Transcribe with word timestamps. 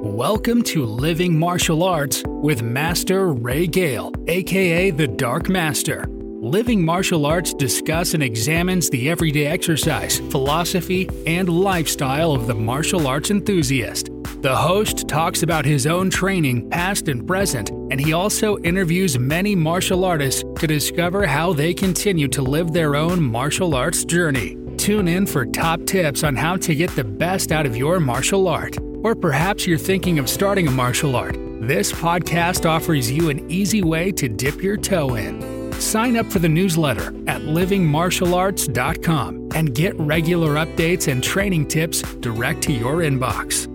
Welcome 0.00 0.62
to 0.62 0.86
Living 0.86 1.36
Martial 1.36 1.82
Arts 1.82 2.22
with 2.24 2.62
Master 2.62 3.32
Ray 3.32 3.66
Gale, 3.66 4.12
aka 4.28 4.92
the 4.92 5.08
Dark 5.08 5.48
Master. 5.48 6.06
Living 6.08 6.84
Martial 6.84 7.26
Arts 7.26 7.52
discuss 7.52 8.14
and 8.14 8.22
examines 8.22 8.88
the 8.88 9.10
everyday 9.10 9.46
exercise, 9.46 10.20
philosophy, 10.30 11.10
and 11.26 11.48
lifestyle 11.48 12.30
of 12.30 12.46
the 12.46 12.54
martial 12.54 13.08
arts 13.08 13.32
enthusiast. 13.32 14.10
The 14.40 14.54
host 14.54 15.08
talks 15.08 15.42
about 15.42 15.64
his 15.64 15.84
own 15.84 16.10
training, 16.10 16.70
past 16.70 17.08
and 17.08 17.26
present, 17.26 17.70
and 17.70 18.00
he 18.00 18.12
also 18.12 18.56
interviews 18.58 19.18
many 19.18 19.56
martial 19.56 20.04
artists 20.04 20.44
to 20.60 20.68
discover 20.68 21.26
how 21.26 21.52
they 21.52 21.74
continue 21.74 22.28
to 22.28 22.42
live 22.42 22.72
their 22.72 22.94
own 22.94 23.20
martial 23.20 23.74
arts 23.74 24.04
journey. 24.04 24.56
Tune 24.76 25.08
in 25.08 25.26
for 25.26 25.44
top 25.44 25.84
tips 25.86 26.22
on 26.22 26.36
how 26.36 26.56
to 26.58 26.76
get 26.76 26.94
the 26.94 27.02
best 27.02 27.50
out 27.50 27.66
of 27.66 27.76
your 27.76 27.98
martial 27.98 28.46
art. 28.46 28.78
Or 29.02 29.14
perhaps 29.14 29.66
you're 29.66 29.78
thinking 29.78 30.18
of 30.18 30.28
starting 30.28 30.68
a 30.68 30.70
martial 30.70 31.16
art. 31.16 31.36
This 31.60 31.90
podcast 31.92 32.68
offers 32.68 33.10
you 33.10 33.30
an 33.30 33.50
easy 33.50 33.82
way 33.82 34.12
to 34.12 34.28
dip 34.28 34.62
your 34.62 34.76
toe 34.76 35.14
in. 35.16 35.72
Sign 35.80 36.16
up 36.16 36.26
for 36.26 36.38
the 36.38 36.48
newsletter 36.48 37.08
at 37.28 37.42
livingmartialarts.com 37.42 39.48
and 39.54 39.74
get 39.74 39.98
regular 39.98 40.54
updates 40.54 41.10
and 41.10 41.22
training 41.22 41.66
tips 41.68 42.02
direct 42.16 42.62
to 42.62 42.72
your 42.72 42.98
inbox. 42.98 43.66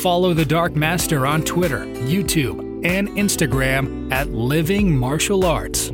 Follow 0.00 0.34
the 0.34 0.44
Dark 0.44 0.76
Master 0.76 1.26
on 1.26 1.42
Twitter, 1.42 1.80
YouTube, 1.84 2.60
and 2.84 3.08
Instagram 3.10 4.12
at 4.12 4.30
Living 4.30 4.96
Martial 4.96 5.44
Arts. 5.44 5.90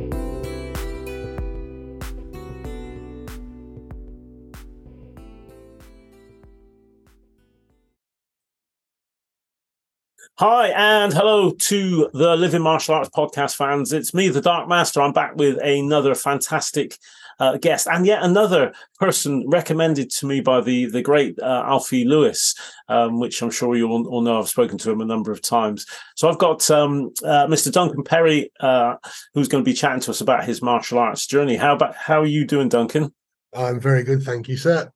Hi, 10.37 10.67
and 10.67 11.13
hello 11.13 11.51
to 11.51 12.09
the 12.11 12.35
Living 12.35 12.61
Martial 12.61 12.95
Arts 12.95 13.09
podcast 13.09 13.55
fans. 13.55 13.93
It's 13.93 14.13
me, 14.13 14.27
the 14.27 14.41
Dark 14.41 14.67
Master. 14.67 15.01
I'm 15.01 15.13
back 15.13 15.37
with 15.37 15.57
another 15.63 16.13
fantastic 16.13 16.97
uh, 17.39 17.55
guest 17.55 17.87
and 17.87 18.05
yet 18.05 18.21
another 18.21 18.73
person 18.99 19.45
recommended 19.47 20.09
to 20.09 20.25
me 20.25 20.41
by 20.41 20.59
the 20.59 20.87
the 20.87 21.01
great 21.01 21.39
uh, 21.39 21.63
Alfie 21.65 22.03
Lewis, 22.03 22.53
um, 22.89 23.21
which 23.21 23.41
I'm 23.41 23.49
sure 23.49 23.77
you 23.77 23.87
all, 23.87 24.05
all, 24.09 24.21
know. 24.21 24.37
I've 24.39 24.49
spoken 24.49 24.77
to 24.79 24.91
him 24.91 24.99
a 24.99 25.05
number 25.05 25.31
of 25.31 25.41
times. 25.41 25.85
So 26.17 26.27
I've 26.27 26.37
got 26.37 26.69
um, 26.69 27.13
uh, 27.23 27.47
Mr. 27.47 27.71
Duncan 27.71 28.03
Perry, 28.03 28.51
uh, 28.59 28.95
who's 29.35 29.47
going 29.47 29.63
to 29.63 29.69
be 29.69 29.73
chatting 29.73 30.01
to 30.01 30.11
us 30.11 30.19
about 30.19 30.43
his 30.43 30.61
martial 30.61 30.99
arts 30.99 31.27
journey. 31.27 31.55
How 31.55 31.75
about 31.75 31.95
how 31.95 32.19
are 32.19 32.25
you 32.25 32.45
doing, 32.45 32.67
Duncan? 32.67 33.13
I'm 33.55 33.79
very 33.79 34.03
good, 34.03 34.23
thank 34.23 34.47
you, 34.47 34.57
sir. 34.57 34.91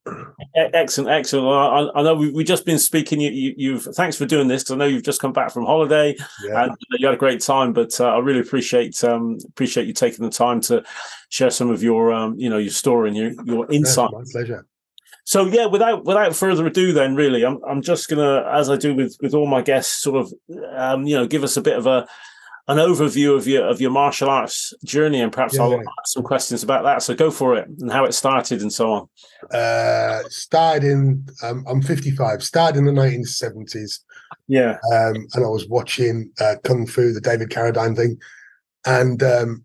Excellent, 0.54 1.10
excellent. 1.10 1.46
I, 1.94 1.98
I 1.98 2.02
know 2.02 2.14
we, 2.14 2.26
have 2.32 2.46
just 2.46 2.66
been 2.66 2.78
speaking. 2.78 3.20
You, 3.20 3.50
have 3.50 3.58
you, 3.58 3.78
thanks 3.78 4.16
for 4.16 4.26
doing 4.26 4.48
this 4.48 4.62
because 4.62 4.72
I 4.72 4.76
know 4.76 4.84
you've 4.84 5.02
just 5.02 5.20
come 5.20 5.32
back 5.32 5.50
from 5.50 5.64
holiday 5.64 6.14
yeah. 6.44 6.64
and 6.64 6.76
you 6.90 7.06
had 7.06 7.14
a 7.14 7.18
great 7.18 7.40
time. 7.40 7.72
But 7.72 7.98
uh, 8.00 8.08
I 8.08 8.18
really 8.18 8.40
appreciate 8.40 9.02
um, 9.04 9.38
appreciate 9.48 9.86
you 9.86 9.94
taking 9.94 10.24
the 10.24 10.30
time 10.30 10.60
to 10.62 10.84
share 11.30 11.50
some 11.50 11.70
of 11.70 11.82
your 11.82 12.12
um, 12.12 12.34
you 12.36 12.50
know 12.50 12.58
your 12.58 12.72
story 12.72 13.08
and 13.08 13.16
your 13.16 13.32
your 13.44 13.70
insight. 13.70 14.10
my 14.12 14.22
pleasure. 14.30 14.66
So 15.24 15.46
yeah, 15.46 15.66
without 15.66 16.04
without 16.04 16.34
further 16.34 16.66
ado, 16.66 16.92
then 16.92 17.14
really, 17.14 17.44
I'm 17.44 17.60
I'm 17.66 17.82
just 17.82 18.08
gonna, 18.08 18.44
as 18.52 18.68
I 18.68 18.76
do 18.76 18.94
with 18.94 19.16
with 19.22 19.34
all 19.34 19.46
my 19.46 19.62
guests, 19.62 20.02
sort 20.02 20.16
of 20.16 20.32
um, 20.76 21.06
you 21.06 21.16
know 21.16 21.26
give 21.26 21.44
us 21.44 21.56
a 21.56 21.62
bit 21.62 21.78
of 21.78 21.86
a 21.86 22.06
an 22.70 22.78
overview 22.78 23.36
of 23.36 23.48
your 23.48 23.66
of 23.66 23.80
your 23.80 23.90
martial 23.90 24.30
arts 24.30 24.72
journey, 24.84 25.20
and 25.20 25.32
perhaps 25.32 25.56
yeah, 25.56 25.62
I'll 25.62 25.72
yeah. 25.72 25.78
ask 25.78 26.12
some 26.14 26.22
questions 26.22 26.62
about 26.62 26.84
that. 26.84 27.02
So 27.02 27.14
go 27.14 27.30
for 27.30 27.56
it 27.56 27.66
and 27.80 27.90
how 27.90 28.04
it 28.04 28.12
started 28.12 28.62
and 28.62 28.72
so 28.72 28.92
on. 28.92 29.08
Uh, 29.52 30.22
started 30.28 30.84
in 30.84 31.26
um, 31.42 31.64
I'm 31.68 31.82
55. 31.82 32.44
Started 32.44 32.78
in 32.78 32.84
the 32.84 32.92
1970s. 32.92 33.98
Yeah, 34.46 34.78
um, 34.92 35.26
and 35.34 35.44
I 35.44 35.48
was 35.48 35.68
watching 35.68 36.30
uh, 36.40 36.56
Kung 36.62 36.86
Fu, 36.86 37.12
the 37.12 37.20
David 37.20 37.50
Carradine 37.50 37.96
thing, 37.96 38.18
and 38.86 39.20
um, 39.20 39.64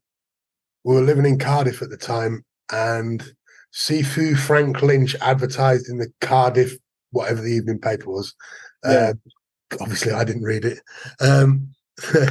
we 0.83 0.95
were 0.95 1.01
living 1.01 1.25
in 1.25 1.37
Cardiff 1.37 1.83
at 1.83 1.91
the 1.91 1.97
time, 1.97 2.43
and 2.71 3.23
Sifu 3.71 4.35
Frank 4.35 4.81
Lynch 4.81 5.15
advertised 5.21 5.89
in 5.89 5.99
the 5.99 6.11
Cardiff 6.21 6.75
whatever 7.11 7.41
the 7.41 7.53
evening 7.53 7.79
paper 7.79 8.09
was. 8.09 8.33
Yeah. 8.83 9.13
Uh, 9.71 9.77
obviously, 9.79 10.11
I 10.11 10.23
didn't 10.23 10.43
read 10.43 10.65
it. 10.65 10.79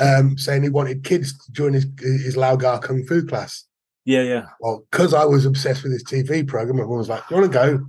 Um, 0.00 0.38
saying 0.38 0.62
he 0.62 0.70
wanted 0.70 1.04
kids 1.04 1.36
to 1.44 1.52
join 1.52 1.74
his 1.74 1.86
his 2.00 2.36
Lau 2.36 2.56
Gar 2.56 2.78
Kung 2.78 3.04
Fu 3.04 3.26
class. 3.26 3.64
Yeah, 4.04 4.22
yeah. 4.22 4.46
Well, 4.60 4.84
because 4.90 5.12
I 5.12 5.24
was 5.24 5.44
obsessed 5.44 5.82
with 5.82 5.92
his 5.92 6.04
TV 6.04 6.46
program, 6.46 6.78
everyone 6.78 6.98
was 6.98 7.08
like, 7.08 7.22
"You 7.30 7.36
want 7.36 7.52
to 7.52 7.58
go?" 7.58 7.86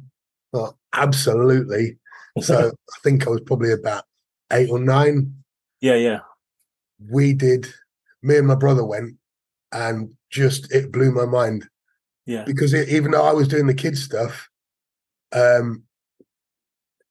Well, 0.51 0.77
absolutely. 0.93 1.97
So 2.41 2.69
I 2.69 2.97
think 3.03 3.27
I 3.27 3.29
was 3.29 3.41
probably 3.41 3.71
about 3.73 4.05
eight 4.51 4.67
or 4.67 4.79
nine. 4.79 5.35
Yeah, 5.81 5.93
yeah. 5.93 6.21
We 7.11 7.33
did. 7.33 7.67
Me 8.23 8.37
and 8.37 8.47
my 8.47 8.55
brother 8.55 8.83
went, 8.83 9.17
and 9.71 10.15
just 10.31 10.73
it 10.73 10.91
blew 10.91 11.11
my 11.11 11.25
mind. 11.25 11.69
Yeah. 12.25 12.43
Because 12.43 12.73
it, 12.73 12.89
even 12.89 13.11
though 13.11 13.23
I 13.23 13.33
was 13.33 13.47
doing 13.47 13.67
the 13.67 13.73
kids 13.75 14.01
stuff, 14.01 14.49
um, 15.31 15.83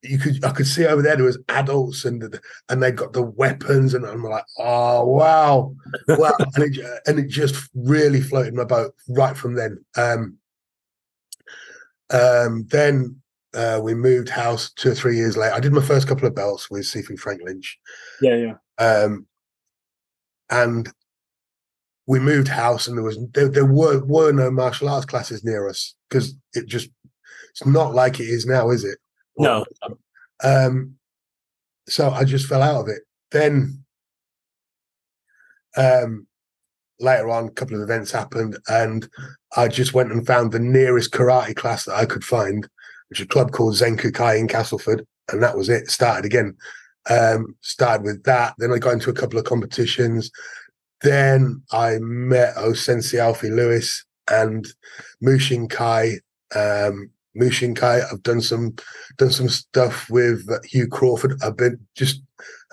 you 0.02 0.18
could 0.18 0.44
I 0.44 0.50
could 0.50 0.66
see 0.66 0.84
over 0.86 1.00
there 1.00 1.16
there 1.16 1.24
was 1.24 1.38
adults 1.48 2.04
and 2.04 2.40
and 2.68 2.82
they 2.82 2.90
got 2.90 3.12
the 3.12 3.22
weapons 3.22 3.94
and 3.94 4.04
I'm 4.04 4.24
like 4.24 4.44
oh 4.58 5.06
wow 5.06 5.74
wow. 6.08 6.32
And 6.54 6.64
it 6.64 7.00
and 7.06 7.18
it 7.18 7.28
just 7.28 7.70
really 7.74 8.20
floated 8.20 8.54
my 8.54 8.64
boat 8.64 8.94
right 9.08 9.36
from 9.36 9.54
then. 9.54 9.84
Um 9.96 10.38
um 12.10 12.66
then 12.70 13.20
uh 13.54 13.80
we 13.82 13.94
moved 13.94 14.28
house 14.28 14.72
two 14.72 14.90
or 14.90 14.94
three 14.94 15.16
years 15.16 15.36
later. 15.36 15.54
I 15.54 15.60
did 15.60 15.72
my 15.72 15.82
first 15.82 16.08
couple 16.08 16.26
of 16.26 16.34
belts 16.34 16.68
with 16.70 16.82
Sifu 16.82 17.18
Frank 17.18 17.40
Lynch. 17.44 17.78
Yeah 18.20 18.36
yeah. 18.36 18.54
Um 18.78 19.26
and 20.50 20.92
we 22.06 22.18
moved 22.18 22.48
house 22.48 22.88
and 22.88 22.98
there 22.98 23.04
was 23.04 23.18
there, 23.34 23.48
there 23.48 23.66
were 23.66 24.04
were 24.04 24.32
no 24.32 24.50
martial 24.50 24.88
arts 24.88 25.06
classes 25.06 25.44
near 25.44 25.68
us 25.68 25.94
because 26.08 26.34
it 26.54 26.66
just 26.66 26.90
it's 27.50 27.64
not 27.64 27.94
like 27.94 28.18
it 28.18 28.24
is 28.24 28.46
now 28.46 28.70
is 28.70 28.84
it 28.84 28.98
no. 29.36 29.64
Um, 30.42 30.96
so 31.88 32.10
I 32.10 32.24
just 32.24 32.46
fell 32.46 32.62
out 32.62 32.82
of 32.82 32.88
it. 32.88 33.02
Then 33.30 33.84
um, 35.76 36.26
later 37.00 37.30
on, 37.30 37.46
a 37.46 37.50
couple 37.50 37.76
of 37.76 37.82
events 37.82 38.10
happened, 38.10 38.58
and 38.68 39.08
I 39.56 39.68
just 39.68 39.94
went 39.94 40.12
and 40.12 40.26
found 40.26 40.52
the 40.52 40.58
nearest 40.58 41.12
karate 41.12 41.56
class 41.56 41.84
that 41.84 41.96
I 41.96 42.06
could 42.06 42.24
find, 42.24 42.68
which 43.08 43.20
is 43.20 43.24
a 43.24 43.28
club 43.28 43.52
called 43.52 43.74
Zenkukai 43.74 44.38
in 44.38 44.48
Castleford, 44.48 45.06
and 45.30 45.42
that 45.42 45.56
was 45.56 45.68
it. 45.68 45.90
Started 45.90 46.24
again. 46.24 46.56
Um, 47.10 47.56
started 47.62 48.04
with 48.04 48.22
that. 48.24 48.54
Then 48.58 48.72
I 48.72 48.78
got 48.78 48.92
into 48.92 49.10
a 49.10 49.14
couple 49.14 49.38
of 49.38 49.44
competitions. 49.44 50.30
Then 51.00 51.62
I 51.72 51.98
met 51.98 52.54
O 52.56 52.74
Sensei 52.74 53.18
Alfie 53.18 53.50
Lewis 53.50 54.04
and 54.30 54.66
Mushin 55.20 55.66
Kai 55.66 56.20
um, 56.54 57.10
Mushin 57.34 57.74
Kai. 57.74 58.00
I've 58.00 58.22
done 58.22 58.40
some 58.40 58.74
done 59.16 59.30
some 59.30 59.48
stuff 59.48 60.08
with 60.10 60.46
Hugh 60.64 60.88
Crawford. 60.88 61.40
I've 61.42 61.56
been 61.56 61.78
just 61.96 62.22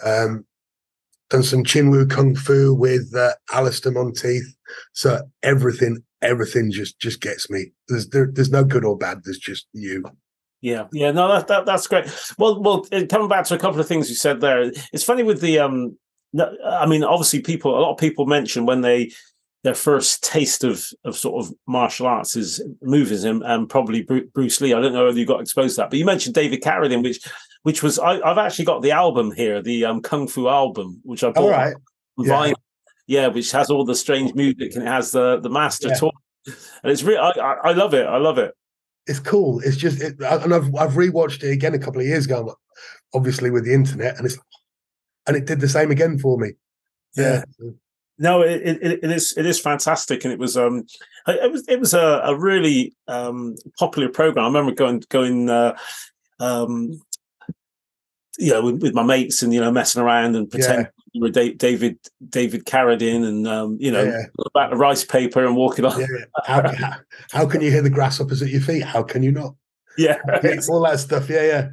um, 0.04 0.46
done 1.30 1.44
some 1.44 1.64
Chinwoo 1.64 2.10
Kung 2.10 2.36
Fu 2.36 2.74
with 2.74 3.14
uh, 3.16 3.34
Alistair 3.52 3.92
Monteith. 3.92 4.56
So 4.94 5.22
everything, 5.44 6.04
everything 6.22 6.72
just 6.72 7.00
just 7.00 7.22
gets 7.22 7.50
me. 7.50 7.72
There's 7.88 8.10
there, 8.10 8.30
there's 8.32 8.52
no 8.52 8.64
good 8.64 8.86
or 8.86 8.98
bad. 8.98 9.22
There's 9.24 9.40
just 9.40 9.68
you. 9.74 10.04
Yeah, 10.62 10.88
yeah, 10.92 11.12
no, 11.12 11.30
that, 11.30 11.48
that 11.48 11.66
that's 11.66 11.88
great. 11.88 12.06
Well, 12.38 12.62
well, 12.62 12.86
coming 13.10 13.30
back 13.30 13.46
to 13.46 13.56
a 13.56 13.60
couple 13.60 13.80
of 13.80 13.88
things 13.88 14.10
you 14.10 14.16
said 14.16 14.42
there, 14.42 14.72
it's 14.92 15.04
funny 15.04 15.24
with 15.24 15.42
the 15.42 15.60
um. 15.60 15.98
I 16.64 16.86
mean, 16.86 17.04
obviously, 17.04 17.42
people 17.42 17.76
a 17.76 17.80
lot 17.80 17.94
of 17.94 17.98
people 17.98 18.28
mention 18.28 18.68
when 18.68 18.82
they 18.82 19.12
their 19.64 19.76
first 19.76 20.24
taste 20.24 20.64
of 20.64 20.86
of 21.04 21.18
sort 21.18 21.46
of 21.46 21.54
martial 21.68 22.08
arts 22.08 22.36
is 22.36 22.64
movies 22.82 23.24
and, 23.24 23.44
and 23.44 23.70
probably 23.70 24.04
Bruce 24.34 24.62
Lee. 24.62 24.74
I 24.74 24.82
don't 24.82 24.94
know 24.94 25.06
whether 25.06 25.20
you 25.20 25.26
got 25.26 25.42
exposed 25.42 25.76
to 25.76 25.82
that, 25.82 25.90
but 25.90 26.00
you 26.00 26.06
mentioned 26.06 26.36
David 26.36 26.62
Carradine, 26.62 27.04
which 27.04 27.20
which 27.64 27.84
was 27.84 28.00
I, 28.00 28.26
have 28.26 28.38
actually 28.38 28.66
got 28.66 28.82
the 28.82 28.92
album 28.92 29.32
here, 29.32 29.62
the 29.62 29.86
um, 29.86 30.02
Kung 30.02 30.28
Fu 30.28 30.48
album, 30.48 31.02
which 31.04 31.24
I 31.24 31.32
bought. 31.32 31.44
All 31.44 31.50
right. 31.50 31.76
Yeah. 32.18 32.54
yeah, 33.08 33.28
which 33.28 33.52
has 33.52 33.70
all 33.70 33.86
the 33.86 33.96
strange 33.96 34.34
music 34.34 34.76
and 34.76 34.84
it 34.84 34.88
has 34.88 35.12
the 35.12 35.40
the 35.40 35.50
master 35.50 35.90
yeah. 35.90 35.96
talk, 35.96 36.16
and 36.46 36.92
it's 36.92 37.04
really 37.04 37.20
I, 37.20 37.32
I, 37.64 37.72
love 37.74 37.94
it. 37.94 38.06
I 38.06 38.18
love 38.18 38.38
it. 38.38 38.54
It's 39.08 39.20
cool. 39.20 39.60
It's 39.62 39.78
just 39.78 40.02
it, 40.02 40.20
and 40.20 40.54
I've 40.54 40.74
I've 40.76 40.94
rewatched 40.94 41.44
it 41.44 41.52
again 41.52 41.74
a 41.74 41.80
couple 41.80 42.00
of 42.00 42.08
years 42.08 42.26
ago, 42.26 42.56
obviously 43.14 43.52
with 43.52 43.66
the 43.66 43.74
internet, 43.74 44.18
and 44.18 44.26
it's 44.26 44.38
and 45.28 45.36
it 45.36 45.46
did 45.46 45.60
the 45.60 45.70
same 45.70 45.92
again 45.92 46.18
for 46.18 46.38
me. 46.38 46.52
Yeah. 47.16 47.44
yeah 47.60 47.72
no, 48.20 48.42
it, 48.42 48.62
it, 48.62 49.00
it 49.02 49.12
is 49.12 49.34
it 49.38 49.46
is 49.46 49.60
fantastic, 49.60 50.26
and 50.26 50.34
it 50.34 50.40
was 50.40 50.58
um 50.58 50.86
it 51.26 51.52
was 51.52 51.66
it 51.68 51.80
was 51.80 51.94
a, 51.94 52.22
a 52.26 52.38
really 52.38 52.94
um 53.08 53.56
popular 53.80 54.10
program. 54.10 54.44
I 54.44 54.48
remember 54.48 54.74
going 54.74 55.04
going 55.10 55.50
uh, 55.50 55.78
um 56.40 57.02
you 58.38 58.52
know 58.52 58.62
with, 58.62 58.82
with, 58.82 58.94
my 58.94 59.04
mates 59.04 59.42
and 59.42 59.54
you 59.54 59.62
know 59.62 59.72
messing 59.72 60.02
around 60.02 60.36
and 60.36 60.50
pretending 60.50 60.86
yeah. 60.86 61.04
you 61.14 61.22
were 61.22 61.30
David 61.30 61.98
David 62.30 62.66
Carradine 62.66 63.26
and 63.26 63.48
um 63.48 63.78
you 63.80 63.92
know 63.92 64.04
yeah. 64.04 64.26
about 64.54 64.72
the 64.72 64.78
rice 64.78 65.06
paper 65.06 65.46
and 65.46 65.56
walking 65.56 65.86
on. 65.86 66.00
Yeah. 66.00 66.08
How, 66.46 66.74
how, 66.74 66.96
how, 67.32 67.46
can 67.46 67.62
you 67.62 67.72
hear 67.72 67.82
the 67.82 67.90
grasshoppers 67.90 68.42
at 68.42 68.50
your 68.50 68.62
feet? 68.62 68.84
How 68.84 69.04
can 69.04 69.24
you 69.24 69.32
not? 69.32 69.56
Yeah, 69.98 70.18
all 70.70 70.82
that 70.84 71.02
stuff. 71.02 71.30
Yeah, 71.30 71.44
yeah 71.44 71.70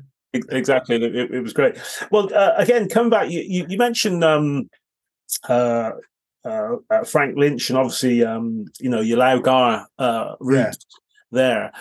exactly. 0.50 0.96
It, 0.96 1.32
it, 1.32 1.40
was 1.40 1.52
great. 1.52 1.78
Well, 2.10 2.28
uh, 2.34 2.54
again, 2.56 2.88
come 2.88 3.08
back. 3.08 3.30
You, 3.30 3.40
you, 3.40 3.66
you 3.68 3.78
mentioned 3.78 4.24
um, 4.24 4.68
uh, 5.48 5.92
uh, 6.46 6.76
uh, 6.90 7.04
Frank 7.04 7.36
Lynch 7.36 7.70
and 7.70 7.78
obviously 7.78 8.24
um, 8.24 8.66
you 8.80 8.88
know 8.88 9.00
your 9.00 9.18
Lau 9.18 9.38
Gar 9.38 9.86
uh, 9.98 10.34
route 10.40 10.58
yeah. 10.58 10.72
there. 11.30 11.72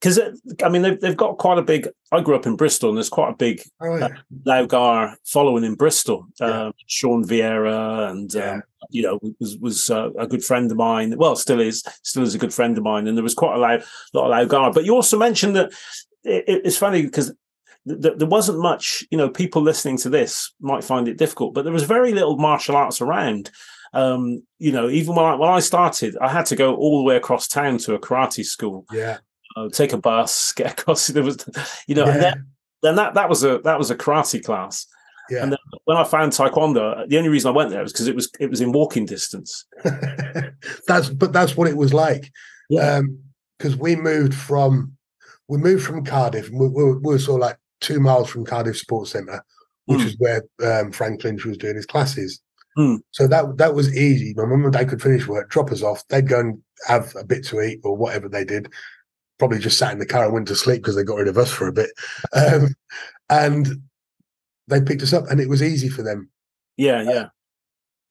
Because 0.00 0.20
I 0.62 0.68
mean 0.68 0.82
they've, 0.82 1.00
they've 1.00 1.16
got 1.16 1.38
quite 1.38 1.58
a 1.58 1.62
big. 1.62 1.88
I 2.12 2.20
grew 2.20 2.36
up 2.36 2.46
in 2.46 2.56
Bristol, 2.56 2.90
and 2.90 2.98
there's 2.98 3.08
quite 3.08 3.32
a 3.32 3.36
big 3.36 3.62
oh, 3.80 3.96
yeah. 3.96 4.04
uh, 4.04 4.08
Lau 4.44 4.66
Gar 4.66 5.16
following 5.24 5.64
in 5.64 5.74
Bristol. 5.74 6.26
Yeah. 6.38 6.66
Um, 6.66 6.72
Sean 6.86 7.24
Vieira, 7.24 8.10
and 8.10 8.34
um, 8.36 8.62
you 8.90 9.02
know 9.02 9.18
was 9.40 9.56
was 9.58 9.90
uh, 9.90 10.10
a 10.18 10.26
good 10.26 10.44
friend 10.44 10.70
of 10.70 10.76
mine. 10.76 11.16
Well, 11.16 11.34
still 11.34 11.60
is, 11.60 11.82
still 12.02 12.22
is 12.22 12.34
a 12.34 12.38
good 12.38 12.54
friend 12.54 12.76
of 12.76 12.84
mine. 12.84 13.06
And 13.06 13.16
there 13.16 13.24
was 13.24 13.34
quite 13.34 13.56
a 13.56 13.58
lot, 13.58 13.84
lot 14.12 14.24
of 14.26 14.30
Lau 14.30 14.44
Gar. 14.44 14.72
But 14.72 14.84
you 14.84 14.94
also 14.94 15.18
mentioned 15.18 15.56
that 15.56 15.72
it, 16.24 16.62
it's 16.64 16.78
funny 16.78 17.02
because 17.02 17.32
there 17.86 18.26
wasn't 18.26 18.58
much, 18.58 19.04
you 19.10 19.18
know, 19.18 19.28
people 19.28 19.62
listening 19.62 19.96
to 19.96 20.08
this 20.08 20.52
might 20.60 20.82
find 20.82 21.06
it 21.06 21.18
difficult, 21.18 21.54
but 21.54 21.62
there 21.62 21.72
was 21.72 21.84
very 21.84 22.12
little 22.12 22.36
martial 22.36 22.76
arts 22.76 23.00
around. 23.00 23.50
Um, 23.96 24.42
you 24.58 24.72
know, 24.72 24.90
even 24.90 25.14
when 25.14 25.24
I, 25.24 25.34
when 25.36 25.48
I 25.48 25.60
started, 25.60 26.16
I 26.20 26.28
had 26.28 26.46
to 26.46 26.56
go 26.56 26.76
all 26.76 26.98
the 26.98 27.04
way 27.04 27.16
across 27.16 27.48
town 27.48 27.78
to 27.78 27.94
a 27.94 27.98
karate 27.98 28.44
school. 28.44 28.84
Yeah. 28.92 29.18
Uh, 29.56 29.70
take 29.70 29.94
a 29.94 29.98
bus, 29.98 30.52
get 30.56 30.78
across. 30.78 31.06
There 31.06 31.22
was, 31.22 31.38
you 31.86 31.94
know, 31.94 32.04
yeah. 32.04 32.12
and 32.12 32.22
then, 32.22 32.46
then 32.82 32.96
that 32.96 33.14
that 33.14 33.28
was 33.28 33.42
a 33.42 33.58
that 33.64 33.78
was 33.78 33.90
a 33.90 33.96
karate 33.96 34.44
class. 34.44 34.86
Yeah. 35.30 35.42
And 35.42 35.52
then 35.52 35.58
when 35.86 35.96
I 35.96 36.04
found 36.04 36.32
Taekwondo, 36.32 37.08
the 37.08 37.18
only 37.18 37.30
reason 37.30 37.48
I 37.48 37.56
went 37.56 37.70
there 37.70 37.82
was 37.82 37.92
because 37.92 38.06
it 38.06 38.14
was 38.14 38.30
it 38.38 38.50
was 38.50 38.60
in 38.60 38.72
walking 38.72 39.06
distance. 39.06 39.64
that's 40.86 41.08
but 41.08 41.32
that's 41.32 41.56
what 41.56 41.68
it 41.68 41.76
was 41.76 41.94
like. 41.94 42.30
Yeah. 42.68 43.00
Because 43.58 43.74
um, 43.74 43.80
we 43.80 43.96
moved 43.96 44.34
from 44.34 44.92
we 45.48 45.58
moved 45.58 45.84
from 45.84 46.04
Cardiff. 46.04 46.50
We, 46.50 46.68
we, 46.68 46.84
we, 46.92 47.00
were 47.00 47.18
sort 47.18 47.40
of 47.40 47.48
like 47.48 47.56
two 47.80 48.00
miles 48.00 48.28
from 48.28 48.44
Cardiff 48.44 48.76
Sports 48.76 49.12
Centre, 49.12 49.42
which 49.86 50.00
mm. 50.00 50.06
is 50.06 50.16
where 50.18 50.42
um, 50.62 50.92
Frank 50.92 51.24
Lynch 51.24 51.44
was 51.44 51.56
doing 51.56 51.76
his 51.76 51.86
classes. 51.86 52.40
Mm. 52.76 52.98
So 53.12 53.26
that 53.26 53.56
that 53.56 53.74
was 53.74 53.96
easy. 53.96 54.34
My 54.34 54.44
mum 54.44 54.64
and 54.64 54.72
dad 54.72 54.88
could 54.88 55.02
finish 55.02 55.26
work, 55.26 55.50
drop 55.50 55.70
us 55.70 55.82
off. 55.82 56.06
They'd 56.08 56.28
go 56.28 56.40
and 56.40 56.62
have 56.86 57.14
a 57.16 57.24
bit 57.24 57.44
to 57.46 57.60
eat 57.62 57.80
or 57.84 57.96
whatever 57.96 58.28
they 58.28 58.44
did. 58.44 58.72
Probably 59.38 59.58
just 59.58 59.78
sat 59.78 59.92
in 59.92 59.98
the 59.98 60.06
car 60.06 60.24
and 60.24 60.32
went 60.34 60.48
to 60.48 60.56
sleep 60.56 60.82
because 60.82 60.96
they 60.96 61.02
got 61.02 61.16
rid 61.16 61.28
of 61.28 61.38
us 61.38 61.50
for 61.50 61.66
a 61.68 61.72
bit. 61.72 61.90
Um, 62.32 62.74
and 63.28 63.82
they 64.68 64.80
picked 64.80 65.02
us 65.02 65.12
up, 65.12 65.24
and 65.28 65.40
it 65.40 65.48
was 65.48 65.62
easy 65.62 65.88
for 65.88 66.02
them. 66.02 66.30
Yeah, 66.76 67.02
yeah. 67.02 67.10
Uh, 67.10 67.28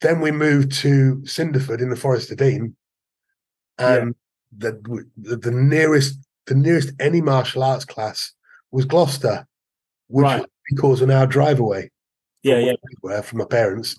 then 0.01 0.19
we 0.19 0.31
moved 0.31 0.71
to 0.73 1.21
Cinderford 1.23 1.81
in 1.81 1.89
the 1.89 1.95
Forest 1.95 2.31
of 2.31 2.37
Dean, 2.37 2.75
and 3.77 4.15
yeah. 4.59 4.71
the, 4.71 5.05
the 5.17 5.37
the 5.37 5.51
nearest 5.51 6.17
the 6.47 6.55
nearest 6.55 6.91
any 6.99 7.21
martial 7.21 7.63
arts 7.63 7.85
class 7.85 8.33
was 8.71 8.85
Gloucester, 8.85 9.47
which 10.07 10.23
right. 10.23 10.41
was 10.41 10.49
because 10.69 11.01
an 11.01 11.11
hour 11.11 11.25
drive 11.25 11.59
away. 11.59 11.91
Yeah, 12.43 12.59
yeah. 12.59 12.73
Where 13.01 13.23
from 13.23 13.39
my 13.39 13.45
parents, 13.45 13.97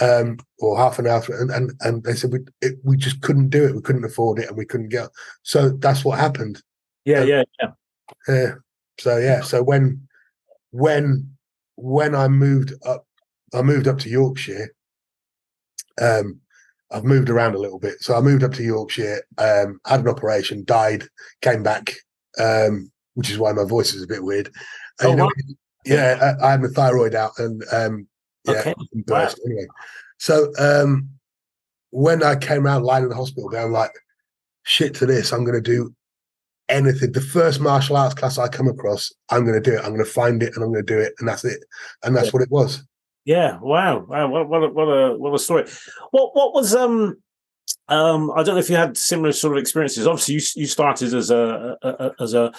um, 0.00 0.38
or 0.58 0.76
half 0.76 0.98
an 0.98 1.06
hour, 1.06 1.22
and 1.28 1.50
and, 1.50 1.72
and 1.80 2.02
they 2.04 2.14
said 2.14 2.32
we 2.32 2.40
it, 2.60 2.78
we 2.82 2.96
just 2.96 3.20
couldn't 3.22 3.50
do 3.50 3.64
it. 3.64 3.74
We 3.74 3.82
couldn't 3.82 4.04
afford 4.04 4.38
it, 4.38 4.48
and 4.48 4.56
we 4.56 4.66
couldn't 4.66 4.88
get. 4.88 5.08
So 5.42 5.70
that's 5.70 6.04
what 6.04 6.18
happened. 6.18 6.62
Yeah, 7.04 7.20
um, 7.20 7.28
yeah, 7.28 7.42
yeah. 7.60 7.70
Yeah. 8.28 8.54
So 8.98 9.18
yeah. 9.18 9.40
So 9.42 9.62
when 9.62 10.06
when 10.70 11.30
when 11.76 12.14
I 12.14 12.28
moved 12.28 12.74
up, 12.86 13.06
I 13.54 13.62
moved 13.62 13.88
up 13.88 13.98
to 14.00 14.08
Yorkshire. 14.08 14.74
Um, 16.00 16.40
I've 16.90 17.04
moved 17.04 17.30
around 17.30 17.54
a 17.54 17.58
little 17.58 17.78
bit. 17.78 18.00
So 18.00 18.14
I 18.16 18.20
moved 18.20 18.44
up 18.44 18.52
to 18.54 18.62
Yorkshire, 18.62 19.22
um, 19.38 19.80
had 19.86 20.00
an 20.00 20.08
operation, 20.08 20.64
died, 20.64 21.04
came 21.40 21.62
back, 21.62 21.92
um, 22.38 22.90
which 23.14 23.30
is 23.30 23.38
why 23.38 23.52
my 23.52 23.64
voice 23.64 23.94
is 23.94 24.02
a 24.02 24.06
bit 24.06 24.22
weird. 24.22 24.50
Oh, 25.00 25.10
you 25.10 25.16
know, 25.16 25.30
yeah, 25.84 26.36
I, 26.40 26.46
I, 26.46 26.50
had 26.52 26.62
my 26.62 26.68
thyroid 26.68 27.14
out 27.14 27.32
and 27.38 27.64
um, 27.72 28.06
yeah, 28.46 28.60
okay. 28.60 28.74
wow. 29.08 29.28
anyway. 29.46 29.66
So 30.18 30.52
um, 30.58 31.08
when 31.90 32.22
I 32.22 32.36
came 32.36 32.66
out 32.66 32.82
lying 32.82 33.04
in 33.04 33.10
the 33.10 33.16
hospital, 33.16 33.54
I'm 33.56 33.72
like, 33.72 33.92
shit 34.64 34.94
to 34.96 35.06
this, 35.06 35.32
I'm 35.32 35.44
going 35.44 35.54
to 35.54 35.60
do 35.60 35.94
anything. 36.68 37.12
The 37.12 37.20
first 37.20 37.60
martial 37.60 37.96
arts 37.96 38.14
class 38.14 38.38
I 38.38 38.48
come 38.48 38.68
across, 38.68 39.12
I'm 39.30 39.44
going 39.44 39.60
to 39.60 39.70
do 39.70 39.76
it. 39.76 39.80
I'm 39.80 39.92
going 39.92 40.04
to 40.04 40.10
find 40.10 40.42
it 40.42 40.54
and 40.54 40.64
I'm 40.64 40.72
going 40.72 40.84
to 40.84 40.94
do 40.94 40.98
it, 40.98 41.14
and 41.18 41.28
that's 41.28 41.44
it. 41.44 41.64
And 42.02 42.16
that's 42.16 42.26
yeah. 42.26 42.30
what 42.32 42.42
it 42.42 42.50
was. 42.50 42.82
Yeah. 43.24 43.58
Wow. 43.60 44.04
Wow. 44.08 44.28
What, 44.28 44.48
what 44.48 44.62
a 44.62 44.68
what 44.68 44.84
a 44.84 45.16
what 45.16 45.34
a 45.34 45.38
story. 45.38 45.64
What 46.10 46.34
what 46.34 46.54
was 46.54 46.74
um 46.74 47.16
um 47.88 48.30
I 48.32 48.42
don't 48.42 48.54
know 48.54 48.60
if 48.60 48.68
you 48.68 48.76
had 48.76 48.96
similar 48.96 49.32
sort 49.32 49.56
of 49.56 49.60
experiences. 49.60 50.06
Obviously, 50.06 50.34
you 50.34 50.40
you 50.56 50.66
started 50.66 51.14
as 51.14 51.30
a, 51.30 51.76
a 51.82 52.12
as 52.20 52.34
a 52.34 52.52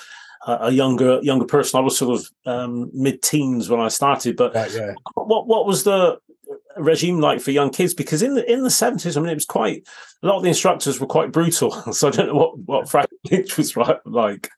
a 0.46 0.72
younger 0.72 1.20
younger 1.22 1.46
person. 1.46 1.80
I 1.80 1.84
was 1.84 1.98
sort 1.98 2.20
of 2.20 2.30
um, 2.46 2.92
mid 2.94 3.22
teens 3.22 3.70
when 3.70 3.80
I 3.80 3.88
started. 3.88 4.38
But 4.38 4.54
right, 4.56 4.72
yeah. 4.74 4.94
what 5.16 5.48
what 5.48 5.66
was 5.66 5.84
the 5.84 6.20
regime 6.78 7.20
like 7.20 7.42
for 7.42 7.52
young 7.52 7.72
kids? 7.72 7.94
Because 7.94 8.22
in 8.22 8.36
the 8.36 8.52
in 8.52 8.64
the 8.64 8.70
seventies, 8.70 9.18
I 9.18 9.22
mean, 9.22 9.30
it 9.30 9.36
was 9.36 9.46
quite 9.46 9.88
a 10.24 10.28
lot 10.28 10.38
of 10.38 10.44
the 10.44 10.50
instructors 10.50 11.00
were 11.00 11.08
quite 11.08 11.32
brutal. 11.32 11.72
So 11.94 12.08
I 12.08 12.12
don't 12.12 12.28
know 12.28 12.36
what 12.36 12.60
what 12.60 12.90
Frank 12.90 13.10
Lynch 13.32 13.58
was 13.58 13.76
right, 13.76 13.98
like. 14.06 14.50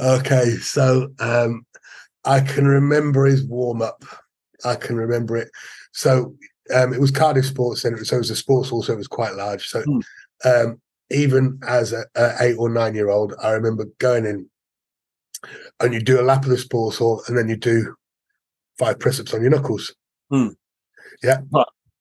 Okay, 0.00 0.56
so 0.56 1.08
um, 1.18 1.66
I 2.24 2.40
can 2.40 2.66
remember 2.66 3.24
his 3.24 3.44
warm 3.44 3.82
up 3.82 4.04
I 4.64 4.74
can 4.76 4.96
remember 4.96 5.36
it. 5.36 5.50
So 5.92 6.34
um, 6.74 6.92
it 6.92 7.00
was 7.00 7.10
Cardiff 7.10 7.46
Sports 7.46 7.82
Centre, 7.82 8.04
so 8.04 8.16
it 8.16 8.20
was 8.20 8.30
a 8.30 8.36
sports 8.36 8.70
hall, 8.70 8.82
so 8.82 8.92
it 8.92 8.98
was 8.98 9.08
quite 9.08 9.34
large. 9.34 9.68
So 9.68 9.82
mm. 9.82 10.02
um, 10.44 10.80
even 11.10 11.58
as 11.66 11.92
a, 11.92 12.04
a, 12.14 12.34
eight 12.40 12.56
or 12.56 12.68
nine 12.68 12.94
year 12.94 13.10
old, 13.10 13.34
I 13.42 13.52
remember 13.52 13.86
going 13.98 14.26
in, 14.26 14.48
and 15.80 15.92
you 15.94 16.00
do 16.00 16.20
a 16.20 16.22
lap 16.22 16.44
of 16.44 16.50
the 16.50 16.58
sports 16.58 16.98
hall, 16.98 17.22
and 17.28 17.36
then 17.36 17.48
you 17.48 17.56
do 17.56 17.94
five 18.78 18.98
press 18.98 19.20
ups 19.20 19.34
on 19.34 19.42
your 19.42 19.50
knuckles. 19.50 19.94
Mm. 20.32 20.54
Yeah. 21.22 21.38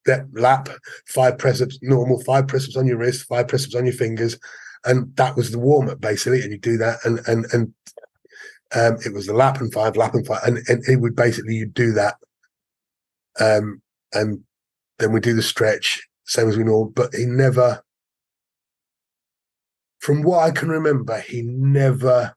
That 0.05 0.27
lap, 0.33 0.69
five 1.07 1.39
press 1.39 1.61
ups, 1.61 1.79
normal, 1.81 2.21
five 2.23 2.47
press 2.47 2.65
ups 2.65 2.77
on 2.77 2.85
your 2.85 2.97
wrist, 2.97 3.27
five 3.27 3.47
press 3.47 3.65
ups 3.65 3.75
on 3.75 3.85
your 3.85 3.93
fingers, 3.95 4.37
and 4.85 5.15
that 5.15 5.35
was 5.35 5.51
the 5.51 5.57
warm 5.57 5.89
up 5.89 5.99
basically. 5.99 6.41
And 6.41 6.51
you 6.51 6.59
do 6.59 6.77
that, 6.77 6.99
and 7.03 7.19
and 7.27 7.45
and 7.51 7.73
um, 8.75 8.97
it 9.03 9.13
was 9.13 9.25
the 9.25 9.33
lap 9.33 9.61
and 9.61 9.73
five, 9.73 9.97
lap 9.97 10.13
and 10.13 10.27
five, 10.27 10.43
and, 10.45 10.59
and 10.67 10.87
it 10.87 10.97
would 10.97 11.15
basically 11.15 11.55
you 11.55 11.65
do 11.65 11.91
that 11.93 12.17
um, 13.39 13.81
and 14.13 14.43
then 14.99 15.11
we 15.11 15.19
do 15.19 15.33
the 15.33 15.43
stretch, 15.43 16.07
same 16.25 16.47
as 16.47 16.57
we 16.57 16.63
know. 16.63 16.85
But 16.85 17.13
he 17.13 17.25
never, 17.25 17.83
from 19.99 20.21
what 20.21 20.39
I 20.39 20.51
can 20.51 20.69
remember, 20.69 21.19
he 21.19 21.41
never 21.41 22.35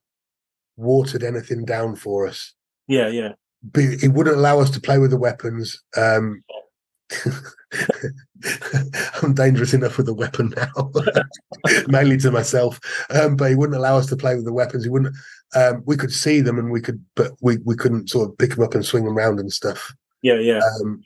watered 0.79 1.23
anything 1.23 1.65
down 1.65 1.97
for 1.97 2.27
us. 2.27 2.55
Yeah, 2.87 3.09
yeah. 3.09 3.33
But 3.63 3.85
he 4.01 4.09
wouldn't 4.09 4.37
allow 4.37 4.61
us 4.61 4.71
to 4.71 4.81
play 4.81 4.99
with 4.99 5.11
the 5.11 5.19
weapons. 5.19 5.83
Um, 5.97 6.43
I'm 9.23 9.35
dangerous 9.35 9.75
enough 9.75 9.99
with 9.99 10.09
a 10.09 10.15
weapon 10.15 10.55
now, 10.57 10.93
mainly 11.89 12.17
to 12.19 12.31
myself. 12.31 12.79
Um, 13.11 13.37
but 13.37 13.51
he 13.51 13.57
wouldn't 13.57 13.77
allow 13.77 13.99
us 13.99 14.07
to 14.07 14.17
play 14.17 14.37
with 14.37 14.45
the 14.45 14.53
weapons. 14.53 14.85
He 14.85 14.91
wouldn't. 14.91 15.15
Um, 15.55 15.83
we 15.87 15.97
could 15.97 16.13
see 16.13 16.41
them 16.41 16.59
and 16.59 16.71
we 16.71 16.81
could, 16.81 17.05
but 17.17 17.33
we 17.41 17.59
we 17.65 17.75
couldn't 17.75 18.11
sort 18.11 18.29
of 18.29 18.39
pick 18.39 18.51
them 18.51 18.65
up 18.65 18.75
and 18.75 18.85
swing 18.85 19.05
them 19.05 19.17
around 19.19 19.41
and 19.41 19.53
stuff. 19.53 19.93
Yeah, 20.23 20.39
yeah. 20.39 20.61
Um, 20.81 21.03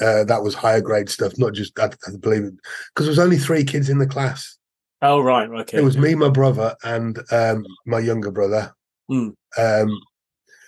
uh, 0.00 0.24
that 0.24 0.42
was 0.42 0.54
higher 0.54 0.80
grade 0.80 1.08
stuff, 1.08 1.38
not 1.38 1.54
just 1.54 1.78
I, 1.78 1.86
I 1.86 2.16
believe 2.18 2.44
it 2.44 2.54
because 2.88 3.06
there 3.06 3.10
was 3.10 3.18
only 3.18 3.38
three 3.38 3.64
kids 3.64 3.88
in 3.88 3.98
the 3.98 4.06
class. 4.06 4.56
Oh 5.06 5.20
right, 5.20 5.50
okay. 5.50 5.78
It 5.78 5.84
was 5.84 5.98
me, 5.98 6.14
my 6.14 6.30
brother, 6.30 6.74
and 6.82 7.18
um, 7.30 7.66
my 7.84 7.98
younger 7.98 8.30
brother. 8.30 8.74
Mm. 9.10 9.34
Um, 9.58 10.00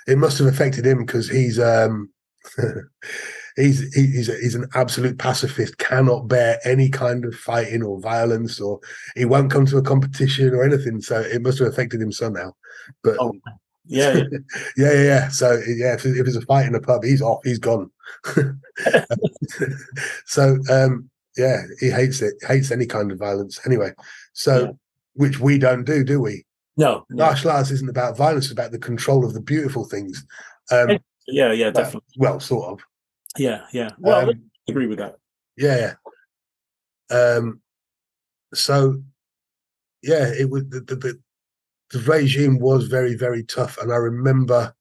it 0.06 0.18
must 0.18 0.36
have 0.38 0.46
affected 0.46 0.86
him 0.86 1.06
because 1.06 1.26
he's 1.26 1.58
um, 1.58 2.10
he's 3.56 3.94
he's 3.94 4.28
a, 4.28 4.34
he's 4.34 4.54
an 4.54 4.66
absolute 4.74 5.18
pacifist. 5.18 5.78
Cannot 5.78 6.28
bear 6.28 6.60
any 6.64 6.90
kind 6.90 7.24
of 7.24 7.34
fighting 7.34 7.82
or 7.82 7.98
violence, 7.98 8.60
or 8.60 8.78
he 9.14 9.24
won't 9.24 9.50
come 9.50 9.64
to 9.64 9.78
a 9.78 9.82
competition 9.82 10.52
or 10.52 10.62
anything. 10.62 11.00
So 11.00 11.18
it 11.18 11.40
must 11.40 11.58
have 11.60 11.68
affected 11.68 12.02
him 12.02 12.12
somehow. 12.12 12.52
But 13.02 13.16
oh, 13.18 13.32
yeah, 13.86 14.16
yeah, 14.16 14.22
yeah, 14.76 15.02
yeah, 15.02 15.28
So 15.28 15.52
yeah, 15.66 15.94
if, 15.94 16.04
if 16.04 16.26
it's 16.26 16.36
a 16.36 16.42
fight 16.42 16.66
in 16.66 16.74
a 16.74 16.80
pub, 16.80 17.04
he's 17.04 17.22
off. 17.22 17.40
He's 17.42 17.58
gone. 17.58 17.90
so 20.26 20.58
um, 20.70 21.08
yeah, 21.36 21.62
he 21.80 21.90
hates 21.90 22.22
it. 22.22 22.34
Hates 22.46 22.70
any 22.70 22.86
kind 22.86 23.12
of 23.12 23.18
violence. 23.18 23.60
Anyway, 23.66 23.92
so 24.36 24.64
yeah. 24.64 24.70
which 25.14 25.40
we 25.40 25.58
don't 25.58 25.84
do, 25.84 26.04
do 26.04 26.20
we? 26.20 26.44
No, 26.76 27.04
no. 27.10 27.24
Martial 27.24 27.50
arts 27.50 27.70
isn't 27.70 27.88
about 27.88 28.16
violence; 28.16 28.46
it's 28.46 28.52
about 28.52 28.72
the 28.72 28.78
control 28.78 29.24
of 29.24 29.34
the 29.34 29.40
beautiful 29.40 29.84
things. 29.84 30.24
Um, 30.70 30.98
yeah, 31.26 31.52
yeah, 31.52 31.70
definitely. 31.70 32.08
well, 32.18 32.38
sort 32.38 32.72
of. 32.72 32.80
Yeah, 33.36 33.62
yeah. 33.72 33.90
Well, 33.98 34.30
um, 34.30 34.50
I 34.68 34.70
agree 34.70 34.86
with 34.86 34.98
that. 34.98 35.16
Yeah, 35.56 35.94
yeah. 37.10 37.16
Um, 37.16 37.60
so 38.52 39.02
yeah, 40.02 40.28
it 40.28 40.50
was 40.50 40.64
the, 40.68 40.80
the, 40.80 40.96
the 40.96 41.18
the 41.90 42.00
regime 42.00 42.58
was 42.58 42.86
very, 42.88 43.14
very 43.14 43.44
tough. 43.44 43.78
And 43.78 43.92
I 43.92 43.96
remember, 43.96 44.74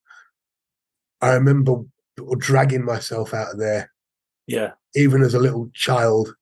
I 1.21 1.33
remember 1.33 1.83
dragging 2.37 2.85
myself 2.85 3.33
out 3.33 3.53
of 3.53 3.59
there. 3.59 3.91
Yeah. 4.47 4.71
Even 4.95 5.21
as 5.21 5.33
a 5.33 5.39
little 5.39 5.69
child, 5.73 6.33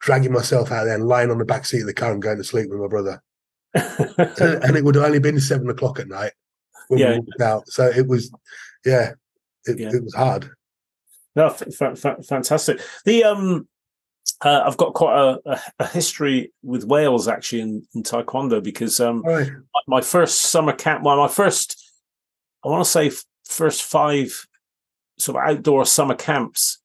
dragging 0.00 0.32
myself 0.32 0.70
out 0.70 0.84
there 0.84 0.94
and 0.94 1.06
lying 1.06 1.30
on 1.30 1.38
the 1.38 1.44
back 1.44 1.66
seat 1.66 1.80
of 1.80 1.86
the 1.86 1.94
car 1.94 2.12
and 2.12 2.22
going 2.22 2.38
to 2.38 2.44
sleep 2.44 2.70
with 2.70 2.78
my 2.78 2.86
brother. 2.86 3.22
and, 3.74 4.64
and, 4.64 4.76
it 4.76 4.84
would 4.84 4.94
have 4.94 5.04
only 5.04 5.18
been 5.18 5.38
seven 5.40 5.68
o'clock 5.68 6.00
at 6.00 6.08
night 6.08 6.32
when 6.88 7.00
yeah. 7.00 7.12
we 7.12 7.18
walked 7.18 7.40
out. 7.40 7.68
So 7.68 7.86
it 7.86 8.06
was, 8.06 8.32
yeah, 8.84 9.12
it, 9.66 9.78
Yeah. 9.78 9.90
it 9.92 10.02
was 10.02 10.14
hard. 10.14 10.50
No, 11.36 11.46
f- 11.46 11.62
f- 11.80 12.26
fantastic. 12.26 12.80
The 13.04 13.24
um, 13.24 13.68
uh, 14.44 14.62
I've 14.64 14.76
got 14.76 14.94
quite 14.94 15.38
a, 15.44 15.60
a, 15.78 15.86
history 15.86 16.52
with 16.62 16.84
Wales 16.84 17.28
actually 17.28 17.60
in, 17.60 17.86
in 17.94 18.02
Taekwondo 18.02 18.62
because 18.62 19.00
um, 19.00 19.22
right. 19.22 19.50
my- 19.50 19.98
my 19.98 20.00
first 20.00 20.42
summer 20.42 20.72
camp, 20.72 21.04
well, 21.04 21.16
my 21.16 21.28
first, 21.28 21.76
I 22.64 22.68
want 22.68 22.84
to 22.84 22.90
say 22.90 23.08
f- 23.08 23.24
first 23.44 23.82
five 23.82 24.46
sort 25.18 25.36
of 25.36 25.48
outdoor 25.50 25.84
summer 25.84 26.14
camps 26.14 26.77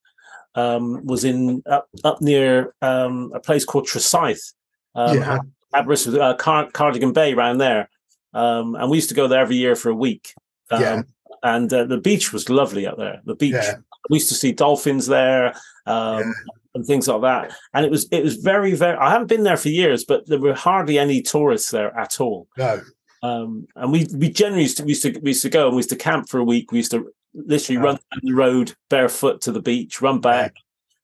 um, 0.55 1.05
was 1.05 1.23
in 1.23 1.61
up, 1.65 1.87
up 2.03 2.21
near 2.21 2.73
um, 2.81 3.31
a 3.33 3.39
place 3.39 3.65
called 3.65 3.87
Tresaith, 3.87 4.53
um, 4.95 5.17
Yeah. 5.17 5.39
Aberystwyth, 5.73 6.19
uh, 6.19 6.35
Car- 6.35 6.69
Cardigan 6.71 7.13
Bay, 7.13 7.33
around 7.33 7.57
there. 7.57 7.89
Um, 8.33 8.75
and 8.75 8.89
we 8.89 8.97
used 8.97 9.09
to 9.09 9.15
go 9.15 9.27
there 9.27 9.41
every 9.41 9.55
year 9.55 9.75
for 9.75 9.89
a 9.89 9.95
week. 9.95 10.33
Um, 10.71 10.81
Yeah. 10.81 11.01
And 11.45 11.73
uh, 11.73 11.83
the 11.85 11.97
beach 11.97 12.31
was 12.31 12.49
lovely 12.49 12.87
up 12.87 12.97
there. 12.97 13.21
The 13.25 13.35
beach, 13.35 13.53
Yeah. 13.53 13.75
we 14.09 14.17
used 14.17 14.29
to 14.29 14.35
see 14.35 14.51
dolphins 14.53 15.07
there 15.07 15.55
um, 15.85 16.19
Yeah. 16.19 16.31
and 16.75 16.85
things 16.85 17.07
like 17.07 17.21
that. 17.21 17.51
And 17.73 17.85
it 17.85 17.91
was 17.91 18.07
it 18.11 18.23
was 18.23 18.35
very 18.37 18.73
very. 18.75 18.97
I 18.97 19.09
haven't 19.09 19.27
been 19.27 19.43
there 19.43 19.57
for 19.57 19.69
years, 19.69 20.05
but 20.05 20.25
there 20.27 20.39
were 20.39 20.53
hardly 20.53 20.97
any 20.97 21.21
tourists 21.21 21.71
there 21.71 21.95
at 21.97 22.21
all. 22.21 22.47
No. 22.57 22.81
Um, 23.23 23.67
and 23.75 23.91
we 23.91 24.07
we 24.15 24.29
generally 24.29 24.63
used 24.63 24.77
to 24.77 24.83
we 24.83 24.89
used 24.89 25.03
to 25.03 25.19
we 25.21 25.31
used 25.31 25.43
to 25.43 25.49
go 25.49 25.67
and 25.67 25.75
we 25.75 25.79
used 25.79 25.89
to 25.89 25.95
camp 25.97 26.29
for 26.29 26.39
a 26.39 26.43
week. 26.45 26.71
We 26.71 26.79
used 26.79 26.91
to 26.91 27.11
literally 27.33 27.77
Yeah. 27.79 27.83
run 27.85 27.95
down 27.95 28.19
the 28.21 28.33
road 28.33 28.73
barefoot 28.89 29.41
to 29.41 29.51
the 29.51 29.61
beach, 29.61 30.01
run 30.01 30.19
back, 30.21 30.53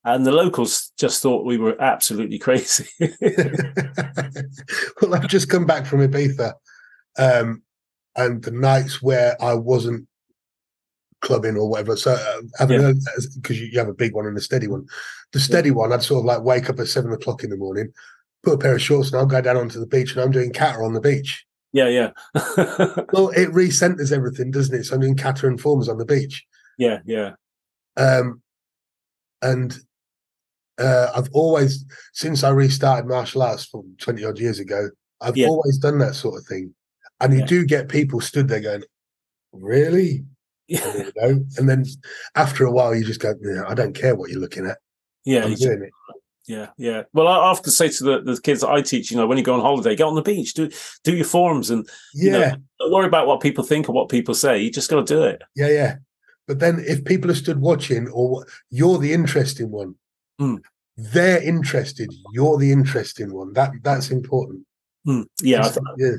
and 0.03 0.25
the 0.25 0.31
locals 0.31 0.91
just 0.97 1.21
thought 1.21 1.45
we 1.45 1.57
were 1.57 1.79
absolutely 1.81 2.39
crazy. 2.47 2.87
well, 5.01 5.15
I've 5.15 5.27
just 5.27 5.49
come 5.49 5.65
back 5.65 5.85
from 5.85 5.99
Ibiza, 5.99 6.53
um, 7.17 7.61
and 8.15 8.43
the 8.43 8.51
nights 8.51 9.01
where 9.01 9.41
I 9.41 9.53
wasn't 9.55 10.07
clubbing 11.21 11.57
or 11.57 11.69
whatever. 11.69 11.95
So 11.97 12.13
uh, 12.13 12.41
having 12.57 12.81
Yeah. 12.81 12.93
because 13.35 13.59
you, 13.59 13.67
you 13.71 13.79
have 13.79 13.89
a 13.89 13.93
big 13.93 14.13
one 14.15 14.25
and 14.25 14.37
a 14.37 14.41
steady 14.41 14.67
one. 14.67 14.85
The 15.33 15.39
steady 15.39 15.71
one, 15.71 15.91
I'd 15.93 16.01
sort 16.01 16.19
of 16.21 16.25
like 16.25 16.41
wake 16.43 16.69
up 16.69 16.79
at 16.79 16.87
seven 16.87 17.11
o'clock 17.11 17.43
in 17.43 17.49
the 17.49 17.57
morning, 17.57 17.91
put 18.43 18.53
a 18.53 18.57
pair 18.57 18.75
of 18.75 18.81
shorts, 18.81 19.11
and 19.11 19.19
I'll 19.19 19.25
go 19.25 19.41
down 19.41 19.57
onto 19.57 19.79
the 19.79 19.85
beach, 19.85 20.13
and 20.13 20.21
I'm 20.21 20.31
doing 20.31 20.51
kata 20.53 20.79
on 20.79 20.93
the 20.93 21.01
beach. 21.01 21.45
Yeah, 21.73 21.87
yeah, 21.87 22.09
Well, 23.13 23.29
it 23.29 23.49
recenters 23.51 24.11
everything, 24.11 24.51
doesn't 24.51 24.75
it? 24.75 24.83
So 24.85 24.95
I'm 24.95 25.01
doing 25.01 25.15
kata 25.15 25.47
and 25.47 25.59
forms 25.59 25.87
on 25.89 25.97
the 25.97 26.05
beach. 26.05 26.45
yeah, 26.77 26.99
yeah, 27.05 27.33
Um, 27.97 28.41
and 29.41 29.77
uh, 30.79 31.11
I've 31.15 31.29
always, 31.33 31.85
since 32.13 32.43
I 32.43 32.49
restarted 32.49 33.07
martial 33.09 33.41
arts 33.43 33.65
from 33.65 33.95
20 33.99 34.23
odd 34.25 34.39
years 34.39 34.59
ago, 34.59 34.89
I've 35.21 35.35
Yeah. 35.37 35.47
always 35.47 35.77
done 35.77 35.97
that 35.99 36.15
sort 36.15 36.39
of 36.39 36.45
thing. 36.47 36.73
And 37.19 37.33
you 37.33 37.39
Yeah. 37.39 37.45
do 37.45 37.65
get 37.65 37.89
people 37.89 38.21
stood 38.21 38.47
there 38.47 38.61
going, 38.61 38.83
Really? 39.51 40.23
yeah. 40.67 40.95
You 40.97 41.11
know? 41.17 41.45
And 41.57 41.67
then 41.69 41.83
after 42.35 42.63
a 42.65 42.71
while, 42.71 42.95
you 42.95 43.03
just 43.03 43.19
go, 43.19 43.33
yeah, 43.41 43.63
I 43.67 43.73
don't 43.73 43.93
care 43.95 44.15
what 44.15 44.29
you're 44.29 44.39
looking 44.39 44.65
at. 44.67 44.77
yeah 45.25 45.43
I'm 45.43 45.53
doing 45.55 45.83
it. 45.83 45.91
Yeah, 46.49 46.69
yeah. 46.77 47.03
Well, 47.13 47.27
I 47.27 47.35
often 47.35 47.71
say 47.71 47.89
to 47.89 48.03
the, 48.03 48.21
the 48.21 48.41
kids 48.41 48.61
that 48.61 48.71
I 48.71 48.81
teach, 48.81 49.11
you 49.11 49.17
know, 49.17 49.27
when 49.27 49.37
you 49.37 49.43
go 49.43 49.53
on 49.53 49.59
holiday, 49.61 49.95
get 49.95 50.07
on 50.07 50.15
the 50.15 50.23
beach, 50.23 50.55
do 50.55 50.67
do 51.03 51.15
your 51.15 51.23
forms, 51.25 51.69
and 51.69 51.87
you 52.15 52.31
Yeah, 52.31 52.39
know, 52.39 52.55
don't 52.79 52.91
worry 52.91 53.05
about 53.05 53.27
what 53.27 53.39
people 53.39 53.63
think 53.63 53.87
or 53.87 53.91
what 53.91 54.09
people 54.09 54.33
say. 54.33 54.57
You 54.57 54.71
just 54.71 54.89
got 54.89 55.05
to 55.05 55.13
do 55.15 55.21
it. 55.21 55.43
yeah, 55.55 55.67
yeah. 55.69 55.95
But 56.47 56.57
then 56.57 56.83
if 56.87 57.05
people 57.05 57.29
are 57.29 57.35
stood 57.35 57.61
watching, 57.61 58.07
or 58.09 58.47
you're 58.71 58.97
the 58.97 59.13
interesting 59.13 59.69
one, 59.69 59.93
Mm. 60.41 60.57
they're 60.97 61.43
interested. 61.43 62.11
You're 62.33 62.57
the 62.57 62.71
interesting 62.71 63.31
one. 63.31 63.53
That 63.53 63.69
that's 63.83 64.09
important. 64.09 64.65
Hmm. 65.05 65.21
Yeah, 65.43 65.71
yeah, 65.97 66.15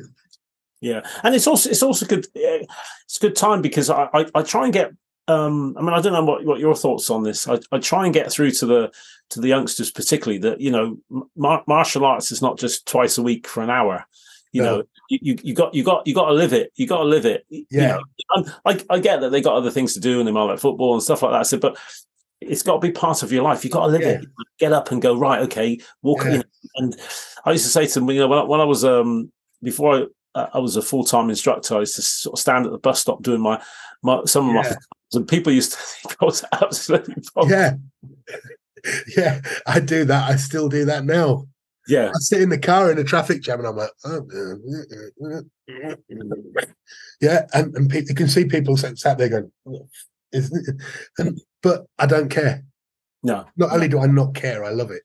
Yeah, 0.81 1.01
and 1.25 1.35
it's 1.35 1.49
also 1.49 1.71
it's 1.71 1.83
also 1.83 2.07
good. 2.07 2.27
eh, 2.37 2.65
It's 3.05 3.17
a 3.17 3.21
good 3.21 3.35
time 3.35 3.63
because 3.63 3.91
I, 3.91 4.09
I, 4.15 4.27
I 4.37 4.43
try 4.43 4.65
and 4.65 4.73
get. 4.73 4.93
Um, 5.31 5.77
I 5.79 5.83
mean, 5.83 5.93
I 5.93 6.01
don't 6.01 6.13
know 6.13 6.25
what, 6.25 6.45
what 6.45 6.61
your 6.61 6.75
thoughts 6.75 7.11
on 7.11 7.23
this. 7.23 7.47
I, 7.49 7.59
I 7.73 7.79
try 7.79 8.05
and 8.05 8.15
get 8.15 8.33
through 8.33 8.51
to 8.53 8.67
the 8.67 8.93
to 9.31 9.41
the 9.41 9.49
youngsters, 9.49 9.91
particularly 9.91 10.39
that 10.39 10.61
you 10.61 10.71
know, 10.71 10.99
mar- 11.37 11.65
martial 11.67 12.05
arts 12.05 12.33
is 12.33 12.43
not 12.43 12.59
just 12.59 12.87
twice 12.87 13.17
a 13.19 13.23
week 13.23 13.47
for 13.47 13.63
an 13.63 13.71
hour. 13.71 14.05
You 14.53 14.63
No. 14.63 14.77
know, 14.79 14.83
you, 15.09 15.19
you 15.23 15.39
you 15.45 15.55
got 15.55 15.75
you 15.75 15.85
got 15.85 16.07
you 16.07 16.15
got 16.15 16.27
to 16.27 16.33
live 16.35 16.53
it. 16.53 16.73
You 16.75 16.87
got 16.87 16.99
to 16.99 17.05
live 17.05 17.27
it. 17.27 17.45
You 17.49 17.65
Yeah. 17.71 17.99
know, 18.37 18.45
I 18.65 18.81
I 18.91 18.99
get 18.99 19.21
that 19.21 19.31
they 19.31 19.41
got 19.41 19.55
other 19.57 19.71
things 19.71 19.95
to 19.95 20.01
do 20.01 20.19
and 20.19 20.27
they 20.27 20.33
might 20.33 20.45
like 20.45 20.59
football 20.59 20.95
and 20.95 21.03
stuff 21.03 21.23
like 21.23 21.33
that. 21.33 21.41
I 21.41 21.45
said, 21.45 21.61
but 21.61 21.79
it's 22.41 22.63
got 22.63 22.75
to 22.81 22.87
be 22.89 22.93
part 22.93 23.23
of 23.23 23.31
your 23.31 23.45
life. 23.45 23.65
You 23.65 23.71
got 23.71 23.87
to 23.87 23.93
live 23.93 24.01
Yeah. 24.01 24.09
it. 24.21 24.27
Get 24.59 24.73
up 24.73 24.91
and 24.91 25.01
go 25.01 25.17
right. 25.17 25.43
Okay, 25.43 25.79
walk. 26.03 26.25
Yeah. 26.25 26.31
You 26.33 26.39
know, 26.39 26.45
and 26.77 26.97
I 27.45 27.53
used 27.53 27.65
to 27.67 27.71
say 27.71 27.87
to 27.87 27.95
them, 28.01 28.11
you 28.11 28.21
know, 28.21 28.29
when 28.29 28.39
I, 28.41 28.43
when 28.45 28.61
I 28.61 28.65
was 28.65 28.85
um 28.85 29.31
before 29.63 29.95
I 29.95 30.07
uh, 30.35 30.47
I 30.55 30.59
was 30.59 30.77
a 30.77 30.83
full 30.83 31.05
time 31.05 31.29
instructor. 31.31 31.77
I 31.77 31.81
used 31.81 31.97
to 31.97 32.03
sort 32.03 32.35
of 32.35 32.41
stand 32.41 32.67
at 32.67 32.73
the 32.73 32.79
bus 32.79 33.01
stop 33.01 33.23
doing 33.23 33.41
my, 33.41 33.63
my 34.03 34.25
some 34.25 34.49
of 34.49 34.55
my 34.55 34.63
And 35.12 35.26
people 35.26 35.52
used 35.52 35.73
to 35.73 35.79
think 35.81 36.17
I 36.21 36.25
was 36.25 36.45
absolutely 36.52 37.14
bonkers. 37.17 37.50
yeah, 38.85 38.90
yeah. 39.17 39.40
I 39.67 39.81
do 39.81 40.05
that. 40.05 40.31
I 40.31 40.37
still 40.37 40.69
do 40.69 40.85
that 40.87 41.05
now. 41.05 41.47
yeah, 41.88 42.09
I 42.11 42.19
sit 42.19 42.43
in 42.43 42.49
the 42.50 42.59
car 42.59 42.90
in 42.93 42.99
a 42.99 43.05
traffic 43.05 43.43
jam 43.43 43.59
and 43.61 43.69
I'm 43.69 43.76
like, 43.76 43.90
oh, 44.05 44.26
yeah, 47.21 47.47
and, 47.52 47.75
and 47.76 47.90
pe- 47.90 48.05
you 48.09 48.14
can 48.14 48.29
see 48.29 48.45
people 48.45 48.76
sat, 48.76 49.19
there 49.19 49.29
going? 49.29 49.50
And, 51.19 51.40
but 51.62 51.87
I 51.99 52.07
don't 52.07 52.29
care. 52.31 52.62
no, 53.23 53.47
Not 53.57 53.73
only 53.73 53.88
do 53.88 53.99
I 53.99 54.07
not 54.07 54.35
care, 54.35 54.64
I 54.64 54.71
love 54.71 54.90
it. 54.90 55.02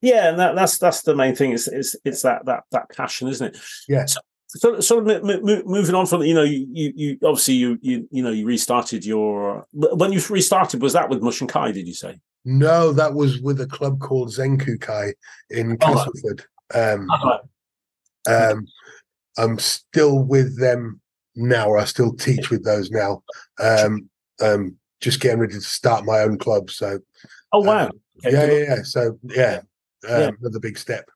yeah, 0.00 0.30
and 0.30 0.38
that, 0.38 0.54
that's 0.56 0.78
that's 0.78 1.02
the 1.02 1.14
main 1.14 1.36
thing. 1.36 1.52
It's 1.52 1.68
it's 1.68 1.94
it's 2.04 2.22
that 2.22 2.46
that 2.46 2.64
that 2.72 2.88
passion, 2.90 3.28
isn't 3.28 3.54
it? 3.54 3.60
Yeah. 3.88 4.06
So, 4.06 4.20
so 4.58 4.80
sort 4.80 5.08
of 5.08 5.22
mo- 5.24 5.40
mo- 5.40 5.62
moving 5.64 5.94
on 5.94 6.06
from 6.06 6.22
you 6.22 6.34
know 6.34 6.42
you 6.42 6.66
you, 6.72 6.92
you 6.96 7.18
obviously 7.24 7.54
you 7.54 7.78
you 7.82 8.08
you 8.10 8.22
know 8.22 8.30
you 8.30 8.46
restarted 8.46 9.04
your 9.04 9.66
when 9.72 10.12
you 10.12 10.20
restarted 10.28 10.82
was 10.82 10.92
that 10.94 11.08
with 11.08 11.22
Mushin 11.22 11.46
Kai? 11.46 11.72
Did 11.72 11.86
you 11.86 11.94
say? 11.94 12.18
No, 12.44 12.92
that 12.92 13.14
was 13.14 13.40
with 13.40 13.60
a 13.60 13.66
club 13.66 14.00
called 14.00 14.30
Zenkukai 14.30 15.12
in 15.50 15.72
Oh. 15.72 15.76
Castleford. 15.76 16.44
Um, 16.74 17.06
um, 18.28 18.66
I'm 19.36 19.58
still 19.58 20.18
with 20.20 20.58
them 20.58 21.00
now, 21.36 21.68
or 21.68 21.78
I 21.78 21.84
still 21.84 22.12
teach 22.14 22.50
with 22.50 22.64
those 22.64 22.90
now. 22.90 23.22
Um, 23.60 24.08
um, 24.42 24.76
just 25.00 25.20
getting 25.20 25.38
ready 25.40 25.54
to 25.54 25.60
start 25.60 26.04
my 26.04 26.20
own 26.20 26.38
club. 26.38 26.70
So 26.70 26.98
Oh 27.52 27.60
wow. 27.60 27.90
Okay, 28.24 28.32
yeah, 28.32 28.44
yeah, 28.44 28.74
yeah. 28.76 28.82
So 28.82 29.18
yeah, 29.22 29.60
um, 30.08 30.20
Yeah. 30.20 30.30
another 30.40 30.60
big 30.60 30.76
step. 30.78 31.08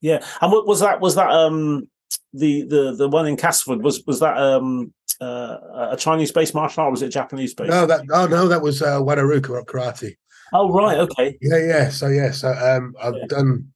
Yeah, 0.00 0.24
and 0.40 0.52
what 0.52 0.66
was 0.66 0.80
that? 0.80 1.00
Was 1.00 1.14
that 1.14 1.30
um 1.30 1.88
the 2.36 2.62
the 2.62 2.94
the 2.96 3.08
one 3.08 3.26
in 3.26 3.36
Castleford? 3.36 3.82
Was 3.82 4.04
was 4.06 4.20
that 4.20 4.36
um 4.36 4.92
uh, 5.20 5.90
a 5.92 5.96
Chinese 5.98 6.32
based 6.32 6.54
martial 6.54 6.82
art? 6.82 6.88
Or 6.88 6.90
was 6.92 7.02
it 7.02 7.08
Japanese 7.08 7.54
based? 7.54 7.70
No, 7.70 7.86
that 7.86 8.02
oh 8.12 8.26
no, 8.26 8.48
that 8.48 8.62
was 8.62 8.82
uh, 8.82 9.00
Wado 9.00 9.26
Ryu 9.26 9.40
karate. 9.40 10.16
Oh 10.52 10.72
right, 10.72 10.98
okay. 10.98 11.38
Yeah, 11.40 11.58
yeah. 11.58 11.88
So 11.88 12.08
yeah, 12.08 12.30
so 12.30 12.48
um, 12.52 12.94
I've 13.02 13.14
Yeah. 13.14 13.26
done. 13.28 13.72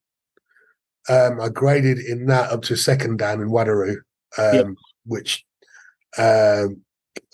Um, 1.08 1.40
I 1.40 1.48
graded 1.48 1.98
in 1.98 2.26
that 2.26 2.50
up 2.52 2.62
to 2.64 2.76
second 2.76 3.18
dan 3.18 3.40
in 3.40 3.48
Wado 3.48 3.74
Ryu, 3.74 4.00
um, 4.38 4.54
Yeah. 4.54 4.62
which 5.06 5.44
um, 6.18 6.82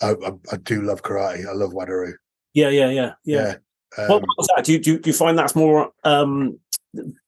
I, 0.01 0.11
I, 0.11 0.31
I 0.51 0.57
do 0.63 0.81
love 0.81 1.03
karate. 1.03 1.45
I 1.47 1.51
love 1.53 1.73
Wado 1.73 1.89
Ryu. 1.89 2.13
Yeah, 2.53 2.69
yeah, 2.69 2.89
yeah, 2.89 3.13
yeah. 3.23 3.55
Um, 3.97 4.07
what 4.07 4.21
was 4.37 4.47
that? 4.55 4.65
Do 4.65 4.71
you, 4.73 4.79
do 4.79 4.91
you 4.93 4.99
do 4.99 5.09
you 5.09 5.13
find 5.13 5.37
that's 5.37 5.55
more 5.55 5.91
um 6.03 6.59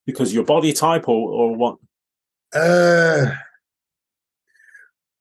because 0.05 0.29
of 0.29 0.33
your 0.35 0.45
body 0.45 0.73
type 0.73 1.07
or 1.07 1.29
or 1.31 1.55
what? 1.55 1.77
uh, 2.53 3.31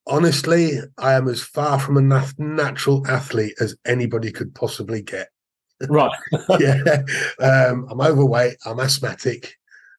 honestly, 0.08 0.78
I 0.98 1.14
am 1.14 1.28
as 1.28 1.42
far 1.42 1.78
from 1.78 1.96
a 1.96 2.00
nat- 2.00 2.38
natural 2.38 3.06
athlete 3.06 3.54
as 3.60 3.76
anybody 3.86 4.32
could 4.32 4.54
possibly 4.54 5.02
get. 5.02 5.28
Right. 5.88 6.10
yeah, 6.58 7.02
um, 7.40 7.86
I'm 7.90 8.00
overweight. 8.00 8.56
I'm 8.66 8.80
asthmatic. 8.80 9.54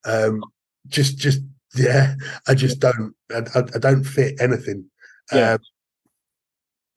Um, 0.05 0.43
just, 0.87 1.17
just 1.17 1.41
yeah. 1.75 2.15
I 2.47 2.55
just 2.55 2.79
don't. 2.79 3.13
I, 3.31 3.43
I, 3.55 3.79
don't 3.79 4.03
fit 4.03 4.41
anything. 4.41 4.85
Yeah. 5.31 5.53
Um, 5.53 5.59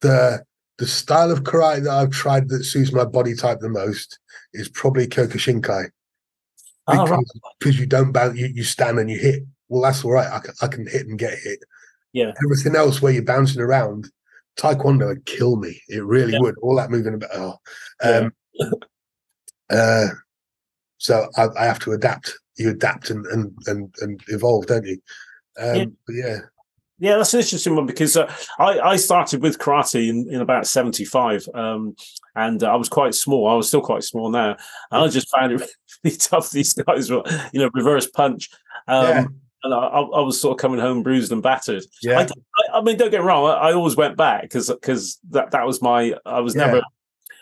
the 0.01 0.45
the 0.79 0.87
style 0.87 1.31
of 1.31 1.45
karate 1.45 1.85
that 1.85 1.93
I've 1.93 2.11
tried 2.11 2.49
that 2.49 2.65
suits 2.65 2.93
my 2.93 3.05
body 3.05 3.35
type 3.37 3.61
the 3.61 3.69
most 3.69 4.19
is 4.53 4.69
probably 4.69 5.07
Kyokushinkai 5.07 5.91
Oh, 6.89 6.93
because, 6.93 7.11
right. 7.11 7.27
because 7.59 7.79
you 7.79 7.87
don't 7.87 8.13
bounce, 8.13 8.39
you, 8.39 8.47
you 8.47 8.65
stand 8.65 8.99
and 8.99 9.09
you 9.09 9.19
hit. 9.19 9.45
Well, 9.69 9.83
that's 9.83 10.05
all 10.05 10.13
right. 10.13 10.31
I 10.31 10.41
can, 10.41 10.55
I 10.61 10.67
can 10.67 10.87
hit 10.87 11.07
and 11.07 11.19
get 11.19 11.39
hit. 11.39 11.61
Yeah. 12.13 12.33
Everything 12.45 12.77
else 12.77 13.01
where 13.01 13.13
you're 13.13 13.23
bouncing 13.25 13.61
around, 13.63 14.11
Taekwondo 14.59 15.09
would 15.09 15.25
kill 15.27 15.57
me. 15.57 15.81
It 15.89 16.05
really 16.05 16.33
Yeah. 16.35 16.41
would. 16.41 16.57
All 16.63 16.77
that 16.77 16.91
moving 16.91 17.15
about. 17.15 17.31
Oh. 17.35 17.57
Yeah. 18.05 18.11
Um, 18.11 18.33
uh, 19.71 20.07
so 20.99 21.29
I, 21.37 21.47
I 21.59 21.65
have 21.65 21.79
to 21.81 21.93
adapt. 21.93 22.33
You 22.59 22.71
adapt 22.71 23.11
and 23.11 23.25
and 23.27 23.57
and, 23.67 23.95
and 24.01 24.21
evolve, 24.29 24.67
don't 24.67 24.85
you? 24.87 24.99
Um, 25.59 25.77
Yeah. 25.77 25.85
But 26.07 26.15
yeah, 26.15 26.39
Yeah, 26.99 27.17
that's 27.17 27.35
an 27.35 27.41
interesting 27.41 27.75
one 27.75 27.87
because 27.87 28.17
uh, 28.17 28.33
I, 28.59 28.79
I 28.79 28.97
started 28.97 29.43
with 29.43 29.59
karate 29.59 30.09
in, 30.09 30.29
in 30.31 30.41
about 30.41 30.67
75 30.67 31.49
um, 31.55 31.97
and 32.37 32.63
uh, 32.63 32.71
I 32.73 32.77
was 32.77 32.89
quite 32.89 33.15
small. 33.15 33.49
I 33.49 33.55
was 33.55 33.69
still 33.69 33.81
quite 33.81 34.05
small 34.05 34.31
now. 34.31 34.51
And 34.91 35.05
I 35.05 35.09
just 35.09 35.29
found 35.31 35.53
it 35.53 35.63
really 36.05 36.17
tough. 36.17 36.51
These 36.51 36.75
guys 36.75 37.11
were, 37.11 37.23
you 37.53 37.61
know, 37.61 37.71
reverse 37.75 38.07
punch. 38.09 38.51
Um, 38.87 39.05
Yeah. 39.09 39.25
And 39.65 39.75
I, 39.75 39.79
I, 39.79 40.21
was 40.21 40.41
sort 40.41 40.53
of 40.57 40.61
coming 40.61 40.81
home 40.81 41.03
bruised 41.03 41.33
and 41.33 41.43
battered. 41.43 41.85
Yeah. 42.03 42.21
I, 42.21 42.79
I, 42.79 42.83
mean, 42.83 42.97
don't 42.97 43.11
get 43.11 43.21
me 43.21 43.27
wrong. 43.27 43.47
I, 43.47 43.69
I 43.69 43.73
always 43.73 43.97
went 43.97 44.17
back 44.17 44.43
because 44.43 44.69
because 44.69 45.19
that 45.31 45.53
that 45.53 45.67
was 45.67 45.81
my. 45.81 46.15
I 46.27 46.41
was 46.41 46.55
Yeah. 46.55 46.67
never. 46.67 46.83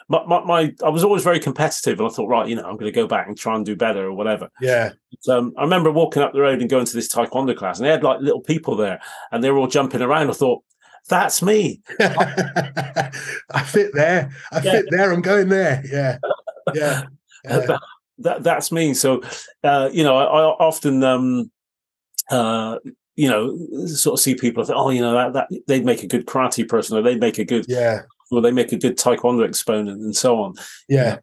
My, 0.08 0.24
my, 0.26 0.44
my 0.44 0.74
I 0.84 0.88
was 0.88 1.04
always 1.04 1.22
very 1.22 1.38
competitive, 1.38 2.00
and 2.00 2.08
I 2.08 2.10
thought, 2.10 2.28
right, 2.28 2.48
you 2.48 2.56
know, 2.56 2.64
I'm 2.64 2.74
going 2.76 2.92
to 2.92 3.00
go 3.00 3.06
back 3.06 3.28
and 3.28 3.38
try 3.38 3.54
and 3.54 3.64
do 3.64 3.76
better 3.76 4.06
or 4.06 4.12
whatever. 4.12 4.50
Yeah. 4.60 4.90
But, 5.24 5.36
um, 5.36 5.54
I 5.56 5.62
remember 5.62 5.92
walking 5.92 6.22
up 6.22 6.32
the 6.32 6.40
road 6.40 6.60
and 6.60 6.68
going 6.68 6.84
to 6.86 6.94
this 6.94 7.08
taekwondo 7.08 7.56
class, 7.56 7.78
and 7.78 7.86
they 7.86 7.92
had 7.92 8.02
like 8.02 8.20
little 8.20 8.40
people 8.40 8.74
there, 8.74 9.00
and 9.30 9.42
they 9.42 9.50
were 9.50 9.58
all 9.58 9.68
jumping 9.68 10.02
around. 10.02 10.28
I 10.28 10.32
thought, 10.32 10.64
that's 11.08 11.42
me. 11.42 11.80
I 12.00 13.62
fit 13.64 13.92
there. 13.94 14.30
I 14.52 14.60
Yeah. 14.60 14.72
fit 14.72 14.86
there. 14.90 15.12
I'm 15.12 15.22
going 15.22 15.48
there. 15.48 15.82
Yeah. 15.90 16.18
Yeah. 16.74 17.02
Yeah. 17.42 17.60
that, 17.60 17.80
that 18.18 18.42
that's 18.42 18.70
me. 18.70 18.92
So, 18.92 19.22
uh, 19.64 19.88
you 19.90 20.04
know, 20.04 20.14
I, 20.14 20.24
I 20.24 20.42
often, 20.58 21.02
um, 21.02 21.50
uh, 22.30 22.78
you 23.16 23.28
know, 23.28 23.56
sort 23.86 24.14
of 24.14 24.20
see 24.20 24.34
people 24.34 24.64
think, 24.64 24.78
oh, 24.78 24.90
you 24.90 25.00
know, 25.00 25.12
that, 25.12 25.32
that 25.34 25.60
they'd 25.66 25.84
make 25.84 26.02
a 26.02 26.06
good 26.06 26.26
karate 26.26 26.66
person, 26.66 26.96
or 26.96 27.02
they'd 27.02 27.20
make 27.20 27.38
a 27.38 27.44
good, 27.44 27.66
Yeah. 27.68 28.02
or 28.30 28.40
they 28.40 28.50
make 28.52 28.72
a 28.72 28.78
good 28.78 28.96
taekwondo 28.96 29.46
exponent, 29.46 30.00
and 30.00 30.16
so 30.16 30.40
on. 30.40 30.54
Yeah. 30.88 31.18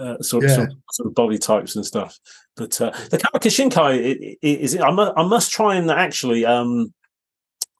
Uh, 0.00 0.20
sort, 0.20 0.44
of, 0.44 0.50
Yeah. 0.50 0.56
sort, 0.56 0.68
of, 0.70 0.76
sort 0.92 1.06
of 1.08 1.14
body 1.14 1.38
types 1.38 1.76
and 1.76 1.86
stuff. 1.86 2.18
But 2.56 2.80
uh, 2.80 2.90
the 3.10 3.18
Kyokushinkai 3.18 3.76
i- 3.76 4.36
i- 4.42 4.60
is, 4.64 4.76
I 4.76 4.90
must, 4.90 5.12
I 5.16 5.22
must 5.24 5.52
try 5.52 5.76
and 5.76 5.88
actually 5.90 6.44
um, 6.44 6.92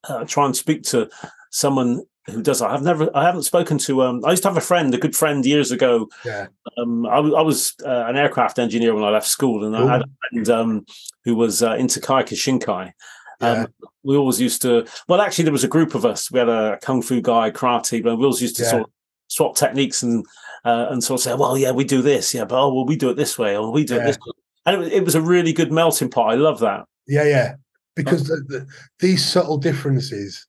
uh, 0.08 0.24
try 0.24 0.44
and 0.46 0.56
speak 0.56 0.82
to 0.84 1.08
someone 1.50 2.02
who 2.28 2.42
does 2.42 2.60
that. 2.60 2.70
I've 2.70 2.82
never, 2.82 3.10
I 3.16 3.24
haven't 3.24 3.42
spoken 3.42 3.78
to. 3.78 4.02
Um, 4.02 4.24
I 4.24 4.30
used 4.30 4.42
to 4.42 4.48
have 4.48 4.56
a 4.56 4.60
friend, 4.62 4.94
a 4.94 4.98
good 4.98 5.16
friend 5.16 5.44
years 5.44 5.70
ago, 5.70 6.08
Yeah. 6.24 6.46
um, 6.76 7.06
I 7.06 7.20
was 7.20 7.74
uh, 7.84 8.04
an 8.06 8.16
aircraft 8.16 8.58
engineer 8.58 8.94
when 8.94 9.04
I 9.04 9.10
left 9.10 9.26
school, 9.26 9.64
and 9.64 9.76
I 9.76 9.90
had 9.92 10.02
a 10.02 10.06
friend 10.30 10.48
um, 10.48 10.86
who 11.24 11.34
was 11.36 11.62
uh, 11.62 11.74
into 11.74 12.00
Kyokushinkai. 12.00 12.92
Um, 13.40 13.56
Yeah. 13.56 13.66
We 14.02 14.16
always 14.16 14.40
used 14.40 14.62
to. 14.62 14.86
Well, 15.08 15.20
actually, 15.20 15.44
there 15.44 15.52
was 15.52 15.64
a 15.64 15.68
group 15.68 15.94
of 15.94 16.04
us. 16.04 16.30
We 16.30 16.38
had 16.38 16.48
a 16.48 16.78
kung 16.82 17.02
fu 17.02 17.20
guy, 17.20 17.50
karate, 17.50 18.02
but 18.02 18.16
we 18.16 18.24
always 18.24 18.42
used 18.42 18.56
to 18.56 18.62
Yeah. 18.62 18.70
sort 18.70 18.82
of 18.84 18.90
swap 19.28 19.54
techniques 19.56 20.02
and 20.02 20.24
uh, 20.64 20.86
and 20.90 21.04
sort 21.04 21.20
of 21.20 21.24
say, 21.24 21.34
"Well, 21.34 21.56
yeah, 21.58 21.70
we 21.72 21.84
do 21.84 22.02
this, 22.02 22.34
yeah, 22.34 22.44
but 22.44 22.58
oh, 22.58 22.72
well, 22.74 22.86
we 22.86 22.96
do 22.96 23.10
it 23.10 23.16
this 23.16 23.38
way, 23.38 23.56
or 23.56 23.70
we 23.70 23.84
do 23.84 23.96
it 23.96 24.04
this." 24.04 24.16
way. 24.18 24.32
And 24.66 24.74
it 24.76 24.78
was, 24.78 24.88
it 24.88 25.04
was 25.04 25.14
a 25.14 25.20
really 25.20 25.52
good 25.52 25.70
melting 25.70 26.10
pot. 26.10 26.30
I 26.32 26.34
love 26.34 26.58
that. 26.60 26.84
Yeah, 27.06 27.24
yeah. 27.24 27.54
Because 27.94 28.26
the, 28.28 28.36
the, 28.48 28.66
these 28.98 29.24
subtle 29.24 29.58
differences, 29.58 30.46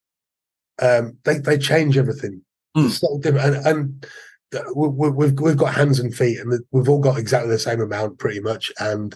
um, 0.82 1.18
they 1.26 1.38
they 1.38 1.58
change 1.58 1.98
everything. 1.98 2.42
Mm. 2.78 2.90
subtle 2.92 3.18
diff- 3.20 3.36
and 3.44 3.56
and 3.66 4.06
we, 4.76 4.88
we, 4.88 5.10
we've 5.10 5.40
we've 5.40 5.58
got 5.58 5.74
hands 5.74 6.00
and 6.00 6.14
feet, 6.14 6.40
and 6.40 6.54
we've 6.72 6.90
all 6.90 7.00
got 7.00 7.18
exactly 7.18 7.50
the 7.52 7.60
same 7.60 7.82
amount, 7.82 8.20
pretty 8.20 8.40
much, 8.40 8.72
and 8.80 9.16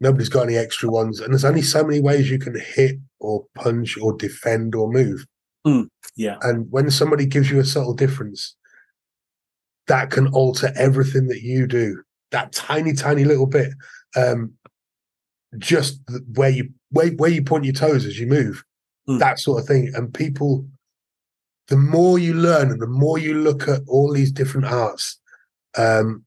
nobody's 0.00 0.28
got 0.28 0.42
any 0.44 0.56
extra 0.56 0.90
ones. 0.90 1.20
And 1.20 1.32
there's 1.32 1.44
only 1.44 1.62
so 1.62 1.84
many 1.84 2.00
ways 2.00 2.30
you 2.30 2.38
can 2.38 2.58
hit 2.58 2.96
or 3.20 3.44
punch 3.54 3.96
or 3.98 4.12
defend 4.16 4.74
or 4.74 4.90
move. 4.90 5.26
Yeah, 6.16 6.36
And 6.42 6.70
when 6.70 6.90
somebody 6.90 7.26
gives 7.26 7.50
you 7.50 7.58
a 7.60 7.64
subtle 7.64 7.92
difference, 7.94 8.54
that 9.88 10.10
can 10.10 10.28
alter 10.28 10.72
everything 10.76 11.26
that 11.28 11.42
you 11.42 11.66
do. 11.66 12.02
That 12.30 12.52
tiny, 12.52 12.92
tiny 12.92 13.24
little 13.24 13.46
bit, 13.46 13.72
um, 14.16 14.52
just 15.58 16.00
where 16.34 16.50
you 16.50 16.70
where, 16.90 17.08
where 17.12 17.30
you 17.30 17.42
point 17.42 17.64
your 17.64 17.74
toes 17.74 18.04
as 18.06 18.18
you 18.18 18.26
move, 18.26 18.64
Mm. 19.08 19.18
that 19.20 19.38
sort 19.38 19.60
of 19.60 19.66
thing. 19.68 19.92
And 19.94 20.12
people, 20.12 20.66
the 21.68 21.76
more 21.76 22.18
you 22.18 22.34
learn 22.34 22.70
and 22.70 22.80
the 22.80 22.86
more 22.86 23.18
you 23.18 23.34
look 23.34 23.68
at 23.68 23.80
all 23.88 24.12
these 24.12 24.32
different 24.32 24.66
arts, 24.66 25.18
um, 25.76 26.24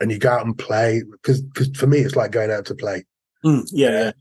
and 0.00 0.10
you 0.10 0.18
go 0.18 0.30
out 0.30 0.44
and 0.44 0.58
play, 0.58 1.02
because 1.10 1.42
because 1.42 1.68
for 1.76 1.86
me 1.86 1.98
it's 1.98 2.16
like 2.16 2.30
going 2.30 2.50
out 2.50 2.64
to 2.66 2.74
play. 2.74 3.04
Mm, 3.44 3.64
yeah, 3.72 4.12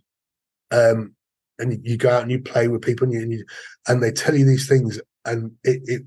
um, 0.71 1.15
and 1.59 1.79
you 1.85 1.97
go 1.97 2.09
out 2.09 2.23
and 2.23 2.31
you 2.31 2.39
play 2.39 2.67
with 2.67 2.81
people 2.81 3.05
and 3.05 3.13
you, 3.13 3.21
and, 3.21 3.31
you, 3.31 3.45
and 3.87 4.03
they 4.03 4.11
tell 4.11 4.35
you 4.35 4.45
these 4.45 4.67
things 4.67 4.99
and 5.25 5.51
it, 5.63 5.81
it 5.85 6.01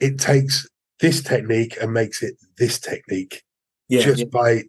it 0.00 0.18
takes 0.18 0.68
this 1.00 1.22
technique 1.22 1.76
and 1.80 1.92
makes 1.92 2.22
it 2.22 2.34
this 2.58 2.78
technique 2.78 3.42
yeah, 3.88 4.02
just 4.02 4.20
yeah, 4.20 4.26
by 4.26 4.62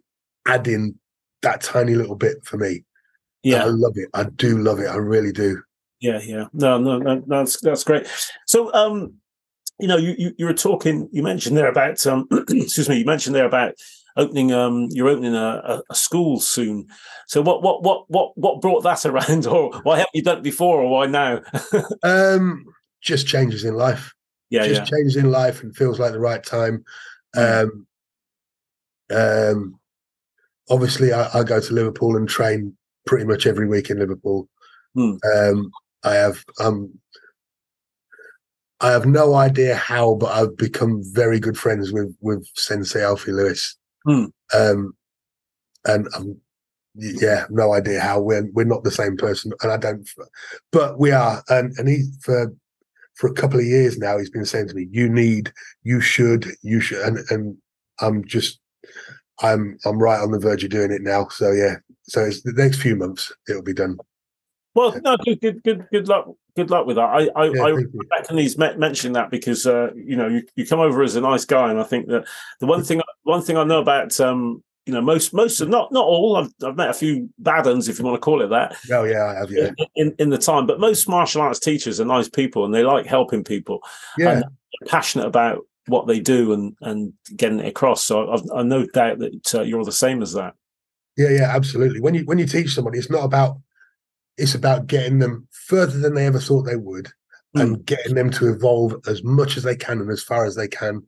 adding 0.46 0.94
that 1.42 1.60
tiny 1.60 1.94
little 1.94 2.16
bit 2.16 2.44
for 2.44 2.56
me. 2.56 2.84
Yeah. 3.42 3.64
i 3.64 3.68
love 3.68 3.94
it. 3.96 4.08
I 4.12 4.24
do 4.24 4.58
love 4.58 4.80
it. 4.80 4.86
I 4.86 4.96
really 4.96 5.32
do 5.32 5.62
Yeah, 6.00 6.20
yeah. 6.22 6.46
No, 6.52 6.78
no, 6.78 6.98
no, 6.98 7.22
that's 7.26 7.60
that's 7.60 7.84
great. 7.84 8.06
So, 8.46 8.72
um, 8.72 9.14
you 9.78 9.88
know, 9.88 9.96
you 9.96 10.14
you, 10.18 10.32
you 10.38 10.46
were 10.46 10.54
talking. 10.54 11.08
You 11.12 11.22
mentioned 11.22 11.56
there 11.56 11.68
about 11.68 12.04
um, 12.06 12.26
excuse 12.48 12.88
me. 12.88 12.98
You 12.98 13.04
mentioned 13.04 13.34
there 13.34 13.46
about 13.46 13.74
opening. 14.16 14.52
Um, 14.52 14.88
you're 14.90 15.08
opening 15.08 15.34
a, 15.34 15.82
a, 15.88 15.94
school 15.94 16.40
soon. 16.40 16.86
So, 17.26 17.42
what 17.42 17.62
what 17.62 17.82
what 17.82 18.04
what 18.08 18.36
what 18.36 18.60
brought 18.60 18.82
that 18.82 19.04
around, 19.06 19.46
or 19.46 19.72
why 19.82 19.98
haven't 19.98 20.14
you 20.14 20.22
done 20.22 20.38
it 20.38 20.44
before, 20.44 20.80
or 20.80 20.88
why 20.88 21.06
now? 21.06 21.42
um 22.02 22.64
just 23.02 23.26
changes 23.26 23.64
in 23.64 23.74
life 23.74 24.12
yeah, 24.50 24.66
just 24.66 24.82
yeah, 24.82 24.84
changes 24.84 25.16
in 25.16 25.30
life 25.30 25.62
and 25.62 25.74
feels 25.74 25.98
like 25.98 26.12
the 26.12 26.18
right 26.18 26.42
time 26.44 26.84
um 27.36 27.86
um 29.10 29.78
obviously 30.68 31.12
I, 31.12 31.38
I 31.38 31.44
go 31.44 31.60
to 31.60 31.72
liverpool 31.72 32.16
and 32.16 32.28
train 32.28 32.76
pretty 33.06 33.24
much 33.24 33.46
every 33.46 33.66
week 33.66 33.90
in 33.90 33.98
liverpool 33.98 34.48
Hmm. 34.94 35.14
um 35.36 35.70
i 36.04 36.14
have 36.14 36.44
um 36.60 36.92
i 38.80 38.90
have 38.90 39.06
no 39.06 39.34
idea 39.34 39.74
how 39.74 40.14
but 40.14 40.32
i've 40.32 40.56
become 40.56 41.02
very 41.12 41.38
good 41.38 41.58
friends 41.58 41.92
with 41.92 42.14
with 42.20 42.46
sensei 42.54 43.02
alfie 43.02 43.32
lewis. 43.32 43.76
Hmm. 44.04 44.26
um 44.54 44.92
and 45.86 46.08
um 46.16 46.36
yeah 46.94 47.46
no 47.50 47.72
idea 47.72 48.00
how 48.00 48.20
we're 48.20 48.48
we're 48.52 48.64
not 48.64 48.84
the 48.84 48.90
same 48.90 49.16
person 49.16 49.52
and 49.62 49.72
i 49.72 49.76
don't 49.76 50.08
but 50.72 50.98
we 50.98 51.12
are 51.12 51.42
and 51.48 51.72
and 51.78 51.88
he 51.88 52.04
for 52.20 52.52
for 53.14 53.28
a 53.28 53.34
couple 53.34 53.58
of 53.58 53.66
years 53.66 53.98
now 53.98 54.18
he's 54.18 54.30
been 54.30 54.44
saying 54.44 54.66
to 54.66 54.74
me 54.74 54.88
you 54.90 55.08
need 55.08 55.52
you 55.82 56.00
should 56.00 56.46
you 56.62 56.80
should 56.80 57.00
and 57.02 57.18
and 57.30 57.56
i'm 58.00 58.24
just 58.24 58.60
i'm 59.42 59.78
i'm 59.84 59.98
right 59.98 60.20
on 60.20 60.30
the 60.30 60.38
verge 60.38 60.64
of 60.64 60.70
doing 60.70 60.90
it 60.90 61.02
now 61.02 61.28
so 61.28 61.52
yeah. 61.52 61.76
So 62.04 62.24
it's 62.24 62.42
the 62.42 62.52
next 62.52 62.80
few 62.80 62.96
months 62.96 63.30
it'll 63.48 63.62
be 63.62 63.72
done 63.72 63.96
Well, 64.74 64.94
no, 65.02 65.16
good, 65.24 65.40
good, 65.40 65.62
good, 65.62 65.86
good 65.90 66.08
luck. 66.08 66.28
Good 66.56 66.70
luck 66.70 66.86
with 66.86 66.96
that. 66.96 67.02
I, 67.02 67.28
I, 67.36 67.50
yeah, 67.50 67.62
I 67.62 67.70
reckon 68.10 68.38
he's 68.38 68.58
me- 68.58 68.76
mentioning 68.76 69.14
that 69.14 69.30
because 69.30 69.66
uh, 69.66 69.90
you 69.94 70.16
know 70.16 70.28
you, 70.28 70.42
you 70.56 70.66
come 70.66 70.80
over 70.80 71.02
as 71.02 71.16
a 71.16 71.20
nice 71.20 71.44
guy, 71.44 71.70
and 71.70 71.80
I 71.80 71.84
think 71.84 72.08
that 72.08 72.26
the 72.60 72.66
one 72.66 72.82
thing 72.84 73.00
one 73.22 73.42
thing 73.42 73.56
I 73.56 73.64
know 73.64 73.80
about 73.80 74.18
um, 74.20 74.62
you 74.86 74.92
know 74.92 75.00
most 75.00 75.32
most 75.32 75.60
of 75.60 75.68
not 75.68 75.92
not 75.92 76.04
all 76.04 76.36
I've, 76.36 76.52
I've 76.64 76.76
met 76.76 76.90
a 76.90 76.94
few 76.94 77.30
bad 77.38 77.66
uns 77.66 77.88
if 77.88 77.98
you 77.98 78.04
want 78.04 78.16
to 78.16 78.20
call 78.20 78.42
it 78.42 78.48
that 78.48 78.76
oh 78.90 79.04
yeah 79.04 79.26
i 79.26 79.34
have 79.34 79.50
yeah 79.50 79.70
in 79.94 80.14
in 80.18 80.30
the 80.30 80.38
time, 80.38 80.66
but 80.66 80.80
most 80.80 81.08
martial 81.08 81.42
arts 81.42 81.60
teachers 81.60 82.00
are 82.00 82.04
nice 82.04 82.28
people 82.28 82.64
and 82.64 82.74
they 82.74 82.82
like 82.82 83.06
helping 83.06 83.44
people, 83.44 83.80
yeah 84.18 84.34
They're 84.34 84.88
passionate 84.88 85.26
about 85.26 85.66
what 85.86 86.06
they 86.06 86.20
do 86.20 86.52
and 86.52 86.76
and 86.80 87.12
getting 87.36 87.60
it 87.60 87.66
across. 87.66 88.04
So 88.04 88.30
I've, 88.32 88.42
I've 88.54 88.66
no 88.66 88.86
doubt 88.86 89.18
that 89.20 89.54
uh, 89.54 89.62
you're 89.62 89.84
the 89.84 89.92
same 89.92 90.22
as 90.22 90.32
that. 90.32 90.54
yeah 91.16 91.30
yeah 91.30 91.54
absolutely 91.54 92.00
when 92.00 92.14
you 92.14 92.24
when 92.24 92.38
you 92.38 92.46
teach 92.46 92.74
somebody 92.74 92.98
it's 92.98 93.10
not 93.10 93.24
about 93.24 93.58
it's 94.40 94.54
about 94.54 94.86
getting 94.86 95.18
them 95.18 95.46
further 95.50 95.98
than 95.98 96.14
they 96.14 96.26
ever 96.26 96.40
thought 96.40 96.62
they 96.62 96.76
would 96.76 97.08
and 97.54 97.84
getting 97.84 98.14
them 98.14 98.30
to 98.30 98.48
evolve 98.48 98.94
as 99.08 99.24
much 99.24 99.56
as 99.56 99.64
they 99.64 99.74
can 99.74 100.00
and 100.00 100.10
as 100.10 100.22
far 100.22 100.44
as 100.44 100.54
they 100.54 100.68
can 100.68 101.02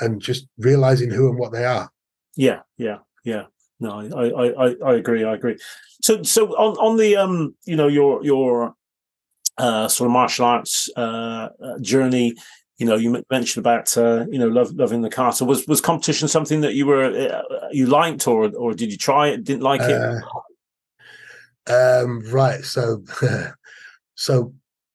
and 0.00 0.20
just 0.20 0.46
realizing 0.58 1.10
who 1.10 1.28
and 1.28 1.38
what 1.38 1.52
they 1.52 1.64
are 1.64 1.90
Yeah, 2.36 2.60
yeah, 2.76 2.98
yeah. 3.22 3.44
No, 3.80 4.00
I, 4.00 4.28
I, 4.28 4.66
I, 4.66 4.74
I 4.86 4.94
agree. 4.94 5.24
I 5.24 5.34
agree. 5.34 5.58
So, 6.02 6.22
so 6.22 6.48
on, 6.56 6.76
on 6.76 6.96
the, 6.96 7.16
um, 7.16 7.54
you 7.64 7.76
know, 7.76 7.88
your, 7.88 8.24
your, 8.24 8.74
uh, 9.56 9.86
sort 9.88 10.08
of 10.08 10.12
martial 10.12 10.46
arts, 10.46 10.88
uh, 10.96 11.48
uh, 11.62 11.78
journey, 11.80 12.34
you 12.78 12.86
know, 12.86 12.96
you 12.96 13.22
mentioned 13.30 13.62
about, 13.62 13.96
uh, 13.96 14.26
you 14.30 14.38
know, 14.38 14.48
love, 14.48 14.72
loving 14.74 15.02
the 15.02 15.10
castle. 15.10 15.46
Was, 15.46 15.66
was 15.68 15.80
competition 15.80 16.26
something 16.26 16.60
that 16.62 16.74
you 16.74 16.86
were, 16.86 17.04
uh, 17.04 17.68
you 17.70 17.86
liked, 17.86 18.26
or, 18.26 18.52
or 18.56 18.74
did 18.74 18.90
you 18.90 18.98
try 18.98 19.28
it? 19.28 19.44
Didn't 19.44 19.62
like 19.62 19.80
it? 19.80 19.92
Uh, 19.92 20.20
um 21.68 22.20
right 22.30 22.62
so 22.64 23.02
so 24.16 24.52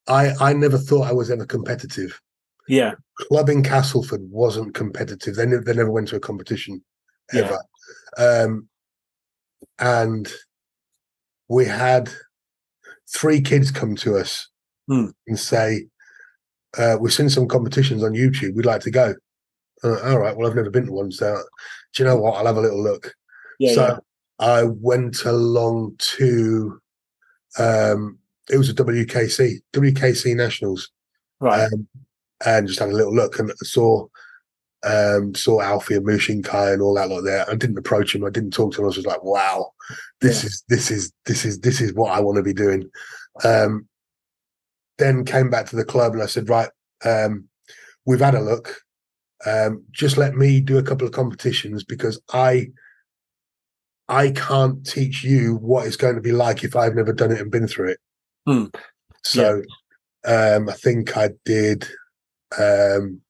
i 0.08 0.32
i 0.40 0.54
never 0.54 0.78
thought 0.78 1.08
i 1.08 1.14
was 1.14 1.32
ever 1.32 1.46
competitive. 1.46 2.20
Yeah, 2.68 2.94
club 3.28 3.50
in 3.50 3.64
castleford 3.64 4.22
wasn't 4.30 4.76
competitive. 4.76 5.36
They, 5.36 5.48
ne- 5.48 5.58
they 5.58 5.74
never 5.74 5.90
went 5.92 6.08
to 6.10 6.18
a 6.18 6.20
competition 6.20 6.84
Yeah. 7.34 7.58
ever. 8.18 8.44
Um 8.46 8.70
and 9.80 10.32
we 11.48 11.66
had 11.66 12.12
three 13.12 13.42
kids 13.42 13.72
come 13.72 13.96
to 13.98 14.16
us 14.18 14.48
Hmm. 14.88 15.08
and 15.28 15.40
say 15.40 15.88
uh, 16.78 16.98
we've 17.02 17.14
seen 17.14 17.30
some 17.30 17.48
competitions 17.48 18.04
on 18.04 18.14
youtube. 18.14 18.56
We'd 18.56 18.66
like 18.68 18.82
to 18.82 18.92
go. 18.92 19.16
Uh, 19.84 19.98
all 20.04 20.20
right 20.20 20.36
well 20.38 20.48
i've 20.48 20.56
never 20.56 20.70
been 20.70 20.86
to 20.86 20.92
one 20.92 21.12
so 21.12 21.42
do 21.94 22.04
you 22.04 22.08
know 22.10 22.18
what? 22.18 22.36
I'll 22.36 22.46
have 22.46 22.58
a 22.58 22.62
little 22.62 22.84
look. 22.84 23.14
Yeah, 23.60 23.74
so 23.74 23.82
yeah. 23.88 23.98
I 24.40 24.64
went 24.64 25.26
along 25.26 25.96
to 26.18 26.82
um 27.58 28.20
it 28.50 28.58
was 28.58 28.70
a 28.70 28.74
WKC, 28.74 29.60
WKC 29.74 30.36
Nationals, 30.36 30.90
Right. 31.40 31.72
um, 31.72 31.88
and 32.46 32.68
just 32.68 32.80
had 32.80 32.90
a 32.90 32.94
little 32.94 33.14
look 33.14 33.40
and 33.40 33.52
saw 33.60 34.08
um, 34.84 35.36
saw 35.36 35.62
Alfie 35.62 35.96
and 35.96 36.06
Mushin 36.06 36.42
Kai 36.42 36.72
and 36.72 36.82
all 36.82 36.96
that 36.96 37.10
lot 37.10 37.22
there. 37.22 37.50
I 37.50 37.56
didn't 37.56 37.78
approach 37.78 38.16
him. 38.16 38.24
I 38.24 38.30
didn't 38.30 38.52
talk 38.52 38.74
to 38.74 38.80
him. 38.80 38.86
I 38.86 38.88
was 38.88 38.96
just 38.96 39.08
like, 39.08 39.24
wow, 39.24 39.72
this 40.22 40.44
yeah. 40.44 40.48
is 40.48 40.64
this 40.70 40.92
is 40.92 41.12
this 41.26 41.46
is 41.46 41.60
this 41.60 41.82
is 41.82 41.94
what 41.94 42.12
I 42.12 42.22
want 42.22 42.38
to 42.38 42.44
be 42.44 42.54
doing. 42.54 42.90
Um, 43.44 43.88
then 44.98 45.26
came 45.26 45.50
back 45.50 45.68
to 45.68 45.76
the 45.76 45.86
club 45.86 46.14
and 46.14 46.24
I 46.24 46.28
said, 46.28 46.50
right, 46.50 46.70
um, 47.06 47.46
we've 48.06 48.20
had 48.20 48.36
a 48.36 48.42
look. 48.42 48.82
Um, 49.46 49.84
just 49.92 50.18
let 50.18 50.36
me 50.36 50.60
do 50.60 50.78
a 50.78 50.84
couple 50.84 51.08
of 51.08 51.14
competitions 51.14 51.84
because 51.84 52.20
I 52.34 52.70
I 54.10 54.32
can't 54.32 54.86
teach 54.86 55.24
you 55.24 55.56
what 55.56 55.86
it's 55.86 55.96
going 55.96 56.16
to 56.16 56.22
be 56.22 56.32
like 56.32 56.64
if 56.64 56.76
I've 56.76 56.96
never 56.96 57.14
done 57.14 57.32
it 57.32 57.40
and 57.40 57.52
been 57.52 57.68
through 57.68 57.92
it. 57.92 58.00
Mm. 58.48 58.74
So 59.24 59.62
yeah. 60.26 60.56
um, 60.56 60.68
I 60.68 60.74
think 60.74 61.16
I 61.16 61.30
did 61.46 61.88
um, 62.58 63.22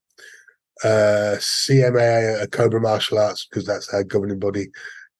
uh, 0.83 1.35
CMA, 1.37 2.41
a 2.41 2.47
Cobra 2.47 2.79
Martial 2.79 3.19
Arts, 3.19 3.45
because 3.45 3.65
that's 3.65 3.93
our 3.93 4.03
governing 4.03 4.39
body, 4.39 4.67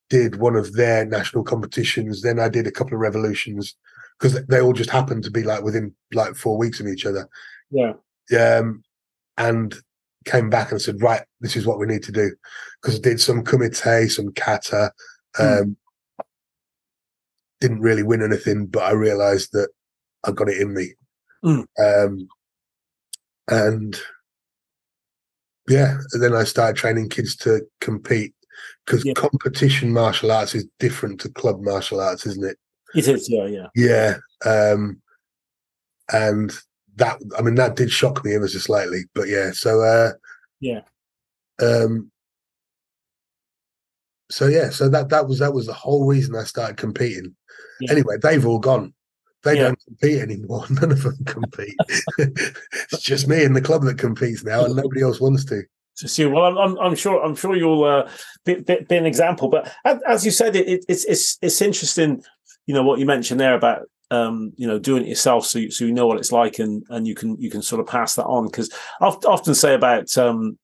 did 0.09 0.37
one 0.37 0.55
of 0.55 0.73
their 0.73 1.05
national 1.05 1.43
competitions. 1.43 2.21
Then 2.21 2.39
I 2.39 2.47
did 2.49 2.65
a 2.65 2.71
couple 2.71 2.93
of 2.93 3.01
revolutions 3.01 3.75
because 4.17 4.45
they 4.45 4.61
all 4.61 4.73
just 4.73 4.89
happened 4.89 5.23
to 5.25 5.31
be 5.31 5.43
like 5.43 5.63
within 5.63 5.93
like 6.13 6.35
four 6.35 6.57
weeks 6.57 6.79
of 6.79 6.87
each 6.87 7.05
other. 7.05 7.27
Yeah. 7.69 7.93
Um, 8.37 8.83
and 9.37 9.75
came 10.25 10.49
back 10.49 10.71
and 10.71 10.81
said, 10.81 11.01
right, 11.01 11.23
this 11.41 11.55
is 11.55 11.65
what 11.65 11.79
we 11.79 11.85
need 11.85 12.03
to 12.03 12.11
do. 12.11 12.31
Because 12.81 12.97
I 12.97 13.01
did 13.01 13.21
some 13.21 13.43
kumite, 13.43 14.11
some 14.11 14.31
kata. 14.33 14.91
Hmm. 15.35 15.43
Um, 15.43 15.49
mm. 15.49 15.75
Didn't 17.61 17.81
really 17.81 18.03
win 18.03 18.23
anything, 18.23 18.67
but 18.67 18.83
I 18.83 18.91
realized 18.91 19.51
that 19.51 19.69
I 20.25 20.31
got 20.31 20.49
it 20.49 20.61
in 20.61 20.73
me. 20.73 20.93
Mm. 21.43 21.65
Um, 21.77 22.27
and 23.49 23.99
yeah, 25.67 25.97
and 26.13 26.23
then 26.23 26.33
I 26.33 26.43
started 26.43 26.75
training 26.75 27.09
kids 27.09 27.35
to 27.37 27.61
compete 27.81 28.33
because 28.85 29.05
yeah. 29.05 29.13
competition 29.13 29.93
martial 29.93 30.31
arts 30.31 30.55
is 30.55 30.67
different 30.79 31.19
to 31.21 31.29
club 31.29 31.61
martial 31.61 32.01
arts, 32.01 32.25
isn't 32.25 32.45
it? 32.45 32.57
It 32.95 33.07
is, 33.07 33.29
yeah, 33.29 33.45
yeah, 33.45 33.67
yeah. 33.75 34.17
Um, 34.45 35.01
and 36.11 36.51
that, 36.95 37.19
I 37.37 37.41
mean, 37.41 37.55
that 37.55 37.75
did 37.75 37.91
shock 37.91 38.25
me 38.25 38.33
ever 38.33 38.47
so 38.47 38.57
slightly, 38.57 39.03
but 39.13 39.27
yeah. 39.27 39.51
So, 39.51 39.81
uh, 39.81 40.13
yeah. 40.59 40.81
Um, 41.61 42.11
so 44.29 44.47
yeah, 44.47 44.69
so 44.69 44.89
that 44.89 45.09
that 45.09 45.27
was 45.27 45.39
that 45.39 45.53
was 45.53 45.65
the 45.65 45.73
whole 45.73 46.05
reason 46.05 46.35
I 46.35 46.43
started 46.43 46.77
competing. 46.77 47.35
Yeah. 47.81 47.91
Anyway, 47.91 48.17
they've 48.21 48.45
all 48.45 48.59
gone. 48.59 48.93
They 49.43 49.55
yeah. 49.55 49.63
don't 49.63 49.79
compete 49.85 50.21
anymore. 50.21 50.65
None 50.69 50.91
of 50.91 51.03
them 51.03 51.17
compete. 51.25 51.75
it's 52.17 53.01
just 53.01 53.27
me 53.27 53.43
and 53.43 53.55
the 53.55 53.61
club 53.61 53.83
that 53.83 53.97
competes 53.97 54.43
now, 54.43 54.65
and 54.65 54.75
nobody 54.75 55.01
else 55.01 55.19
wants 55.19 55.45
to. 55.45 55.63
See, 55.95 56.25
well, 56.25 56.45
I'm, 56.45 56.57
I'm, 56.57 56.79
I'm 56.79 56.95
sure, 56.95 57.21
I'm 57.21 57.35
sure 57.35 57.57
you'll 57.57 57.83
uh, 57.83 58.09
be, 58.45 58.55
be, 58.55 58.77
be, 58.87 58.95
an 58.95 59.05
example. 59.05 59.49
But 59.49 59.73
as 60.07 60.23
you 60.23 60.31
said, 60.31 60.55
it, 60.55 60.85
it's, 60.87 61.03
it's, 61.03 61.37
it's 61.41 61.61
interesting. 61.61 62.23
You 62.67 62.73
know 62.73 62.83
what 62.83 62.99
you 62.99 63.05
mentioned 63.05 63.39
there 63.39 63.55
about 63.55 63.89
um, 64.11 64.53
you 64.55 64.67
know 64.67 64.79
doing 64.79 65.03
it 65.03 65.09
yourself, 65.09 65.45
so 65.45 65.59
you, 65.59 65.71
so 65.71 65.85
you 65.85 65.91
know 65.91 66.07
what 66.07 66.17
it's 66.17 66.31
like, 66.31 66.59
and 66.59 66.83
and 66.89 67.07
you 67.07 67.15
can 67.15 67.35
you 67.41 67.49
can 67.49 67.61
sort 67.61 67.81
of 67.81 67.87
pass 67.87 68.15
that 68.15 68.25
on. 68.25 68.45
Because 68.45 68.71
I 69.01 69.07
often 69.07 69.55
say 69.55 69.73
about 69.73 70.15
um, 70.17 70.57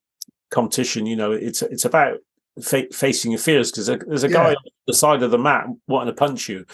competition, 0.52 1.06
you 1.06 1.16
know, 1.16 1.32
it's 1.32 1.62
it's 1.64 1.86
about 1.86 2.20
fa- 2.62 2.92
facing 2.92 3.32
your 3.32 3.40
fears. 3.40 3.72
Because 3.72 3.88
there's 3.88 4.24
a 4.24 4.30
guy 4.30 4.50
yeah. 4.50 4.56
on 4.56 4.72
the 4.88 4.94
side 4.94 5.24
of 5.24 5.32
the 5.32 5.38
mat 5.38 5.68
wanting 5.88 6.14
to 6.14 6.18
punch 6.18 6.50
you, 6.50 6.66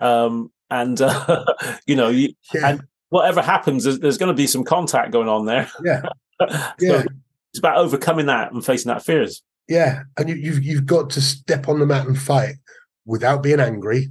um, 0.00 0.50
and 0.70 1.00
uh, 1.00 1.44
you 1.86 1.96
know, 1.96 2.08
you, 2.08 2.34
yeah. 2.52 2.70
and 2.70 2.82
whatever 3.10 3.42
happens, 3.42 3.84
there's, 3.84 4.00
there's, 4.00 4.18
going 4.18 4.28
to 4.28 4.34
be 4.34 4.46
some 4.46 4.64
contact 4.64 5.12
going 5.12 5.28
on 5.28 5.46
there. 5.46 5.70
Yeah, 5.84 6.02
yeah. 6.80 7.02
So 7.02 7.04
it's 7.50 7.58
about 7.58 7.78
overcoming 7.78 8.26
that 8.26 8.52
and 8.52 8.64
facing 8.64 8.90
that 8.90 9.04
fears. 9.04 9.42
Yeah, 9.68 10.02
and 10.18 10.28
you, 10.28 10.34
you've 10.34 10.62
you've 10.64 10.86
got 10.86 11.10
to 11.10 11.20
step 11.20 11.68
on 11.68 11.78
the 11.78 11.86
mat 11.86 12.06
and 12.06 12.18
fight 12.18 12.54
without 13.06 13.42
being 13.42 13.60
angry, 13.60 14.08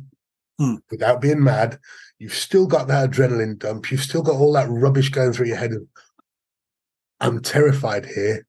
hmm. 0.60 0.76
without 0.90 1.22
being 1.22 1.44
mad. 1.44 1.80
You've 2.20 2.34
still 2.34 2.68
got 2.68 2.88
that 2.88 3.12
adrenaline 3.12 3.60
dump. 3.60 3.92
You've 3.92 4.02
still 4.02 4.22
got 4.22 4.36
all 4.36 4.54
that 4.54 4.70
rubbish 4.70 5.10
going 5.10 5.34
through 5.34 5.48
your 5.48 5.58
head. 5.58 5.74
Of, 5.74 5.86
I'm 7.20 7.42
terrified 7.42 8.06
here. 8.06 8.46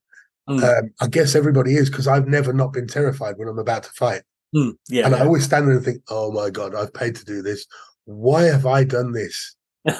Hmm. 0.46 0.62
Um, 0.62 0.90
I 1.00 1.06
guess 1.06 1.34
everybody 1.34 1.74
is 1.74 1.88
because 1.88 2.06
I've 2.06 2.28
never 2.28 2.52
not 2.52 2.72
been 2.72 2.86
terrified 2.86 3.38
when 3.38 3.48
I'm 3.48 3.58
about 3.58 3.84
to 3.84 3.90
fight. 3.90 4.22
Hmm. 4.52 4.70
Yeah, 4.88 5.06
and 5.06 5.14
yeah. 5.14 5.22
I 5.22 5.26
always 5.26 5.44
stand 5.44 5.66
there 5.66 5.76
and 5.76 5.84
think, 5.84 6.02
"Oh 6.08 6.30
my 6.30 6.50
god, 6.50 6.74
I've 6.74 6.92
paid 6.92 7.16
to 7.16 7.24
do 7.24 7.42
this 7.42 7.66
why 8.04 8.44
have 8.44 8.66
I 8.66 8.84
done 8.84 9.10
this? 9.12 9.56
and 9.84 9.96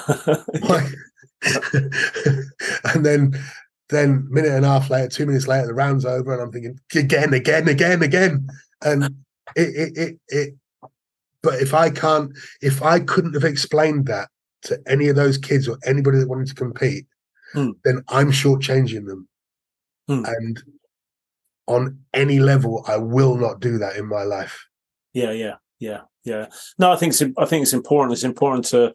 then 3.05 3.33
then 3.89 4.27
minute 4.29 4.51
and 4.51 4.65
a 4.65 4.67
half 4.67 4.89
later, 4.89 5.07
two 5.07 5.27
minutes 5.27 5.47
later, 5.47 5.67
the 5.67 5.73
round's 5.73 6.05
over, 6.05 6.33
and 6.33 6.41
I'm 6.41 6.51
thinking 6.51 6.79
again, 6.95 7.33
again, 7.33 7.67
again, 7.67 8.01
again. 8.01 8.47
And 8.81 9.03
it 9.55 9.69
it 9.75 9.97
it, 9.97 10.19
it 10.29 10.55
but 11.41 11.61
if 11.61 11.73
I 11.73 11.89
can't, 11.89 12.31
if 12.61 12.81
I 12.81 12.99
couldn't 12.99 13.33
have 13.33 13.43
explained 13.43 14.07
that 14.07 14.29
to 14.63 14.81
any 14.87 15.07
of 15.07 15.15
those 15.15 15.37
kids 15.37 15.67
or 15.67 15.77
anybody 15.85 16.17
that 16.17 16.29
wanted 16.29 16.47
to 16.47 16.55
compete, 16.55 17.05
mm. 17.53 17.73
then 17.83 18.03
I'm 18.09 18.31
shortchanging 18.31 19.05
them. 19.05 19.27
Mm. 20.09 20.27
And 20.27 20.63
on 21.67 21.99
any 22.13 22.39
level, 22.39 22.83
I 22.87 22.97
will 22.97 23.37
not 23.37 23.59
do 23.59 23.77
that 23.79 23.95
in 23.95 24.07
my 24.07 24.23
life. 24.23 24.67
Yeah, 25.13 25.31
yeah, 25.31 25.55
yeah 25.79 26.01
yeah 26.25 26.47
no 26.77 26.91
i 26.91 26.95
think 26.95 27.11
it's 27.11 27.21
i 27.37 27.45
think 27.45 27.63
it's 27.63 27.73
important 27.73 28.11
it's 28.11 28.23
important 28.23 28.65
to 28.65 28.93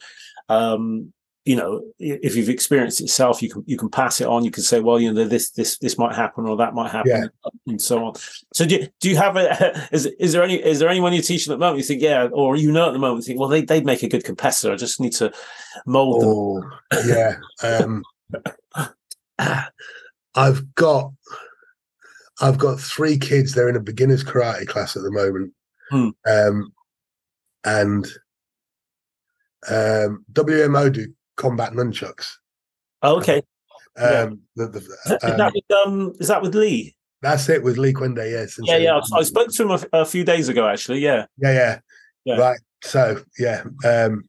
um 0.48 1.12
you 1.46 1.56
know 1.56 1.82
if 1.98 2.36
you've 2.36 2.50
experienced 2.50 3.00
it 3.00 3.04
yourself 3.04 3.40
you 3.40 3.48
can 3.48 3.64
you 3.66 3.76
can 3.76 3.88
pass 3.88 4.20
it 4.20 4.26
on 4.26 4.44
you 4.44 4.50
can 4.50 4.62
say 4.62 4.80
well 4.80 5.00
you 5.00 5.10
know 5.10 5.24
this 5.24 5.52
this 5.52 5.78
this 5.78 5.96
might 5.96 6.14
happen 6.14 6.46
or 6.46 6.56
that 6.56 6.74
might 6.74 6.90
happen 6.90 7.10
yeah. 7.10 7.50
and 7.66 7.80
so 7.80 8.04
on 8.04 8.14
so 8.52 8.66
do 8.66 8.76
you, 8.76 8.88
do 9.00 9.08
you 9.08 9.16
have 9.16 9.36
a 9.36 9.88
is 9.92 10.06
is 10.18 10.32
there 10.32 10.42
any 10.42 10.56
is 10.56 10.78
there 10.78 10.88
anyone 10.88 11.12
you're 11.12 11.22
teaching 11.22 11.52
at 11.52 11.58
the 11.58 11.64
moment 11.64 11.78
you 11.78 11.84
think 11.84 12.02
yeah 12.02 12.28
or 12.32 12.56
you 12.56 12.70
know 12.70 12.88
at 12.88 12.92
the 12.92 12.98
moment 12.98 13.24
you 13.24 13.26
think 13.26 13.40
well 13.40 13.48
they, 13.48 13.62
they'd 13.62 13.86
make 13.86 14.02
a 14.02 14.08
good 14.08 14.24
competitor 14.24 14.72
i 14.72 14.76
just 14.76 15.00
need 15.00 15.12
to 15.12 15.32
mold 15.86 16.22
oh, 16.24 16.60
them 16.90 17.08
yeah 17.08 17.36
um 17.62 18.02
i've 20.34 20.74
got 20.74 21.12
i've 22.40 22.58
got 22.58 22.80
three 22.80 23.18
kids 23.18 23.52
they're 23.52 23.68
in 23.68 23.76
a 23.76 23.80
beginners 23.80 24.24
karate 24.24 24.66
class 24.66 24.96
at 24.96 25.02
the 25.02 25.10
moment 25.10 25.52
hmm. 25.90 26.08
um 26.26 26.72
and 27.64 28.06
um, 29.68 30.24
WMO 30.32 30.92
do 30.92 31.12
combat 31.36 31.72
nunchucks. 31.72 32.28
Oh, 33.02 33.18
okay. 33.18 33.42
Um, 33.98 34.04
yeah. 34.56 34.66
the, 34.66 34.66
the, 34.66 35.18
um, 35.22 35.30
is, 35.30 35.36
that 35.36 35.52
with, 35.54 35.86
um, 35.86 36.12
is 36.20 36.28
that 36.28 36.42
with 36.42 36.54
Lee? 36.54 36.94
That's 37.22 37.48
it 37.48 37.62
with 37.62 37.76
Lee 37.76 37.92
Kwende. 37.92 38.30
Yes. 38.30 38.58
Yeah, 38.62 38.76
yeah. 38.76 39.00
I, 39.12 39.18
I, 39.18 39.22
spoke 39.22 39.50
to 39.50 39.62
him 39.62 39.70
a, 39.70 40.00
a, 40.00 40.04
few 40.06 40.24
days 40.24 40.48
ago. 40.48 40.66
Actually, 40.66 41.00
yeah. 41.00 41.26
Yeah, 41.38 41.52
yeah. 41.52 41.78
yeah. 42.24 42.36
Right. 42.36 42.60
So 42.82 43.20
yeah, 43.38 43.62
um, 43.84 44.22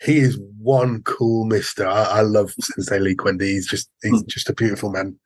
he 0.00 0.18
is 0.18 0.38
one 0.58 1.02
cool 1.02 1.44
Mister. 1.44 1.86
I, 1.86 2.04
I 2.04 2.20
love 2.22 2.52
Sensei 2.60 2.98
Lee 2.98 3.16
Kwende. 3.16 3.42
He's 3.42 3.66
just 3.66 3.90
he's 4.02 4.22
mm. 4.22 4.26
just 4.26 4.50
a 4.50 4.54
beautiful 4.54 4.90
man. 4.90 5.18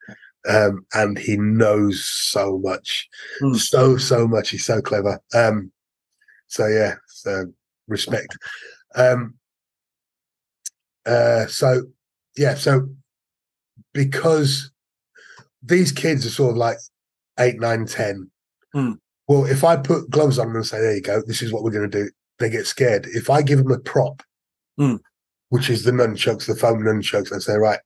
Um, 0.49 0.87
and 0.94 1.18
he 1.18 1.37
knows 1.37 2.05
so 2.07 2.59
much, 2.62 3.09
mm. 3.42 3.57
so 3.57 3.97
so 3.97 4.27
much. 4.27 4.51
He's 4.51 4.64
so 4.64 4.81
clever. 4.81 5.21
Um, 5.35 5.73
so 6.47 6.66
yeah, 6.66 6.94
so 7.09 7.53
respect. 7.88 8.38
Um, 8.94 9.35
uh, 11.05 11.47
so 11.47 11.83
yeah, 12.37 12.55
so 12.55 12.88
because 13.92 14.71
these 15.62 15.92
kids 15.92 16.25
are 16.25 16.31
sort 16.31 16.53
of 16.53 16.57
like 16.57 16.79
eight, 17.38 17.61
nine, 17.61 17.85
ten. 17.87 18.31
Mm. 18.75 18.99
Well, 19.27 19.44
if 19.44 19.64
I 19.64 19.77
put 19.77 20.09
gloves 20.09 20.38
on 20.38 20.47
them 20.49 20.57
and 20.57 20.66
say, 20.66 20.81
"There 20.81 20.94
you 20.94 21.03
go, 21.03 21.23
this 21.27 21.42
is 21.42 21.53
what 21.53 21.62
we're 21.62 21.73
going 21.73 21.90
to 21.90 22.05
do," 22.05 22.11
they 22.38 22.49
get 22.49 22.66
scared. 22.66 23.07
If 23.07 23.29
I 23.29 23.42
give 23.42 23.59
them 23.59 23.73
a 23.73 23.79
prop, 23.79 24.23
mm. 24.79 24.99
which 25.49 25.71
is 25.71 25.85
the 25.85 25.93
nunchucks, 25.93 26.47
the 26.47 26.55
foam 26.55 26.81
nunchucks, 26.83 27.33
and 27.33 27.43
say, 27.43 27.57
"Right, 27.57 27.81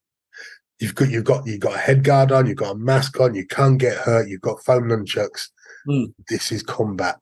you've 0.80 0.94
got 0.94 1.10
you've 1.10 1.24
got 1.24 1.46
you've 1.46 1.60
got 1.60 1.76
a 1.76 1.78
head 1.78 2.04
guard 2.04 2.32
on, 2.32 2.46
you've 2.46 2.56
got 2.56 2.76
a 2.76 2.78
mask 2.78 3.20
on, 3.20 3.34
you 3.34 3.46
can't 3.46 3.78
get 3.78 3.96
hurt, 3.96 4.28
you've 4.28 4.40
got 4.40 4.64
foam 4.64 4.84
nunchucks. 4.84 5.48
Mm. 5.88 6.12
This 6.28 6.52
is 6.52 6.62
combat." 6.62 7.18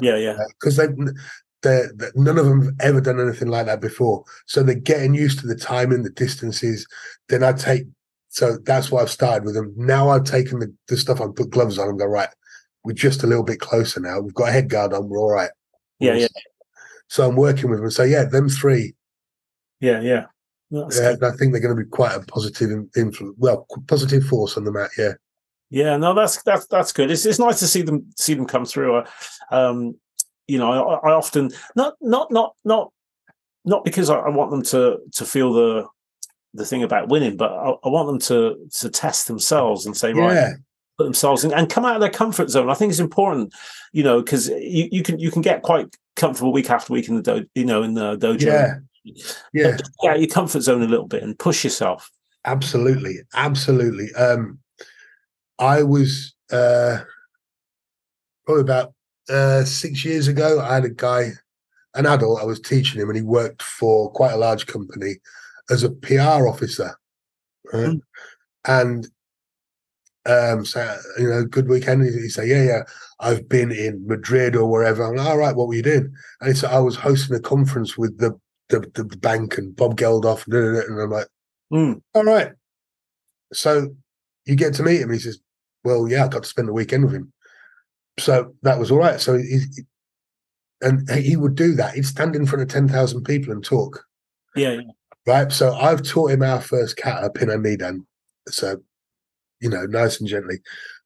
Yeah, 0.00 0.16
yeah. 0.16 0.36
Because 0.58 0.78
uh, 0.78 0.86
they 0.86 1.12
they're, 1.62 1.92
they're, 1.94 2.12
none 2.14 2.38
of 2.38 2.46
them 2.46 2.62
have 2.62 2.74
ever 2.80 3.00
done 3.00 3.20
anything 3.20 3.48
like 3.48 3.66
that 3.66 3.80
before. 3.80 4.24
So 4.46 4.62
they're 4.62 4.74
getting 4.74 5.14
used 5.14 5.40
to 5.40 5.46
the 5.46 5.56
timing, 5.56 6.02
the 6.02 6.10
distances. 6.10 6.86
Then 7.28 7.42
I 7.42 7.52
take, 7.52 7.84
so 8.28 8.58
that's 8.64 8.90
why 8.90 9.02
I've 9.02 9.10
started 9.10 9.44
with 9.44 9.54
them. 9.54 9.72
Now 9.76 10.08
I've 10.08 10.24
taken 10.24 10.58
the, 10.58 10.74
the 10.88 10.96
stuff 10.96 11.20
and 11.20 11.34
put 11.34 11.50
gloves 11.50 11.78
on 11.78 11.88
and 11.88 11.98
go, 11.98 12.06
right, 12.06 12.30
we're 12.84 12.92
just 12.94 13.22
a 13.22 13.26
little 13.26 13.44
bit 13.44 13.60
closer 13.60 14.00
now. 14.00 14.20
We've 14.20 14.34
got 14.34 14.48
a 14.48 14.52
head 14.52 14.68
guard 14.68 14.92
on, 14.92 15.08
we're 15.08 15.20
all 15.20 15.30
right. 15.30 15.50
Yeah, 16.00 16.14
yeah. 16.14 16.28
So 17.12 17.28
I'm 17.28 17.36
working 17.36 17.68
with 17.68 17.80
them. 17.80 17.90
So 17.90 18.04
yeah, 18.04 18.24
them 18.24 18.48
three. 18.48 18.94
Yeah, 19.80 20.00
yeah. 20.00 20.24
yeah 20.70 21.14
I 21.22 21.30
think 21.36 21.52
they're 21.52 21.60
going 21.60 21.76
to 21.76 21.84
be 21.84 21.90
quite 21.90 22.14
a 22.14 22.20
positive 22.20 22.70
influence. 22.96 23.36
Well, 23.36 23.66
positive 23.86 24.24
force 24.24 24.56
on 24.56 24.64
the 24.64 24.72
mat. 24.72 24.88
Yeah. 24.96 25.12
Yeah, 25.68 25.98
no, 25.98 26.14
that's 26.14 26.42
that's 26.42 26.66
that's 26.68 26.90
good. 26.90 27.10
It's 27.10 27.26
it's 27.26 27.38
nice 27.38 27.58
to 27.58 27.66
see 27.66 27.82
them 27.82 28.06
see 28.16 28.32
them 28.32 28.46
come 28.46 28.64
through. 28.64 29.04
Um, 29.50 29.98
you 30.46 30.56
know, 30.56 30.72
I, 30.72 31.10
I, 31.10 31.12
often 31.12 31.50
not 31.76 31.96
not 32.00 32.30
not 32.30 32.54
not 32.64 32.90
not 33.66 33.84
because 33.84 34.08
I, 34.08 34.16
I, 34.16 34.30
want 34.30 34.50
them 34.50 34.62
to 34.62 35.00
to 35.12 35.24
feel 35.26 35.52
the 35.52 35.86
the 36.54 36.64
thing 36.64 36.82
about 36.82 37.10
winning, 37.10 37.36
but 37.36 37.52
I, 37.52 37.74
I 37.84 37.88
want 37.90 38.06
them 38.06 38.20
to 38.20 38.70
to 38.80 38.88
test 38.88 39.28
themselves 39.28 39.84
and 39.84 39.94
say, 39.94 40.14
right, 40.14 40.34
Yeah, 40.34 40.52
put 41.02 41.06
themselves 41.06 41.44
in 41.44 41.52
and 41.52 41.68
come 41.68 41.84
out 41.84 41.96
of 41.96 42.00
their 42.00 42.10
comfort 42.10 42.48
zone. 42.48 42.70
I 42.70 42.74
think 42.74 42.90
it's 42.90 43.00
important, 43.00 43.54
you 43.92 44.02
know, 44.02 44.22
because 44.22 44.48
you, 44.48 44.88
you 44.92 45.02
can 45.02 45.18
you 45.18 45.30
can 45.30 45.42
get 45.42 45.62
quite 45.62 45.96
comfortable 46.16 46.52
week 46.52 46.70
after 46.70 46.92
week 46.92 47.08
in 47.08 47.16
the 47.16 47.22
do, 47.22 47.46
you 47.54 47.64
know 47.64 47.82
in 47.82 47.94
the 47.94 48.16
dojo. 48.16 48.42
yeah, 48.42 48.74
yeah. 49.52 49.76
Get 50.02 50.10
out 50.12 50.20
your 50.20 50.28
comfort 50.28 50.60
zone 50.60 50.82
a 50.82 50.86
little 50.86 51.08
bit 51.08 51.22
and 51.22 51.38
push 51.38 51.64
yourself. 51.64 52.10
Absolutely, 52.44 53.18
absolutely. 53.34 54.12
Um, 54.14 54.58
I 55.58 55.82
was 55.82 56.34
uh, 56.52 56.98
probably 58.46 58.62
about 58.62 58.94
uh, 59.28 59.64
six 59.64 60.04
years 60.04 60.28
ago. 60.28 60.60
I 60.60 60.74
had 60.74 60.84
a 60.84 60.90
guy, 60.90 61.30
an 61.94 62.06
adult. 62.06 62.40
I 62.40 62.44
was 62.44 62.60
teaching 62.60 63.00
him, 63.00 63.08
and 63.08 63.16
he 63.16 63.22
worked 63.22 63.62
for 63.62 64.10
quite 64.12 64.32
a 64.32 64.38
large 64.38 64.66
company 64.66 65.16
as 65.70 65.82
a 65.82 65.90
PR 65.90 66.46
officer. 66.48 66.96
Right? 67.72 67.88
Mm. 67.88 68.00
And 68.64 69.08
um, 70.26 70.64
so 70.64 70.96
you 71.18 71.28
know, 71.28 71.44
good 71.44 71.68
weekend. 71.68 72.04
He 72.04 72.28
say, 72.28 72.46
"Yeah, 72.46 72.62
yeah, 72.62 72.82
I've 73.20 73.48
been 73.48 73.72
in 73.72 74.06
Madrid 74.06 74.56
or 74.56 74.70
wherever." 74.70 75.04
I'm 75.04 75.16
like, 75.16 75.26
"All 75.26 75.38
right, 75.38 75.54
what 75.56 75.68
were 75.68 75.74
you 75.74 75.82
doing?" 75.82 76.12
And 76.40 76.48
he 76.48 76.54
said, 76.54 76.70
"I 76.70 76.78
was 76.80 76.96
hosting 76.96 77.36
a 77.36 77.40
conference 77.40 77.98
with 77.98 78.18
the 78.18 78.38
the, 78.68 78.80
the, 78.94 79.04
bank 79.18 79.58
and 79.58 79.74
Bob 79.74 79.96
Geldof." 79.96 80.46
And 80.46 80.76
and 80.76 81.00
I'm 81.00 81.10
like 81.10 81.28
Mm. 81.72 82.02
all 82.14 82.24
right. 82.24 82.52
So 83.52 83.94
you 84.44 84.56
get 84.56 84.74
to 84.74 84.82
meet 84.82 85.00
him. 85.00 85.10
He 85.12 85.18
says, 85.18 85.38
well, 85.84 86.06
yeah, 86.06 86.24
I 86.24 86.28
got 86.28 86.42
to 86.42 86.48
spend 86.48 86.68
the 86.68 86.72
weekend 86.72 87.04
with 87.04 87.14
him. 87.14 87.32
So 88.18 88.54
that 88.62 88.78
was 88.78 88.90
all 88.90 88.98
right. 88.98 89.20
So 89.20 89.38
he, 89.38 89.60
he- 89.74 89.82
and 90.82 91.08
he 91.10 91.36
would 91.36 91.54
do 91.54 91.74
that. 91.76 91.94
He'd 91.94 92.06
stand 92.06 92.34
in 92.34 92.44
front 92.44 92.62
of 92.62 92.68
10,000 92.68 93.22
people 93.22 93.52
and 93.52 93.64
talk. 93.64 94.04
Yeah, 94.56 94.72
yeah. 94.72 94.80
Right. 95.26 95.52
So 95.52 95.72
I've 95.74 96.02
taught 96.02 96.32
him 96.32 96.42
our 96.42 96.60
first 96.60 96.96
kata, 96.96 97.30
Pinan 97.30 97.62
Nidan. 97.64 98.00
So, 98.48 98.82
you 99.62 99.70
know, 99.70 99.86
nice 99.86 100.20
and 100.20 100.28
gently. 100.28 100.56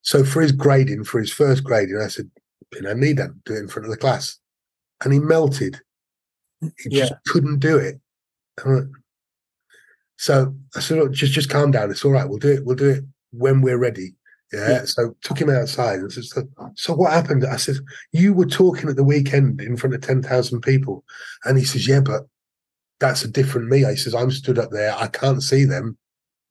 So 0.01 0.23
for 0.23 0.41
his 0.41 0.51
grading, 0.51 1.05
for 1.05 1.19
his 1.19 1.31
first 1.31 1.63
grading, 1.63 2.01
I 2.03 2.07
said, 2.07 2.29
Pinan 2.73 3.01
Nidan, 3.01 3.39
do 3.45 3.53
it 3.53 3.59
in 3.59 3.67
front 3.67 3.85
of 3.85 3.91
the 3.91 3.97
class. 3.97 4.37
And 5.03 5.13
he 5.13 5.19
melted. 5.19 5.79
He 6.59 6.89
just 6.89 7.13
couldn't 7.27 7.59
do 7.59 7.77
it. 7.77 8.01
I 8.65 8.81
So 10.17 10.55
I 10.75 10.79
said, 10.79 10.97
"Look, 10.97 11.11
just 11.11 11.33
just 11.33 11.51
calm 11.51 11.69
down. 11.69 11.91
It's 11.91 12.03
all 12.03 12.11
right. 12.11 12.27
We'll 12.27 12.39
do 12.39 12.51
it. 12.51 12.65
We'll 12.65 12.75
do 12.75 12.89
it 12.89 13.03
when 13.31 13.61
we're 13.61 13.77
ready. 13.77 14.15
Yeah. 14.51 14.69
Yeah. 14.69 14.85
So 14.85 15.15
took 15.21 15.39
him 15.39 15.49
outside 15.49 15.99
and 15.99 16.11
said, 16.11 16.23
so, 16.23 16.49
so 16.75 16.93
what 16.93 17.11
happened? 17.11 17.45
I 17.45 17.57
said, 17.57 17.75
you 18.11 18.33
were 18.33 18.45
talking 18.45 18.89
at 18.89 18.95
the 18.95 19.03
weekend 19.03 19.61
in 19.61 19.77
front 19.77 19.93
of 19.93 20.01
10,000 20.01 20.61
people. 20.61 21.03
And 21.43 21.57
he 21.57 21.65
says, 21.65 21.87
yeah, 21.87 21.99
but 21.99 22.23
that's 22.99 23.23
a 23.23 23.27
different 23.27 23.67
me. 23.67 23.79
He 23.85 23.95
says, 23.97 24.15
I'm 24.15 24.31
stood 24.31 24.57
up 24.57 24.71
there. 24.71 24.95
I 24.95 25.07
can't 25.07 25.43
see 25.43 25.65
them. 25.65 25.97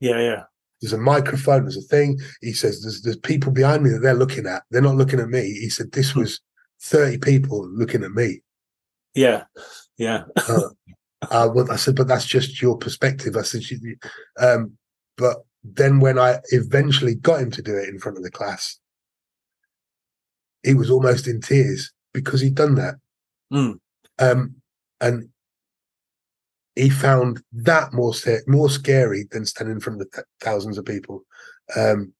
Yeah, 0.00 0.20
yeah. 0.20 0.42
There's 0.86 1.00
a 1.00 1.02
microphone. 1.02 1.62
There's 1.62 1.76
a 1.76 1.82
thing. 1.82 2.20
He 2.40 2.52
says, 2.52 2.80
there's, 2.80 3.02
there's 3.02 3.16
people 3.16 3.50
behind 3.50 3.82
me 3.82 3.90
that 3.90 3.98
they're 3.98 4.14
looking 4.14 4.46
at. 4.46 4.62
They're 4.70 4.80
not 4.80 4.94
looking 4.94 5.18
at 5.18 5.28
me. 5.28 5.42
He 5.42 5.68
said, 5.68 5.90
this 5.90 6.14
was 6.14 6.40
30 6.82 7.18
people 7.18 7.68
looking 7.68 8.04
at 8.04 8.12
me. 8.12 8.42
Yeah. 9.12 9.42
Yeah. 9.98 10.22
Uh, 10.48 10.68
uh, 11.22 11.48
well, 11.52 11.72
I 11.72 11.74
said, 11.74 11.96
but 11.96 12.06
that's 12.06 12.24
just 12.24 12.62
your 12.62 12.78
perspective. 12.78 13.36
I 13.36 13.42
said, 13.42 13.62
um, 14.38 14.78
but 15.16 15.38
then 15.64 15.98
when 15.98 16.20
I 16.20 16.38
eventually 16.50 17.16
got 17.16 17.40
him 17.40 17.50
to 17.50 17.62
do 17.62 17.76
it 17.76 17.88
in 17.88 17.98
front 17.98 18.16
of 18.16 18.22
the 18.22 18.30
class, 18.30 18.78
he 20.62 20.74
was 20.74 20.88
almost 20.88 21.26
in 21.26 21.40
tears 21.40 21.92
because 22.14 22.40
he'd 22.40 22.54
done 22.54 22.76
that. 22.76 22.94
Mm. 23.52 23.80
Um, 24.20 24.54
and 25.00 25.30
he 26.76 26.90
found 26.90 27.42
that 27.52 27.92
more 27.92 28.12
more 28.46 28.70
scary 28.70 29.26
than 29.32 29.46
standing 29.46 29.76
in 29.76 29.80
front 29.80 30.00
of 30.00 30.08
thousands 30.40 30.78
of 30.78 30.84
people. 30.84 31.24
Um, 31.74 32.12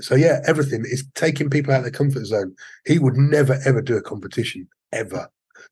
so 0.00 0.14
yeah, 0.14 0.40
everything 0.46 0.84
is 0.84 1.04
taking 1.14 1.50
people 1.50 1.72
out 1.72 1.78
of 1.78 1.84
their 1.84 1.90
comfort 1.90 2.26
zone. 2.26 2.54
He 2.86 2.98
would 2.98 3.16
never 3.16 3.58
ever 3.64 3.82
do 3.82 3.96
a 3.96 4.02
competition 4.02 4.68
ever. 4.92 5.28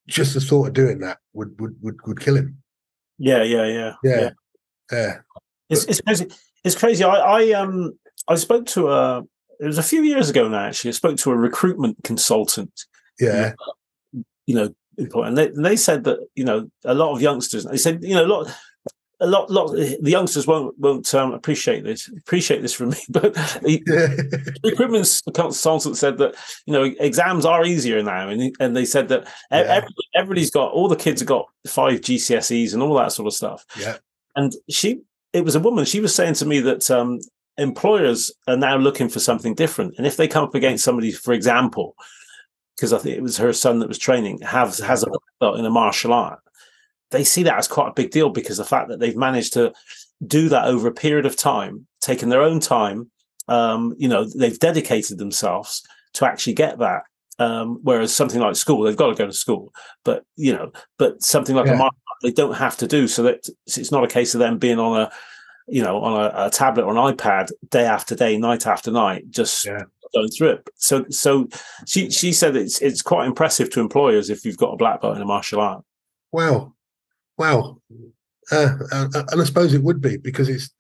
Just 0.07 0.35
the 0.35 0.41
thought 0.41 0.69
of 0.69 0.73
doing 0.73 0.99
that 1.01 1.19
would 1.35 1.59
would 1.61 1.77
would, 1.83 1.97
would 2.07 2.21
kill 2.21 2.37
him. 2.37 2.63
Yeah, 3.19 3.43
yeah, 3.43 3.67
yeah. 3.67 3.93
Yeah, 4.03 4.31
yeah, 4.91 5.19
It's 5.69 5.85
it's 5.85 6.01
crazy. 6.01 6.29
It's 6.65 6.77
crazy. 6.77 7.05
I, 7.05 7.15
I 7.15 7.53
um 7.53 7.99
I 8.27 8.37
spoke 8.37 8.67
to 8.67 8.89
a 8.89 9.23
it 9.61 9.67
was 9.67 9.79
a 9.79 9.83
few 9.83 10.03
years 10.03 10.31
ago 10.31 10.49
now 10.49 10.67
actually. 10.67 10.91
I 10.91 10.93
spoke 10.93 11.19
to 11.19 11.31
a 11.31 11.37
recruitment 11.37 11.99
consultant, 12.05 12.73
yeah, 13.21 13.53
you 14.47 14.55
know, 14.55 14.75
and 14.99 15.39
they 15.39 15.49
they 15.49 15.77
said 15.77 16.05
that, 16.05 16.19
you 16.35 16.45
know, 16.45 16.69
a 16.85 16.95
lot 16.95 17.15
of 17.15 17.23
youngsters 17.23 17.65
they 17.65 17.77
said, 17.77 18.03
you 18.03 18.15
know, 18.15 18.25
a 18.25 18.27
lot 18.27 18.55
a 19.21 19.27
lot 19.27 19.51
lot 19.51 19.73
the 19.73 19.99
youngsters 20.11 20.47
won't 20.47 20.79
won't 20.79 21.13
um, 21.15 21.33
appreciate 21.33 21.83
this 21.83 22.09
appreciate 22.19 22.63
this 22.63 22.73
from 22.73 22.91
me, 22.91 22.97
but 23.09 23.35
the 23.63 24.61
recruitment 24.65 25.23
consultant 25.35 25.97
said 25.97 26.19
that 26.19 26.35
you 26.67 26.73
know 26.73 26.85
exams 27.01 27.45
are 27.45 27.65
easier 27.65 28.03
now, 28.03 28.29
and 28.29 28.55
and 28.61 28.77
they 28.77 28.85
said 28.85 29.09
that 29.09 29.27
Yeah. 29.51 29.59
every, 29.59 29.89
everybody's 30.15 30.51
got 30.51 30.73
all 30.73 30.89
the 30.89 30.97
kids 30.97 31.21
have 31.21 31.29
got 31.29 31.47
five 31.67 32.01
GCSEs 32.01 32.75
and 32.75 32.83
all 32.83 32.95
that 32.95 33.13
sort 33.13 33.27
of 33.27 33.35
stuff. 33.35 33.65
yeah, 33.77 33.97
and 34.37 34.53
she 34.71 35.01
it 35.33 35.45
was 35.45 35.55
a 35.57 35.61
woman 35.61 35.85
she 35.85 36.01
was 36.01 36.15
saying 36.15 36.35
to 36.35 36.47
me 36.47 36.61
that 36.61 36.89
um 36.91 37.19
employers 37.59 38.31
are 38.47 38.57
now 38.57 38.77
looking 38.77 39.09
for 39.09 39.19
something 39.19 39.53
different 39.55 39.93
and 39.99 40.07
if 40.07 40.17
they 40.17 40.29
come 40.29 40.45
up 40.45 40.55
against 40.55 40.85
somebody 40.85 41.11
for 41.11 41.35
example 41.35 41.97
because 42.79 42.93
i 42.93 42.99
think 42.99 43.17
it 43.17 43.23
was 43.23 43.37
her 43.37 43.53
son 43.53 43.81
that 43.81 43.89
was 43.89 43.99
training 43.99 44.41
has 44.41 44.79
has 44.79 45.03
a 45.03 45.11
belt 45.41 45.59
in 45.59 45.65
a 45.65 45.71
martial 45.71 46.13
art. 46.13 46.41
They 47.11 47.25
see 47.25 47.43
that 47.45 47.57
as 47.57 47.67
quite 47.67 47.89
a 47.89 47.95
big 47.95 48.11
deal 48.11 48.29
because 48.29 48.59
the 48.59 48.65
fact 48.65 48.89
that 48.89 49.01
they've 49.01 49.17
managed 49.17 49.55
to 49.55 49.73
do 50.27 50.51
that 50.51 50.67
over 50.67 50.89
a 50.89 50.93
period 50.93 51.27
of 51.27 51.37
time 51.37 51.87
taken 52.01 52.29
their 52.29 52.43
own 52.43 52.61
time 52.61 53.11
um 53.49 53.95
you 53.99 54.09
know 54.09 54.25
they've 54.25 54.59
dedicated 54.59 55.19
themselves 55.19 55.83
to 56.15 56.27
actually 56.27 56.53
get 56.53 56.79
that 56.79 57.03
um 57.39 57.79
whereas 57.83 58.15
something 58.15 58.41
like 58.41 58.57
school 58.57 58.83
they've 58.83 58.97
got 58.97 59.09
to 59.09 59.15
go 59.15 59.27
to 59.27 59.33
school 59.33 59.73
but 60.05 60.25
you 60.37 60.53
know 60.53 60.71
but 60.99 61.23
something 61.23 61.57
like 61.57 61.67
a 61.67 61.77
martial 61.77 61.85
art, 62.11 62.19
they 62.23 62.33
don't 62.33 62.57
have 62.57 62.77
to 62.77 62.87
do 62.87 63.09
so 63.09 63.23
that 63.23 63.49
it's 63.67 63.93
not 63.93 64.05
a 64.05 64.09
case 64.09 64.35
of 64.35 64.41
them 64.41 64.59
being 64.59 64.79
on 64.79 65.01
a 65.01 65.11
you 65.69 65.83
know 65.83 66.03
on 66.03 66.21
a, 66.21 66.47
a 66.47 66.51
tablet 66.51 66.85
or 66.85 66.91
an 66.91 67.15
ipad 67.15 67.51
day 67.71 67.85
after 67.85 68.15
day 68.15 68.37
night 68.37 68.67
after 68.67 68.91
night 68.91 69.25
just 69.31 69.65
Yeah. 69.65 69.85
Going 70.15 70.29
through 70.29 70.51
it. 70.51 70.69
So 70.77 71.05
so 71.11 71.49
she 71.87 72.11
she 72.11 72.33
said 72.33 72.57
it's 72.57 72.81
it's 72.81 73.03
quite 73.03 73.27
impressive 73.27 73.71
to 73.71 73.81
employers 73.81 74.31
if 74.31 74.45
you've 74.45 74.57
got 74.57 74.73
a 74.73 74.77
black 74.77 75.01
belt 75.01 75.17
in 75.17 75.23
a 75.23 75.27
martial 75.27 75.61
art. 75.61 75.85
Wow, 76.33 76.75
wow, 77.37 77.79
uh, 78.53 78.75
uh, 78.93 79.09
and 79.31 79.41
I 79.41 79.45
suppose 79.45 79.75
it 79.75 79.83
would 79.83 80.01
be 80.01 80.17
because 80.17 80.49
it's 80.49 80.71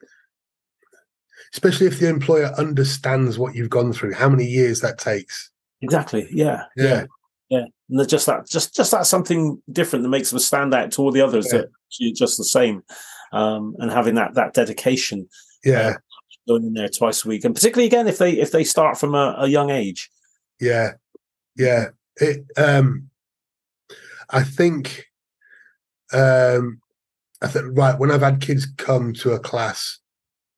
especially 1.54 1.86
if 1.86 1.98
the 1.98 2.08
employer 2.08 2.52
understands 2.58 3.38
what 3.38 3.54
you've 3.54 3.70
gone 3.70 3.92
through, 3.92 4.12
how 4.14 4.28
many 4.28 4.44
years 4.44 4.80
that 4.80 4.98
takes. 4.98 5.50
exactly 5.80 6.28
yeah. 6.30 6.64
Yeah, 6.76 7.06
yeah. 7.48 7.64
And 7.90 8.08
just 8.08 8.26
that 8.26 8.46
just 8.48 8.74
just 8.74 8.90
that 8.90 9.06
something 9.06 9.62
different 9.72 10.02
that 10.02 10.10
makes 10.10 10.30
them 10.30 10.38
stand 10.38 10.74
out 10.74 10.92
to 10.92 11.02
all 11.02 11.12
the 11.12 11.22
others 11.22 11.48
Yeah. 11.52 11.62
that 11.62 12.14
just 12.14 12.36
the 12.36 12.44
same 12.44 12.82
um 13.32 13.74
and 13.78 13.90
having 13.90 14.14
that 14.16 14.34
that 14.34 14.54
dedication. 14.54 15.28
Yeah, 15.64 15.96
going 16.48 16.64
in 16.64 16.72
there 16.72 16.88
twice 16.88 17.24
a 17.24 17.28
week 17.28 17.44
and 17.44 17.54
particularly 17.54 17.86
again 17.86 18.08
if 18.08 18.18
they 18.18 18.32
if 18.32 18.50
they 18.50 18.64
start 18.64 18.98
from 18.98 19.14
a, 19.14 19.36
a 19.38 19.46
young 19.46 19.70
age 19.70 20.10
yeah, 20.60 20.92
yeah. 21.56 21.86
It. 22.16 22.44
Um, 22.56 23.10
I 24.30 24.42
think. 24.42 25.06
Um, 26.12 26.80
I 27.40 27.46
think 27.46 27.66
right 27.78 27.96
when 27.98 28.10
I've 28.10 28.22
had 28.22 28.40
kids 28.40 28.66
come 28.78 29.12
to 29.14 29.32
a 29.32 29.38
class 29.38 30.00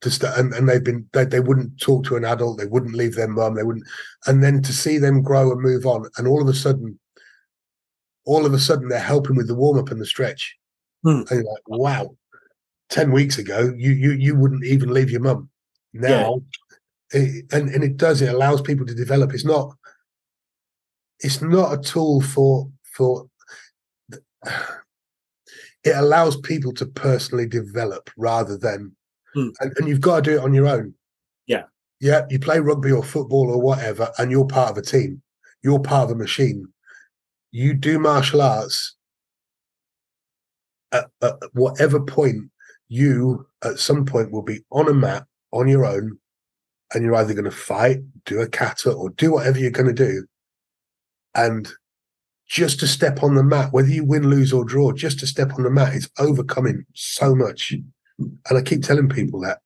to 0.01 0.11
st- 0.11 0.37
and, 0.39 0.55
and 0.55 0.67
they've 0.69 0.83
been 0.83 1.07
they, 1.13 1.27
they 1.27 1.41
wouldn't 1.41 1.79
talk 1.79 2.05
to 2.05 2.17
an 2.17 2.25
adult 2.25 2.57
they 2.57 2.67
wouldn't 2.67 2.95
leave 2.95 3.17
their 3.17 3.29
mum 3.29 3.55
they 3.55 3.63
wouldn't 3.65 3.85
and 4.27 4.43
then 4.43 4.63
to 4.63 4.73
see 4.73 4.97
them 4.97 5.21
grow 5.23 5.53
and 5.53 5.61
move 5.61 5.85
on 5.85 6.09
and 6.17 6.27
all 6.27 6.41
of 6.41 6.49
a 6.49 6.55
sudden 6.55 6.99
all 8.25 8.47
of 8.47 8.55
a 8.55 8.59
sudden 8.59 8.89
they're 8.89 8.99
helping 8.99 9.37
with 9.37 9.47
the 9.47 9.55
warm-up 9.55 9.91
and 9.91 10.01
the 10.01 10.07
stretch 10.07 10.57
Hmm. 11.03 11.23
and 11.29 11.31
you're 11.31 11.45
like 11.45 11.63
wow 11.67 12.17
10 12.89 13.13
weeks 13.13 13.37
ago 13.37 13.75
you 13.77 13.93
you 13.93 14.13
you 14.13 14.35
wouldn't 14.35 14.65
even 14.65 14.95
leave 14.95 15.11
your 15.11 15.21
mum 15.21 15.51
now 15.93 16.43
it, 17.13 17.47
and 17.53 17.69
and 17.69 17.85
it 17.85 17.97
does 17.97 18.23
it 18.23 18.33
allows 18.33 18.61
people 18.61 18.87
to 18.87 18.95
develop. 18.95 19.33
It's 19.33 19.45
not 19.45 19.77
it's 21.21 21.43
not 21.43 21.73
a 21.73 21.83
tool 21.83 22.21
for 22.21 22.71
for 22.83 23.27
it 25.83 25.97
allows 25.97 26.37
people 26.41 26.73
to 26.75 26.87
personally 26.87 27.47
develop 27.47 28.11
rather 28.17 28.57
than 28.57 28.95
Hmm. 29.35 29.49
and, 29.61 29.73
and 29.77 29.89
you've 29.89 30.01
got 30.01 30.17
to 30.17 30.31
do 30.31 30.37
it 30.39 30.43
on 30.45 30.53
your 30.55 30.67
own. 30.67 30.95
Yeah. 31.47 31.65
yeah 32.01 32.27
you 32.31 32.39
play 32.39 32.59
rugby 32.59 32.93
or 32.93 33.03
football 33.03 33.51
or 33.51 33.61
whatever 33.61 34.11
and 34.19 34.31
you're 34.31 34.47
part 34.47 34.71
of 34.71 34.79
a 34.79 34.83
team. 34.83 35.23
You're 35.63 35.81
part 35.81 36.11
of 36.11 36.17
a 36.17 36.19
machine. 36.19 36.67
You 37.53 37.75
do 37.75 37.99
martial 37.99 38.43
arts 38.43 38.97
at, 40.93 41.07
at 41.23 41.37
whatever 41.53 42.01
point 42.01 42.51
you 42.89 43.47
at 43.63 43.79
some 43.79 44.05
point 44.05 44.33
will 44.33 44.43
be 44.43 44.65
on 44.71 44.89
a 44.89 44.95
mat 44.95 45.27
on 45.53 45.69
your 45.69 45.85
own 45.85 46.19
and 46.93 47.05
you're 47.05 47.15
either 47.17 47.35
going 47.35 47.45
to 47.45 47.51
fight 47.51 47.99
do 48.25 48.41
a 48.41 48.49
kata 48.49 48.93
or 48.93 49.11
do 49.11 49.33
whatever 49.33 49.59
you're 49.59 49.71
going 49.71 49.87
to 49.87 49.93
do 49.93 50.25
and 51.35 51.73
just 52.49 52.81
to 52.81 52.87
step 52.87 53.23
on 53.23 53.35
the 53.35 53.45
mat 53.45 53.73
whether 53.73 53.89
you 53.89 54.05
win 54.05 54.29
lose 54.29 54.53
or 54.53 54.65
draw 54.65 54.93
just 54.93 55.21
to 55.21 55.27
step 55.27 55.53
on 55.55 55.63
the 55.63 55.71
mat 55.71 55.95
is 55.95 56.11
overcoming 56.19 56.85
so 56.95 57.35
much 57.35 57.75
and 58.49 58.59
I 58.59 58.63
keep 58.63 58.83
telling 58.83 59.09
people 59.09 59.41
that. 59.41 59.61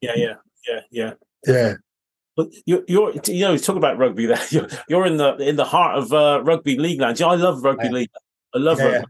Yeah, 0.00 0.12
yeah, 0.16 0.34
yeah, 0.68 0.80
yeah. 0.90 1.12
Yeah, 1.46 1.74
But 2.36 2.48
you're, 2.66 2.82
you're, 2.88 3.12
you 3.26 3.44
know, 3.44 3.56
talk 3.56 3.76
about 3.76 3.96
rugby 3.96 4.26
there. 4.26 4.40
You're, 4.50 4.68
you're 4.88 5.06
in 5.06 5.16
the 5.16 5.36
in 5.36 5.56
the 5.56 5.64
heart 5.64 5.96
of 5.98 6.12
uh, 6.12 6.42
rugby 6.44 6.76
league 6.76 7.00
land. 7.00 7.20
I 7.22 7.34
love 7.36 7.64
rugby 7.64 7.86
Yeah. 7.86 7.90
league. 7.90 8.10
I 8.54 8.58
love 8.58 8.78
Yeah, 8.78 8.84
rugby. 8.86 9.06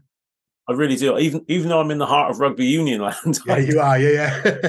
I 0.67 0.73
really 0.73 0.95
do. 0.95 1.17
Even 1.17 1.43
even 1.47 1.69
though 1.69 1.81
I'm 1.81 1.91
in 1.91 1.97
the 1.97 2.05
heart 2.05 2.31
of 2.31 2.39
rugby 2.39 2.65
union 2.65 3.01
land. 3.01 3.39
yeah, 3.45 3.57
you 3.57 3.79
are. 3.79 3.99
Yeah, 3.99 4.41
yeah. 4.45 4.67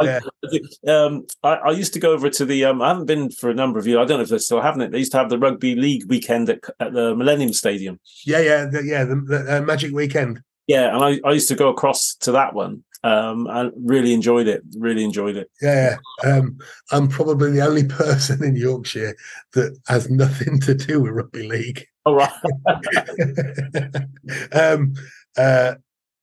I, 0.00 0.90
um, 0.90 1.26
I, 1.42 1.54
I 1.54 1.70
used 1.70 1.92
to 1.94 2.00
go 2.00 2.12
over 2.12 2.30
to 2.30 2.44
the. 2.44 2.64
Um, 2.64 2.82
I 2.82 2.88
haven't 2.88 3.06
been 3.06 3.30
for 3.30 3.50
a 3.50 3.54
number 3.54 3.78
of 3.78 3.86
years. 3.86 3.98
I 3.98 4.04
don't 4.04 4.18
know 4.18 4.22
if 4.22 4.30
they're 4.30 4.38
still 4.38 4.60
having 4.60 4.80
it. 4.80 4.90
They 4.90 4.98
used 4.98 5.12
to 5.12 5.18
have 5.18 5.30
the 5.30 5.38
rugby 5.38 5.74
league 5.74 6.08
weekend 6.08 6.48
at, 6.48 6.60
at 6.80 6.92
the 6.92 7.14
Millennium 7.14 7.52
Stadium. 7.52 8.00
yeah, 8.24 8.40
yeah, 8.40 8.66
the, 8.66 8.82
yeah. 8.84 9.04
The, 9.04 9.16
the 9.16 9.58
uh, 9.58 9.60
Magic 9.62 9.92
Weekend. 9.92 10.40
Yeah, 10.66 10.94
and 10.94 11.04
I, 11.04 11.28
I 11.28 11.32
used 11.32 11.48
to 11.48 11.54
go 11.54 11.68
across 11.68 12.14
to 12.20 12.32
that 12.32 12.54
one. 12.54 12.84
Um, 13.04 13.46
and 13.50 13.70
really 13.76 14.14
enjoyed 14.14 14.48
it. 14.48 14.62
Really 14.78 15.04
enjoyed 15.04 15.36
it. 15.36 15.50
Yeah, 15.60 15.96
yeah. 16.24 16.36
Um, 16.36 16.56
I'm 16.90 17.06
probably 17.06 17.50
the 17.50 17.60
only 17.60 17.84
person 17.88 18.42
in 18.42 18.56
Yorkshire 18.56 19.14
that 19.52 19.78
has 19.88 20.08
nothing 20.08 20.58
to 20.60 20.74
do 20.74 21.02
with 21.02 21.12
rugby 21.12 21.46
league. 21.46 21.86
All 22.06 22.14
right. 22.14 22.32
um, 24.52 24.94
uh, 25.36 25.74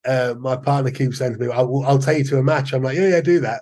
uh, 0.06 0.36
my 0.40 0.56
partner 0.56 0.92
keeps 0.92 1.18
saying 1.18 1.34
to 1.34 1.40
me, 1.40 1.52
"I'll, 1.52 1.84
I'll 1.86 2.00
take 2.00 2.20
you 2.20 2.24
to 2.26 2.38
a 2.40 2.44
match." 2.44 2.74
I'm 2.74 2.84
like, 2.84 2.98
"Yeah, 2.98 3.10
yeah, 3.10 3.22
do 3.22 3.40
that." 3.42 3.62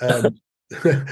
Um, 0.00 0.40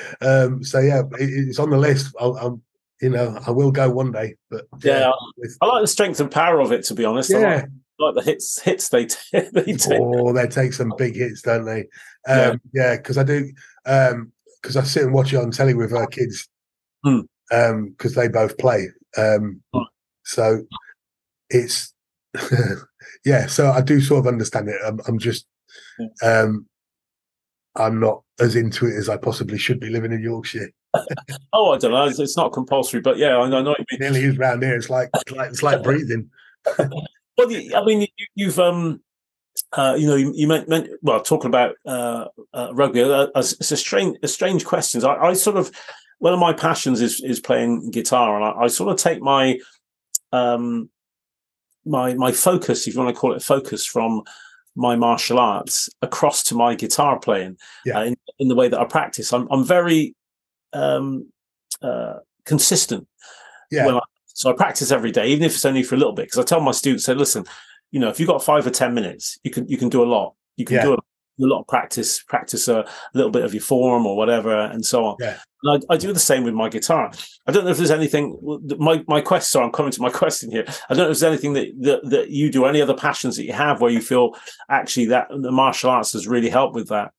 um, 0.20 0.62
so 0.64 0.78
yeah, 0.78 1.00
it, 1.18 1.48
it's 1.48 1.58
on 1.58 1.70
the 1.70 1.78
list. 1.78 2.14
I'll, 2.20 2.36
I'm, 2.36 2.62
you 3.00 3.10
know, 3.10 3.38
I 3.46 3.50
will 3.50 3.70
go 3.70 3.90
one 3.90 4.12
day. 4.12 4.34
But 4.50 4.66
Yeah, 4.82 5.10
with- 5.36 5.56
I 5.60 5.66
like 5.66 5.82
the 5.82 5.88
strength 5.88 6.20
and 6.20 6.30
power 6.30 6.60
of 6.60 6.72
it. 6.72 6.84
To 6.84 6.94
be 6.94 7.04
honest, 7.04 7.32
I 7.34 7.38
like, 7.38 7.42
yeah. 7.42 7.66
I 8.00 8.04
like 8.04 8.14
the 8.14 8.22
hits 8.22 8.60
hits 8.62 8.88
they 8.90 9.06
t- 9.06 9.16
they 9.32 9.72
take. 9.72 10.00
Oh, 10.00 10.32
they 10.32 10.46
take 10.46 10.72
some 10.72 10.92
big 10.96 11.16
hits, 11.16 11.42
don't 11.42 11.64
they? 11.64 11.86
Yeah. 12.28 12.50
Um, 12.50 12.60
yeah, 12.72 12.96
because 12.96 13.18
I 13.18 13.24
do. 13.24 13.50
Um 13.84 14.32
because 14.62 14.76
I 14.76 14.82
sit 14.84 15.04
and 15.04 15.14
watch 15.14 15.32
it 15.32 15.36
on 15.36 15.50
telly 15.50 15.74
with 15.74 15.92
our 15.92 16.06
kids. 16.06 16.48
Hmm. 17.04 17.20
Because 17.48 18.14
they 18.14 18.28
both 18.28 18.58
play. 18.58 18.88
Um, 19.16 19.62
Hmm. 19.72 19.82
so 20.24 20.62
it's 21.50 21.92
yeah. 23.24 23.46
So 23.46 23.70
I 23.70 23.80
do 23.80 24.00
sort 24.00 24.20
of 24.20 24.26
understand 24.26 24.68
it. 24.68 24.76
I'm, 24.84 25.00
I'm 25.06 25.18
just. 25.18 25.46
Um, 26.22 26.66
I'm 27.74 28.00
not 28.00 28.22
as 28.40 28.56
into 28.56 28.86
it 28.86 28.96
as 28.96 29.08
I 29.08 29.16
possibly 29.16 29.58
should 29.58 29.80
be 29.80 29.90
living 29.90 30.12
in 30.12 30.22
Yorkshire. 30.22 30.70
Oh, 31.52 31.72
I 31.72 31.78
don't 31.78 31.90
know. 31.90 32.06
It's, 32.06 32.18
it's 32.18 32.36
not 32.36 32.52
compulsory, 32.52 33.00
but 33.00 33.18
yeah, 33.18 33.36
I, 33.36 33.42
I 33.42 33.48
know 33.48 33.62
what 33.62 33.78
you 33.78 33.84
mean. 33.90 34.00
Nearly 34.00 34.24
is 34.24 34.38
round 34.38 34.62
here. 34.62 34.76
It's 34.76 34.88
like 34.88 35.10
it's 35.14 35.30
like 35.30 35.50
it's 35.50 35.62
like 35.62 35.82
breathing. 35.82 36.30
Well, 37.38 37.50
I 37.50 37.84
mean, 37.84 38.00
you, 38.00 38.26
you've 38.34 38.58
um, 38.58 39.02
uh, 39.72 39.94
you 39.98 40.06
know, 40.06 40.16
you, 40.16 40.32
you 40.34 40.46
meant, 40.46 40.68
meant 40.68 40.88
well 41.02 41.20
talking 41.20 41.48
about 41.48 41.76
uh, 41.84 42.26
uh, 42.54 42.70
rugby. 42.72 43.02
Uh, 43.02 43.26
it's 43.34 43.70
a 43.70 43.76
strange, 43.76 44.16
a 44.22 44.28
strange 44.28 44.64
questions. 44.64 45.04
I, 45.04 45.16
I 45.16 45.32
sort 45.34 45.56
of 45.56 45.70
one 46.18 46.32
of 46.32 46.38
my 46.38 46.52
passions 46.52 47.00
is 47.00 47.20
is 47.20 47.40
playing 47.40 47.90
guitar, 47.90 48.36
and 48.36 48.44
I, 48.44 48.64
I 48.64 48.66
sort 48.68 48.90
of 48.90 48.96
take 48.96 49.20
my 49.20 49.58
um, 50.32 50.88
my 51.86 52.14
my 52.14 52.32
focus, 52.32 52.86
if 52.86 52.94
you 52.94 53.00
want 53.02 53.14
to 53.14 53.18
call 53.20 53.32
it 53.34 53.42
focus, 53.42 53.86
from 53.86 54.22
my 54.74 54.94
martial 54.96 55.38
arts 55.38 55.88
across 56.02 56.42
to 56.42 56.54
my 56.54 56.74
guitar 56.74 57.18
playing. 57.18 57.56
Yeah. 57.84 57.98
Uh, 57.98 58.04
in, 58.04 58.16
in 58.38 58.48
the 58.48 58.54
way 58.54 58.68
that 58.68 58.78
I 58.78 58.84
practice, 58.84 59.32
I'm 59.32 59.48
I'm 59.50 59.64
very 59.64 60.14
um, 60.72 61.30
uh, 61.80 62.16
consistent 62.44 63.06
Yeah. 63.70 63.86
I, 63.96 64.00
so 64.26 64.50
I 64.50 64.52
practice 64.54 64.92
every 64.92 65.12
day, 65.12 65.28
even 65.28 65.44
if 65.44 65.54
it's 65.54 65.64
only 65.64 65.82
for 65.82 65.94
a 65.94 65.98
little 65.98 66.12
bit. 66.12 66.26
Because 66.26 66.38
I 66.38 66.42
tell 66.42 66.60
my 66.60 66.72
students, 66.72 67.04
say, 67.04 67.14
listen, 67.14 67.46
you 67.90 67.98
know, 68.00 68.08
if 68.10 68.20
you've 68.20 68.28
got 68.28 68.44
five 68.44 68.66
or 68.66 68.70
ten 68.70 68.92
minutes, 68.92 69.38
you 69.44 69.50
can 69.50 69.66
you 69.68 69.78
can 69.78 69.88
do 69.88 70.02
a 70.02 70.04
lot. 70.04 70.34
You 70.56 70.64
can 70.66 70.76
Yeah. 70.76 70.82
do 70.82 70.94
a, 70.94 70.98
a 71.38 71.44
lot 71.46 71.60
of 71.60 71.66
practice, 71.66 72.22
practice 72.22 72.68
a 72.68 72.86
little 73.14 73.30
bit 73.30 73.44
of 73.44 73.52
your 73.52 73.62
form 73.62 74.06
or 74.06 74.16
whatever, 74.16 74.54
and 74.54 74.84
so 74.84 75.04
on. 75.04 75.16
Yeah. 75.20 75.38
And 75.62 75.84
I, 75.90 75.94
I 75.94 75.96
do 75.96 76.12
the 76.12 76.18
same 76.18 76.44
with 76.44 76.54
my 76.54 76.68
guitar. 76.68 77.10
I 77.46 77.52
don't 77.52 77.64
know 77.64 77.70
if 77.70 77.76
there's 77.76 77.90
anything. 77.90 78.38
My 78.78 79.04
my 79.08 79.20
question. 79.20 79.46
Sorry, 79.46 79.66
I'm 79.66 79.72
coming 79.72 79.92
to 79.92 80.02
my 80.02 80.10
question 80.22 80.50
here. 80.50 80.64
I 80.88 80.94
don't 80.94 81.04
know 81.04 81.10
if 81.10 81.18
there's 81.18 81.22
anything 81.22 81.52
that, 81.54 81.68
that 81.80 82.10
that 82.10 82.30
you 82.30 82.50
do, 82.50 82.64
any 82.64 82.80
other 82.80 82.94
passions 82.94 83.36
that 83.36 83.44
you 83.44 83.52
have, 83.52 83.80
where 83.80 83.90
you 83.90 84.00
feel 84.00 84.36
actually 84.70 85.06
that 85.06 85.28
the 85.28 85.52
martial 85.52 85.90
arts 85.90 86.12
has 86.12 86.26
really 86.26 86.48
helped 86.48 86.74
with 86.74 86.88
that. 86.88 87.12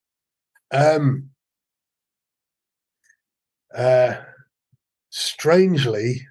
Um, 0.71 1.29
uh, 3.75 4.15
strangely, 5.09 6.21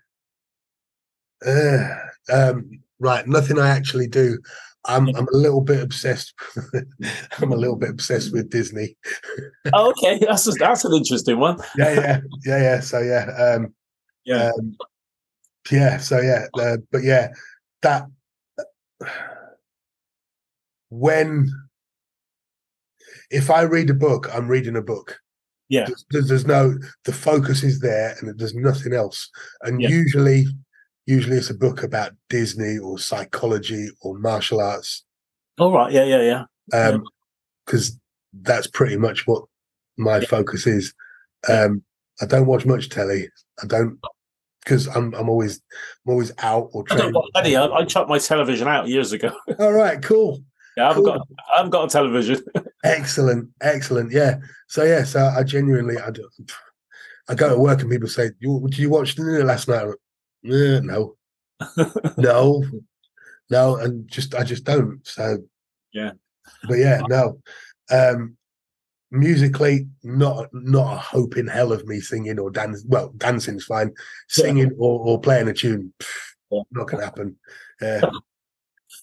uh, 1.47 1.89
um, 2.33 2.71
right, 2.99 3.27
nothing 3.27 3.59
I 3.59 3.69
actually 3.69 4.09
do. 4.09 4.39
I'm 4.87 5.09
I'm 5.17 5.29
a 5.29 5.37
little 5.37 5.61
bit 5.61 5.83
obsessed. 5.83 6.35
I'm 7.39 7.53
a 7.53 7.57
little 7.57 7.77
bit 7.77 7.91
obsessed 7.91 8.33
with 8.33 8.51
Disney. 8.51 8.97
oh, 9.73 9.91
okay, 9.91 10.19
that's 10.25 10.45
that's 10.59 10.85
an 10.85 10.95
interesting 10.95 11.39
one. 11.39 11.59
Yeah, 11.77 11.93
yeah, 11.93 12.21
yeah, 12.45 12.63
yeah. 12.63 12.81
So 12.81 13.01
yeah, 13.01 13.25
um, 13.39 13.75
Yeah. 14.25 14.51
um, 14.59 14.77
yeah. 15.71 15.99
So 15.99 16.21
yeah, 16.21 16.47
uh, 16.59 16.79
but 16.91 17.03
yeah, 17.03 17.29
that 17.83 18.07
when 20.91 21.51
if 23.31 23.51
I 23.51 23.63
read 23.63 23.91
a 23.91 23.95
book, 23.95 24.29
I'm 24.33 24.49
reading 24.49 24.77
a 24.77 24.83
book. 24.83 25.19
Yeah. 25.69 25.89
There's, 26.11 26.29
there's 26.29 26.47
no 26.47 26.79
the 27.05 27.13
focus 27.13 27.63
is 27.65 27.81
there, 27.81 28.17
and 28.21 28.39
there's 28.39 28.55
nothing 28.55 28.93
else. 28.93 29.29
And 29.63 29.81
Yeah. 29.81 29.89
usually, 29.89 30.47
usually 31.07 31.37
it's 31.37 31.51
a 31.51 31.55
book 31.55 31.83
about 31.83 32.13
Disney 32.29 32.79
or 32.79 32.99
psychology 32.99 33.89
or 34.03 34.19
martial 34.19 34.61
arts, 34.61 35.05
All 35.59 35.73
right. 35.73 35.93
Yeah. 35.93 36.05
Yeah. 36.05 36.45
Yeah. 36.73 36.79
um, 36.89 37.05
because 37.65 37.99
that's 38.43 38.67
pretty 38.67 38.97
much 38.97 39.27
what 39.27 39.45
my 39.97 40.19
Yeah. 40.19 40.27
focus 40.27 40.67
is. 40.67 40.93
Um, 41.49 41.83
I 42.21 42.27
don't 42.27 42.47
watch 42.47 42.67
much 42.67 42.89
telly. 42.91 43.29
I 43.63 43.67
don't 43.67 43.99
because 44.65 44.89
I'm 44.89 45.15
I'm 45.15 45.29
always 45.29 45.61
I'm 46.07 46.13
always 46.13 46.33
out 46.39 46.69
or 46.73 46.85
I 46.91 46.97
don't 46.97 47.13
watch 47.15 47.31
any. 47.37 47.55
I, 47.57 47.67
I 47.67 47.85
chucked 47.85 48.09
my 48.09 48.19
television 48.19 48.67
out 48.69 48.89
years 48.89 49.13
ago. 49.13 49.31
All 49.61 49.73
right, 49.73 50.03
cool, 50.03 50.43
Yeah, 50.77 50.85
I 50.85 50.89
haven't 50.89 51.05
Cool. 51.05 51.13
got. 51.13 51.29
I 51.53 51.57
haven't 51.59 51.71
got 51.71 51.85
a 51.85 51.89
television. 51.89 52.41
excellent, 52.85 53.49
excellent. 53.61 54.11
Yeah. 54.13 54.39
So 54.69 54.83
yeah, 54.83 55.05
so 55.05 55.21
I 55.37 55.43
genuinely 55.45 55.99
I 55.99 56.11
do. 56.11 56.29
I 57.29 57.35
go 57.35 57.49
to 57.49 57.59
work 57.59 57.81
and 57.83 57.91
people 57.91 58.09
say, 58.09 58.31
"You 58.41 58.67
did 58.69 58.79
you 58.79 58.91
watch 58.91 59.15
dinner 59.15 59.45
last 59.45 59.69
night?" 59.69 59.87
"Eh, 60.51 60.81
no, 60.83 61.17
no, 62.17 62.65
no, 63.51 63.77
and 63.77 64.09
just 64.09 64.35
I 64.35 64.45
just 64.45 64.65
don't. 64.65 65.01
So 65.07 65.39
Yeah. 65.93 66.13
but 66.69 66.79
yeah, 66.79 67.01
no. 67.09 67.41
Um 67.91 68.37
musically, 69.11 69.89
not 70.03 70.49
not 70.53 70.95
a 70.95 70.99
hope 70.99 71.37
in 71.37 71.47
hell 71.47 71.73
of 71.73 71.87
me 71.87 72.01
singing 72.01 72.39
or 72.39 72.51
dance. 72.51 72.85
Well, 72.87 73.11
dancing's 73.17 73.65
fine. 73.65 73.93
Singing 74.29 74.73
or, 74.79 75.01
or 75.01 75.21
playing 75.21 75.49
a 75.49 75.55
tune, 75.55 75.93
pff, 75.99 76.09
Yeah. 76.51 76.63
not 76.73 76.89
gonna 76.89 77.05
happen. 77.05 77.37
Yeah. 77.81 78.03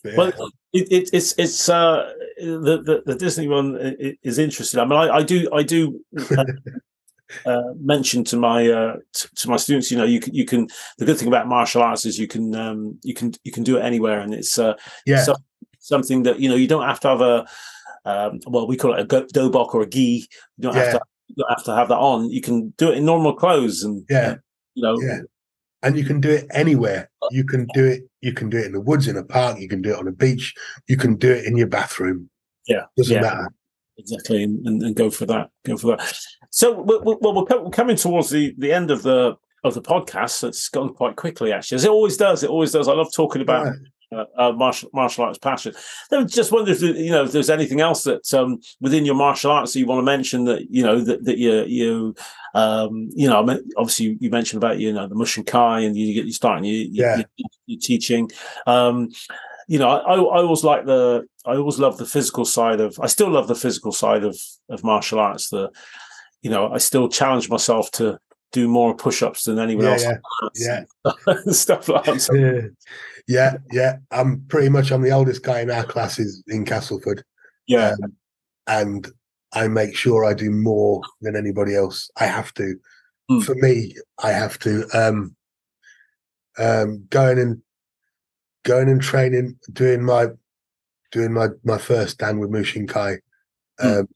But 0.03 0.17
Well, 0.17 0.33
yeah. 0.73 0.81
it, 0.81 0.91
it, 0.91 1.09
it's 1.13 1.33
it's 1.37 1.69
uh, 1.69 2.11
the, 2.37 2.81
the 2.83 3.03
the 3.05 3.15
Disney 3.15 3.47
one 3.47 3.77
is 4.23 4.37
interesting. 4.37 4.79
I 4.81 4.85
mean, 4.85 4.99
I, 4.99 5.17
I 5.17 5.23
do 5.23 5.47
I 5.53 5.63
do 5.63 6.03
uh, 6.37 6.43
uh, 7.45 7.73
mention 7.79 8.23
to 8.25 8.37
my 8.37 8.69
uh, 8.69 8.95
t- 9.13 9.27
to 9.35 9.49
my 9.49 9.57
students, 9.57 9.91
you 9.91 9.97
know, 9.97 10.03
you 10.05 10.19
can 10.19 10.33
you 10.33 10.45
can. 10.45 10.67
The 10.97 11.05
good 11.05 11.17
thing 11.17 11.27
about 11.27 11.47
martial 11.47 11.81
arts 11.81 12.05
is 12.05 12.19
you 12.19 12.27
can 12.27 12.55
um, 12.55 12.97
you 13.03 13.13
can 13.13 13.33
you 13.43 13.51
can 13.51 13.63
do 13.63 13.77
it 13.77 13.81
anywhere, 13.83 14.19
and 14.19 14.33
it's 14.33 14.57
uh, 14.59 14.73
yeah, 15.05 15.23
so- 15.23 15.35
something 15.79 16.23
that 16.23 16.39
you 16.39 16.49
know 16.49 16.55
you 16.55 16.67
don't 16.67 16.87
have 16.87 16.99
to 17.01 17.07
have 17.09 17.21
a 17.21 17.45
um, 18.05 18.39
well 18.47 18.67
we 18.67 18.77
call 18.77 18.93
it 18.93 18.99
a 18.99 19.05
go- 19.05 19.25
dobok 19.27 19.73
or 19.73 19.81
a 19.83 19.87
gi. 19.89 20.27
You 20.57 20.61
don't 20.61 20.75
have 20.75 20.91
to 20.93 21.01
you 21.27 21.35
don't 21.37 21.49
have 21.49 21.63
to 21.65 21.75
have 21.75 21.87
that 21.89 21.97
on. 21.97 22.29
You 22.29 22.41
can 22.41 22.69
do 22.77 22.91
it 22.91 22.97
in 22.97 23.05
normal 23.05 23.33
clothes, 23.33 23.83
and 23.83 24.05
Yeah. 24.09 24.35
you 24.75 24.83
know, 24.83 24.99
Yeah. 25.01 25.19
and 25.81 25.97
you 25.97 26.03
can 26.05 26.19
do 26.21 26.29
it 26.29 26.45
anywhere. 26.51 27.09
You 27.31 27.43
can 27.45 27.67
do 27.73 27.85
it. 27.85 28.03
You 28.21 28.33
can 28.33 28.49
do 28.49 28.57
it 28.57 28.65
in 28.65 28.71
the 28.73 28.81
woods, 28.81 29.07
in 29.07 29.17
a 29.17 29.23
park. 29.23 29.59
You 29.59 29.67
can 29.69 29.81
do 29.81 29.91
it 29.91 29.97
on 29.97 30.07
a 30.07 30.11
beach. 30.11 30.53
You 30.87 30.97
can 30.97 31.15
do 31.15 31.31
it 31.31 31.45
in 31.45 31.57
your 31.57 31.67
bathroom. 31.67 32.29
Yeah, 32.67 32.83
doesn't 32.97 33.15
yeah. 33.15 33.21
matter. 33.21 33.47
Exactly 33.97 34.43
and, 34.43 34.65
and, 34.81 34.95
go 34.95 35.09
for 35.09 35.25
that 35.25 35.49
go 35.65 35.77
for 35.77 35.95
that 35.95 36.17
so 36.49 36.71
we- 36.81 36.97
we- 36.99 37.17
well 37.21 37.33
we're, 37.33 37.61
we're 37.63 37.69
coming 37.69 37.95
towards 37.95 38.29
the 38.29 38.53
the 38.57 38.71
end 38.73 38.89
of 38.91 39.03
the 39.03 39.35
of 39.63 39.73
the 39.73 39.81
podcast 39.81 40.43
it's 40.47 40.67
gone 40.69 40.93
quite 40.93 41.15
quickly 41.15 41.53
actually 41.53 41.75
as 41.75 41.85
it 41.85 41.91
always 41.91 42.17
does 42.17 42.43
it 42.43 42.49
always 42.49 42.71
does 42.71 42.87
i 42.87 42.93
love 42.93 43.11
talking 43.13 43.41
about 43.41 43.65
Right. 43.65 43.75
uh, 44.37 44.49
uh, 44.49 44.51
martial 44.51 44.89
martial 44.93 45.23
arts 45.25 45.39
passion 45.39 45.73
i 46.11 46.23
just 46.23 46.51
wonder 46.51 46.71
if 46.71 46.81
you 46.81 47.11
know 47.11 47.23
if 47.23 47.31
there's 47.31 47.49
anything 47.49 47.81
else 47.81 48.03
that 48.03 48.31
um 48.33 48.59
within 48.81 49.05
your 49.05 49.15
martial 49.15 49.51
arts 49.51 49.73
that 49.73 49.79
you 49.79 49.85
want 49.85 49.99
to 49.99 50.03
mention 50.03 50.45
that 50.45 50.69
you 50.69 50.83
know 50.83 50.99
that, 51.01 51.23
that 51.25 51.37
you 51.37 51.63
you 51.65 52.15
um 52.55 53.09
you 53.15 53.27
know 53.27 53.39
obviously 53.77 54.17
you 54.19 54.29
mentioned 54.29 54.61
about 54.61 54.79
you 54.79 54.91
know 54.93 55.07
the 55.07 55.15
mushin 55.15 55.43
kai 55.43 55.79
and 55.81 55.95
you 55.95 56.13
get 56.13 56.25
you 56.25 56.33
starting 56.33 56.65
you, 56.65 56.87
Yeah. 56.91 57.17
you, 57.37 57.45
you 57.67 57.79
teaching 57.79 58.29
um 58.67 59.09
you 59.67 59.79
know, 59.79 59.89
I, 59.89 60.13
I 60.15 60.41
always 60.41 60.63
like 60.63 60.85
the, 60.85 61.25
I 61.45 61.55
always 61.55 61.79
love 61.79 61.97
the 61.97 62.05
physical 62.05 62.45
side 62.45 62.79
of, 62.79 62.99
I 63.01 63.07
still 63.07 63.29
love 63.29 63.47
the 63.47 63.55
physical 63.55 63.91
side 63.91 64.23
of, 64.23 64.37
of 64.69 64.83
martial 64.83 65.19
arts. 65.19 65.49
The, 65.49 65.71
you 66.41 66.49
know, 66.49 66.71
I 66.71 66.77
still 66.77 67.07
challenge 67.09 67.49
myself 67.49 67.91
to 67.91 68.19
do 68.51 68.67
more 68.67 68.95
push-ups 68.95 69.45
than 69.45 69.59
anyone 69.59 69.85
Yeah, 69.85 69.91
else. 69.91 70.05
yeah, 70.55 70.83
yeah. 71.25 71.35
Stuff 71.51 71.89
like 71.89 72.05
that. 72.05 72.21
So, 72.21 72.33
Yeah, 72.33 72.61
yeah, 73.27 73.53
yeah. 73.71 73.97
I'm 74.11 74.41
pretty 74.47 74.69
much 74.69 74.91
I'm 74.91 75.01
the 75.01 75.11
oldest 75.11 75.43
guy 75.43 75.61
in 75.61 75.71
our 75.71 75.83
classes 75.85 76.43
in 76.47 76.65
Castleford. 76.65 77.23
yeah. 77.67 77.91
Um, 78.03 78.13
and 78.67 79.07
I 79.53 79.67
make 79.67 79.95
sure 79.95 80.23
I 80.25 80.33
do 80.33 80.49
more 80.51 81.01
than 81.21 81.35
anybody 81.35 81.75
else. 81.75 82.09
I 82.17 82.25
have 82.25 82.53
to. 82.55 82.75
Mm. 83.29 83.43
For 83.43 83.55
me, 83.55 83.95
I 84.23 84.31
have 84.31 84.57
to. 84.59 84.85
Um, 84.93 85.35
um, 86.57 87.05
going 87.09 87.39
and 87.39 87.61
going 88.63 88.89
and 88.89 89.01
training, 89.01 89.57
doing 89.71 90.03
my 90.03 90.27
doing 91.11 91.33
my 91.33 91.49
my 91.63 91.77
first 91.77 92.13
stand 92.13 92.39
with 92.39 92.49
Mushin 92.49 92.87
Kai, 92.87 93.17
Mm. 93.81 93.99
um, 94.01 94.07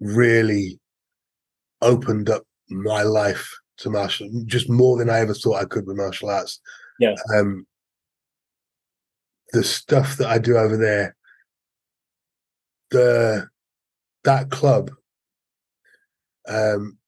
really 0.00 0.78
opened 1.82 2.30
up 2.30 2.44
my 2.68 3.02
life 3.02 3.52
to 3.78 3.90
martial 3.90 4.28
just 4.46 4.68
more 4.68 4.96
than 4.96 5.10
I 5.10 5.20
ever 5.20 5.34
thought 5.34 5.60
I 5.60 5.64
could 5.64 5.86
with 5.86 5.96
martial 5.96 6.30
arts. 6.30 6.60
Yeah. 6.98 7.14
Um, 7.36 7.66
the 9.52 9.62
stuff 9.62 10.16
that 10.16 10.28
I 10.28 10.38
do 10.38 10.56
over 10.56 10.76
there, 10.76 11.16
the 12.90 13.48
that 14.24 14.50
club, 14.50 14.90
um, 16.48 16.98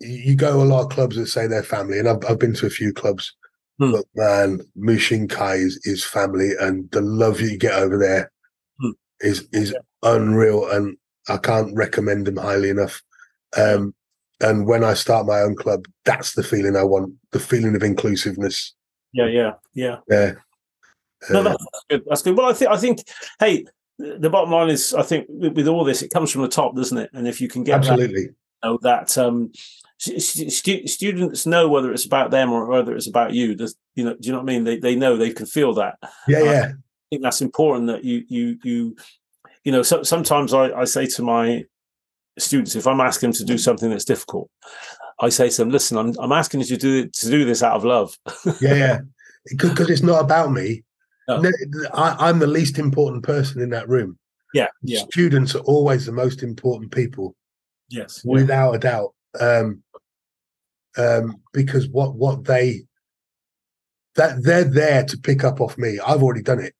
you 0.00 0.16
you 0.30 0.34
go 0.36 0.52
to 0.52 0.62
a 0.62 0.64
lot 0.64 0.84
of 0.84 0.90
clubs 0.90 1.16
that 1.16 1.26
say 1.26 1.46
they're 1.46 1.62
family, 1.62 1.98
and 1.98 2.08
I've 2.08 2.24
I've 2.28 2.38
been 2.38 2.54
to 2.54 2.66
a 2.66 2.70
few 2.70 2.92
clubs, 2.92 3.34
Hmm. 3.78 3.92
but 3.92 4.04
man, 4.14 4.60
Mushin 4.76 5.26
Kai 5.26 5.54
is, 5.54 5.80
is 5.84 6.04
family, 6.04 6.52
and 6.60 6.90
the 6.92 7.00
love 7.00 7.40
you 7.40 7.58
get 7.58 7.74
over 7.74 7.98
there 7.98 8.30
Hmm. 8.80 8.90
is 9.20 9.48
is 9.52 9.74
unreal, 10.02 10.68
and 10.70 10.96
I 11.28 11.38
can't 11.38 11.74
recommend 11.76 12.26
them 12.26 12.36
highly 12.36 12.70
enough. 12.70 13.02
Um, 13.56 13.94
and 14.40 14.66
when 14.66 14.84
I 14.84 14.94
start 14.94 15.26
my 15.26 15.40
own 15.40 15.56
club, 15.56 15.86
that's 16.04 16.34
the 16.34 16.42
feeling 16.42 16.76
I 16.76 16.84
want, 16.84 17.14
the 17.30 17.40
feeling 17.40 17.74
of 17.76 17.82
inclusiveness. 17.82 18.74
Yeah, 19.12 19.26
yeah, 19.26 19.52
yeah. 19.74 19.98
Yeah. 20.08 20.32
No, 21.30 21.40
Uh, 21.40 21.42
that's 21.42 21.84
good. 21.88 22.02
That's 22.06 22.22
good. 22.22 22.36
Well, 22.36 22.50
I 22.50 22.52
think 22.52 22.70
I 22.70 22.76
think 22.76 22.98
hey, 23.38 23.64
the 23.98 24.28
bottom 24.28 24.50
line 24.50 24.70
is 24.70 24.92
I 24.92 25.02
think 25.02 25.26
with, 25.28 25.68
all 25.68 25.84
this, 25.84 26.02
it 26.02 26.10
comes 26.12 26.30
from 26.30 26.42
the 26.42 26.48
top, 26.48 26.74
doesn't 26.76 26.98
it? 26.98 27.10
And 27.12 27.26
if 27.26 27.40
you 27.40 27.48
can 27.48 27.64
get 27.64 27.82
that, 27.82 27.90
absolutely. 27.90 28.22
you 28.22 28.34
know, 28.62 28.78
that 28.82 29.16
um, 29.16 29.52
stu- 29.98 30.50
stu- 30.50 30.86
students 30.86 31.46
know 31.46 31.68
whether 31.68 31.92
it's 31.92 32.06
about 32.06 32.30
them 32.30 32.52
or 32.52 32.66
whether 32.66 32.94
it's 32.94 33.08
about 33.08 33.32
you. 33.32 33.54
Does 33.54 33.76
you 33.94 34.04
know? 34.04 34.14
Do 34.14 34.26
you 34.26 34.32
know 34.32 34.38
what 34.38 34.50
I 34.50 34.52
mean? 34.52 34.64
They 34.64 34.78
they 34.78 34.96
know 34.96 35.16
they 35.16 35.32
can 35.32 35.46
feel 35.46 35.74
that. 35.74 35.98
Yeah, 36.28 36.42
yeah. 36.42 36.72
I 36.72 37.06
think 37.10 37.22
that's 37.22 37.40
important 37.40 37.86
that 37.88 38.04
you 38.04 38.24
you 38.28 38.58
you 38.62 38.96
you 39.64 39.72
know. 39.72 39.82
So, 39.82 40.02
sometimes 40.02 40.52
I, 40.52 40.72
I 40.72 40.84
say 40.84 41.06
to 41.06 41.22
my 41.22 41.64
students 42.38 42.74
if 42.74 42.86
I'm 42.86 43.00
asking 43.00 43.30
them 43.30 43.36
to 43.38 43.44
do 43.44 43.58
something 43.58 43.90
that's 43.90 44.04
difficult, 44.04 44.50
I 45.20 45.28
say 45.28 45.48
to 45.48 45.56
them, 45.56 45.70
"Listen, 45.70 45.96
I'm 45.96 46.14
I'm 46.18 46.32
asking 46.32 46.60
you 46.60 46.66
to 46.66 46.76
do 46.76 47.08
to 47.08 47.30
do 47.30 47.44
this 47.44 47.62
out 47.62 47.76
of 47.76 47.84
love." 47.84 48.16
yeah, 48.60 48.74
yeah. 48.74 48.98
Because 49.58 49.90
it's 49.90 50.02
not 50.02 50.22
about 50.22 50.52
me. 50.52 50.84
No. 51.28 51.40
No, 51.40 51.50
I, 51.94 52.28
I'm 52.28 52.38
the 52.38 52.46
least 52.46 52.78
important 52.78 53.22
person 53.22 53.62
in 53.62 53.70
that 53.70 53.88
room. 53.88 54.18
yeah, 54.52 54.68
yeah, 54.82 55.04
Students 55.10 55.54
are 55.54 55.60
always 55.60 56.04
the 56.04 56.12
most 56.12 56.42
important 56.42 56.92
people, 56.92 57.34
yes, 57.88 58.22
yeah. 58.24 58.32
without 58.32 58.72
a 58.72 58.78
doubt. 58.78 59.14
Um, 59.40 59.82
um, 60.96 61.40
because 61.52 61.88
what 61.88 62.14
what 62.14 62.44
they 62.44 62.86
that 64.16 64.42
they're 64.42 64.64
there 64.64 65.04
to 65.04 65.18
pick 65.18 65.44
up 65.44 65.60
off 65.60 65.76
me. 65.76 65.98
I've 66.04 66.22
already 66.22 66.42
done 66.42 66.60
it. 66.60 66.74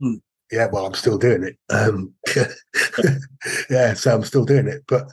Hmm. 0.00 0.16
Yeah, 0.50 0.66
well, 0.72 0.86
I'm 0.86 0.94
still 0.94 1.18
doing 1.18 1.44
it. 1.44 1.56
Um, 1.72 2.12
yeah, 3.70 3.94
so 3.94 4.14
I'm 4.14 4.24
still 4.24 4.44
doing 4.44 4.66
it. 4.66 4.82
But 4.88 5.06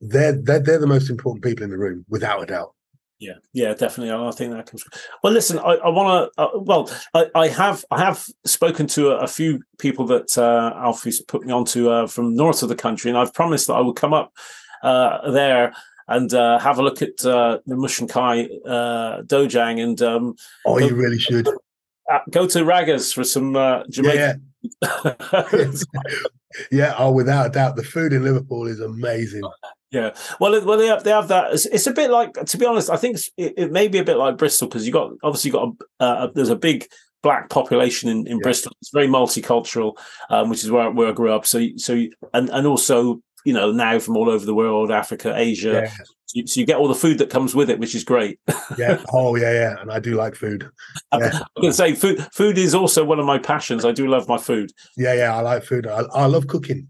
they're 0.00 0.32
they're 0.32 0.60
they're 0.60 0.78
the 0.78 0.86
most 0.86 1.10
important 1.10 1.44
people 1.44 1.64
in 1.64 1.70
the 1.70 1.78
room, 1.78 2.04
without 2.08 2.42
a 2.42 2.46
doubt. 2.46 2.72
Yeah, 3.18 3.34
yeah, 3.54 3.72
definitely. 3.72 4.12
I 4.12 4.30
think 4.30 4.52
that 4.52 4.66
comes. 4.66 4.84
Well, 5.22 5.32
listen, 5.32 5.58
I, 5.58 5.74
I 5.74 5.88
want 5.88 6.30
to. 6.36 6.42
Uh, 6.42 6.58
well, 6.58 6.90
I, 7.14 7.26
I 7.34 7.48
have 7.48 7.84
I 7.90 7.98
have 7.98 8.24
spoken 8.44 8.86
to 8.88 9.10
a, 9.10 9.18
a 9.18 9.26
few 9.26 9.62
people 9.78 10.06
that 10.06 10.36
uh, 10.38 10.72
Alfie's 10.76 11.20
put 11.20 11.44
me 11.44 11.52
onto 11.52 11.90
uh, 11.90 12.06
from 12.06 12.34
north 12.34 12.62
of 12.62 12.68
the 12.70 12.76
country, 12.76 13.10
and 13.10 13.18
I've 13.18 13.34
promised 13.34 13.66
that 13.66 13.74
I 13.74 13.80
will 13.80 13.94
come 13.94 14.14
up 14.14 14.32
uh, 14.82 15.30
there 15.30 15.74
and 16.08 16.32
uh, 16.34 16.58
have 16.58 16.78
a 16.78 16.82
look 16.82 17.02
at 17.02 17.24
uh, 17.24 17.58
the 17.66 17.76
Mushin 17.76 18.06
Kai 18.08 18.44
uh, 18.66 19.22
Dojang 19.22 19.82
and 19.82 20.00
um, 20.02 20.34
Oh, 20.64 20.78
you 20.78 20.94
really 20.94 21.18
should. 21.18 21.48
uh, 21.48 22.18
go 22.30 22.46
to 22.46 22.60
Ragas 22.60 23.12
for 23.14 23.24
some 23.24 23.56
uh, 23.56 23.78
Yeah, 23.78 23.84
Jamaican. 23.90 24.42
yeah. 24.82 25.12
yeah. 26.70 26.94
Oh, 26.98 27.12
without 27.12 27.46
a 27.46 27.50
doubt, 27.50 27.76
the 27.76 27.82
food 27.84 28.12
in 28.12 28.22
Liverpool 28.24 28.66
is 28.66 28.80
amazing. 28.80 29.42
Yeah, 29.92 30.14
well, 30.40 30.64
well, 30.64 30.76
they 30.78 30.88
have 30.88 31.04
they 31.04 31.10
have 31.10 31.28
that. 31.28 31.52
It's, 31.54 31.66
it's 31.66 31.86
a 31.86 31.92
bit 31.92 32.10
like, 32.10 32.34
to 32.34 32.58
be 32.58 32.66
honest, 32.66 32.90
I 32.90 32.96
think 32.96 33.18
it, 33.36 33.54
it 33.56 33.72
may 33.72 33.88
be 33.88 33.98
a 33.98 34.04
bit 34.04 34.16
like 34.16 34.36
Bristol 34.36 34.68
because 34.68 34.86
you 34.86 34.92
got 34.92 35.12
obviously 35.22 35.50
got 35.52 35.68
a, 36.00 36.02
uh, 36.04 36.26
there's 36.34 36.48
a 36.50 36.56
big 36.56 36.86
black 37.22 37.48
population 37.50 38.08
in, 38.08 38.26
in 38.26 38.38
Yeah. 38.38 38.42
Bristol. 38.42 38.72
It's 38.80 38.90
very 38.92 39.06
multicultural, 39.06 39.94
um, 40.28 40.50
which 40.50 40.64
is 40.64 40.70
where, 40.70 40.90
where 40.90 41.08
I 41.08 41.12
grew 41.12 41.32
up. 41.32 41.46
So 41.46 41.64
so 41.76 42.04
and 42.34 42.50
and 42.50 42.66
also 42.66 43.20
you 43.46 43.52
know 43.52 43.70
now 43.72 43.98
from 43.98 44.16
all 44.16 44.28
over 44.28 44.44
the 44.44 44.54
world, 44.54 44.90
Africa, 44.90 45.32
Asia. 45.36 45.72
Yeah, 45.84 45.88
So, 46.26 46.32
you, 46.34 46.46
so 46.46 46.60
you 46.60 46.66
get 46.66 46.76
all 46.76 46.88
the 46.88 46.94
food 46.94 47.18
that 47.18 47.30
comes 47.30 47.54
with 47.54 47.70
it, 47.70 47.78
which 47.78 47.94
is 47.94 48.02
great. 48.04 48.38
yeah. 48.76 49.00
Oh, 49.12 49.36
yeah, 49.36 49.52
yeah. 49.52 49.80
And 49.80 49.90
I 49.92 50.00
do 50.00 50.14
like 50.16 50.34
food. 50.34 50.68
I'm 51.12 51.20
Yeah. 51.20 51.38
going 51.56 51.70
to 51.70 51.72
say 51.72 51.94
food. 51.94 52.26
Food 52.34 52.58
is 52.58 52.74
also 52.74 53.04
one 53.04 53.20
of 53.20 53.24
my 53.26 53.38
passions. 53.38 53.84
I 53.84 53.92
do 53.92 54.08
love 54.08 54.28
my 54.28 54.36
food. 54.38 54.72
Yeah, 54.96 55.14
yeah. 55.14 55.36
I 55.36 55.40
like 55.40 55.62
food. 55.62 55.86
I, 55.86 56.00
I 56.12 56.26
love 56.26 56.48
cooking. 56.48 56.88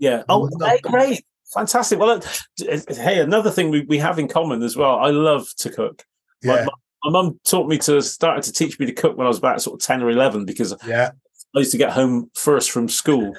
Yeah. 0.00 0.24
Oh, 0.28 0.48
hey, 0.60 0.80
great. 0.82 1.24
Fantastic. 1.54 1.98
Well, 2.00 2.10
uh, 2.20 2.78
hey, 2.88 3.20
another 3.20 3.50
thing 3.52 3.70
we, 3.70 3.82
we 3.82 3.98
have 3.98 4.18
in 4.18 4.26
common 4.26 4.62
as 4.62 4.76
well. 4.76 4.96
I 4.98 5.10
love 5.10 5.46
to 5.58 5.70
cook. 5.70 6.02
Yeah, 6.42 6.66
My 7.04 7.10
mum 7.12 7.38
taught 7.44 7.68
me 7.68 7.78
to 7.78 8.02
started 8.02 8.42
to 8.44 8.52
teach 8.52 8.78
me 8.80 8.86
to 8.86 8.92
cook 8.92 9.16
when 9.16 9.26
I 9.26 9.28
was 9.28 9.38
about 9.38 9.62
sort 9.62 9.80
of 9.80 9.86
ten 9.86 10.02
or 10.02 10.10
eleven 10.10 10.44
because 10.44 10.74
yeah, 10.86 11.10
I 11.54 11.58
used 11.60 11.70
to 11.72 11.78
get 11.78 11.92
home 11.92 12.30
first 12.34 12.72
from 12.72 12.88
school 12.88 13.32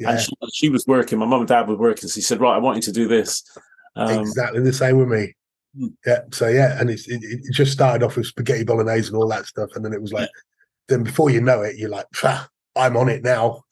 yeah. 0.00 0.10
and 0.10 0.20
she, 0.20 0.32
she 0.52 0.68
was 0.68 0.86
working. 0.86 1.18
My 1.18 1.26
mum 1.26 1.40
and 1.40 1.48
dad 1.48 1.68
were 1.68 1.76
working, 1.76 2.08
so 2.08 2.14
she 2.14 2.20
said, 2.22 2.40
"Right, 2.40 2.54
I 2.54 2.58
want 2.58 2.76
you 2.76 2.82
to 2.82 2.92
do 2.92 3.08
this." 3.08 3.42
Um, 3.96 4.20
exactly 4.20 4.60
the 4.60 4.72
same 4.72 4.98
with 4.98 5.08
me. 5.08 5.34
Hmm. 5.78 5.86
Yeah. 6.06 6.20
So 6.32 6.48
yeah, 6.48 6.80
and 6.80 6.90
it's, 6.90 7.08
it, 7.08 7.20
it 7.22 7.52
just 7.52 7.72
started 7.72 8.04
off 8.04 8.16
with 8.16 8.26
spaghetti 8.26 8.64
bolognese 8.64 9.08
and 9.08 9.16
all 9.16 9.28
that 9.28 9.46
stuff, 9.46 9.70
and 9.74 9.84
then 9.84 9.92
it 9.92 10.00
was 10.02 10.12
like, 10.12 10.28
then 10.88 11.02
before 11.02 11.30
you 11.30 11.40
know 11.40 11.62
it, 11.62 11.76
you're 11.76 11.90
like, 11.90 12.06
"Pah, 12.14 12.46
I'm 12.76 12.96
on 12.96 13.08
it 13.08 13.22
now. 13.22 13.62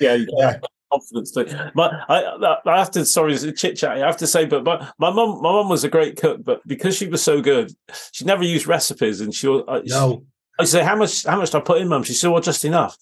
yeah, 0.00 0.14
you 0.14 0.26
Yeah. 0.38 0.58
confidence. 0.90 1.32
But 1.74 1.92
I, 2.08 2.56
I 2.66 2.78
have 2.78 2.90
to. 2.92 3.04
Sorry, 3.04 3.34
it's 3.34 3.42
a 3.42 3.52
chit 3.52 3.76
chat. 3.76 3.92
I 4.02 4.06
have 4.06 4.16
to 4.18 4.26
say, 4.26 4.46
but, 4.46 4.64
but 4.64 4.92
my 4.98 5.10
mum, 5.10 5.42
my 5.42 5.52
mum 5.52 5.68
was 5.68 5.84
a 5.84 5.88
great 5.88 6.16
cook, 6.16 6.44
but 6.44 6.66
because 6.66 6.96
she 6.96 7.06
was 7.06 7.22
so 7.22 7.40
good, 7.40 7.72
she 8.12 8.24
never 8.24 8.44
used 8.44 8.66
recipes, 8.66 9.20
and 9.20 9.34
she. 9.34 9.48
Uh, 9.48 9.80
she 9.84 9.90
No. 9.90 10.24
I 10.60 10.64
say, 10.64 10.84
how 10.84 10.96
much? 10.96 11.24
How 11.24 11.38
much 11.38 11.50
do 11.50 11.58
I 11.58 11.62
put 11.62 11.80
in, 11.80 11.88
mum? 11.88 12.04
She 12.04 12.12
said, 12.12 12.30
well, 12.30 12.42
just 12.42 12.64
enough. 12.64 12.96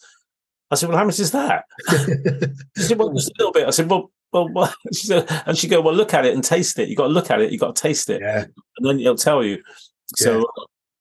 I 0.71 0.77
said, 0.77 0.89
well, 0.89 0.99
how 0.99 1.05
much 1.05 1.19
is 1.19 1.33
that? 1.33 1.65
She 2.77 2.83
said, 2.85 2.99
well, 2.99 3.13
just 3.13 3.31
a 3.31 3.35
little 3.39 3.53
bit. 3.53 3.67
I 3.67 3.71
said, 3.71 3.91
well, 3.91 4.11
well, 4.33 4.49
well. 4.53 4.73
She 4.95 5.07
said, 5.09 5.27
and 5.47 5.57
she 5.59 5.69
go, 5.69 5.81
well, 5.81 5.95
look 5.95 6.15
at 6.15 6.25
it 6.25 6.35
and 6.35 6.45
taste 6.45 6.79
it. 6.79 6.89
You 6.89 6.97
got 6.97 7.09
to 7.09 7.13
look 7.13 7.31
at 7.31 7.41
it. 7.41 7.53
You 7.53 7.59
got 7.59 7.75
to 7.77 7.83
taste 7.83 8.09
it, 8.11 8.21
yeah. 8.23 8.45
and 8.79 8.89
then 8.89 9.01
it'll 9.01 9.17
tell 9.17 9.43
you. 9.45 9.63
So, 10.17 10.39
Yeah. 10.39 10.45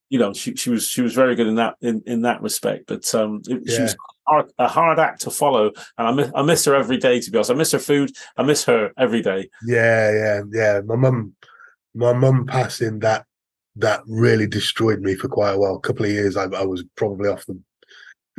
you 0.09 0.19
know, 0.19 0.33
she 0.33 0.55
she 0.55 0.69
was 0.71 0.87
she 0.87 1.01
was 1.01 1.13
very 1.13 1.35
good 1.35 1.47
in 1.47 1.55
that 1.55 1.75
in, 1.81 2.01
in 2.05 2.21
that 2.23 2.41
respect. 2.41 2.85
But 2.87 3.13
um, 3.15 3.41
it, 3.47 3.69
she 3.69 3.81
was 3.81 3.95
hard, 4.27 4.51
a 4.57 4.67
hard 4.67 4.99
act 4.99 5.21
to 5.21 5.31
follow, 5.31 5.71
and 5.97 6.07
I 6.07 6.11
miss 6.11 6.31
I 6.35 6.41
miss 6.41 6.65
her 6.65 6.75
every 6.75 6.97
day. 6.97 7.19
To 7.19 7.31
be 7.31 7.37
honest, 7.37 7.51
I 7.51 7.55
miss 7.55 7.71
her 7.71 7.79
food. 7.79 8.11
I 8.37 8.43
miss 8.43 8.65
her 8.65 8.91
every 8.97 9.21
day. 9.21 9.49
Yeah, 9.65 10.11
yeah, 10.11 10.41
yeah. 10.51 10.81
My 10.85 10.95
mum, 10.95 11.35
my 11.93 12.13
mum 12.13 12.45
passing 12.47 12.99
that 12.99 13.25
that 13.75 14.01
really 14.07 14.47
destroyed 14.47 15.01
me 15.01 15.15
for 15.15 15.27
quite 15.27 15.51
a 15.53 15.59
while. 15.59 15.75
A 15.75 15.79
couple 15.79 16.05
of 16.05 16.11
years, 16.11 16.35
I, 16.35 16.45
I 16.45 16.65
was 16.65 16.83
probably 16.95 17.29
off 17.29 17.45
the, 17.45 17.59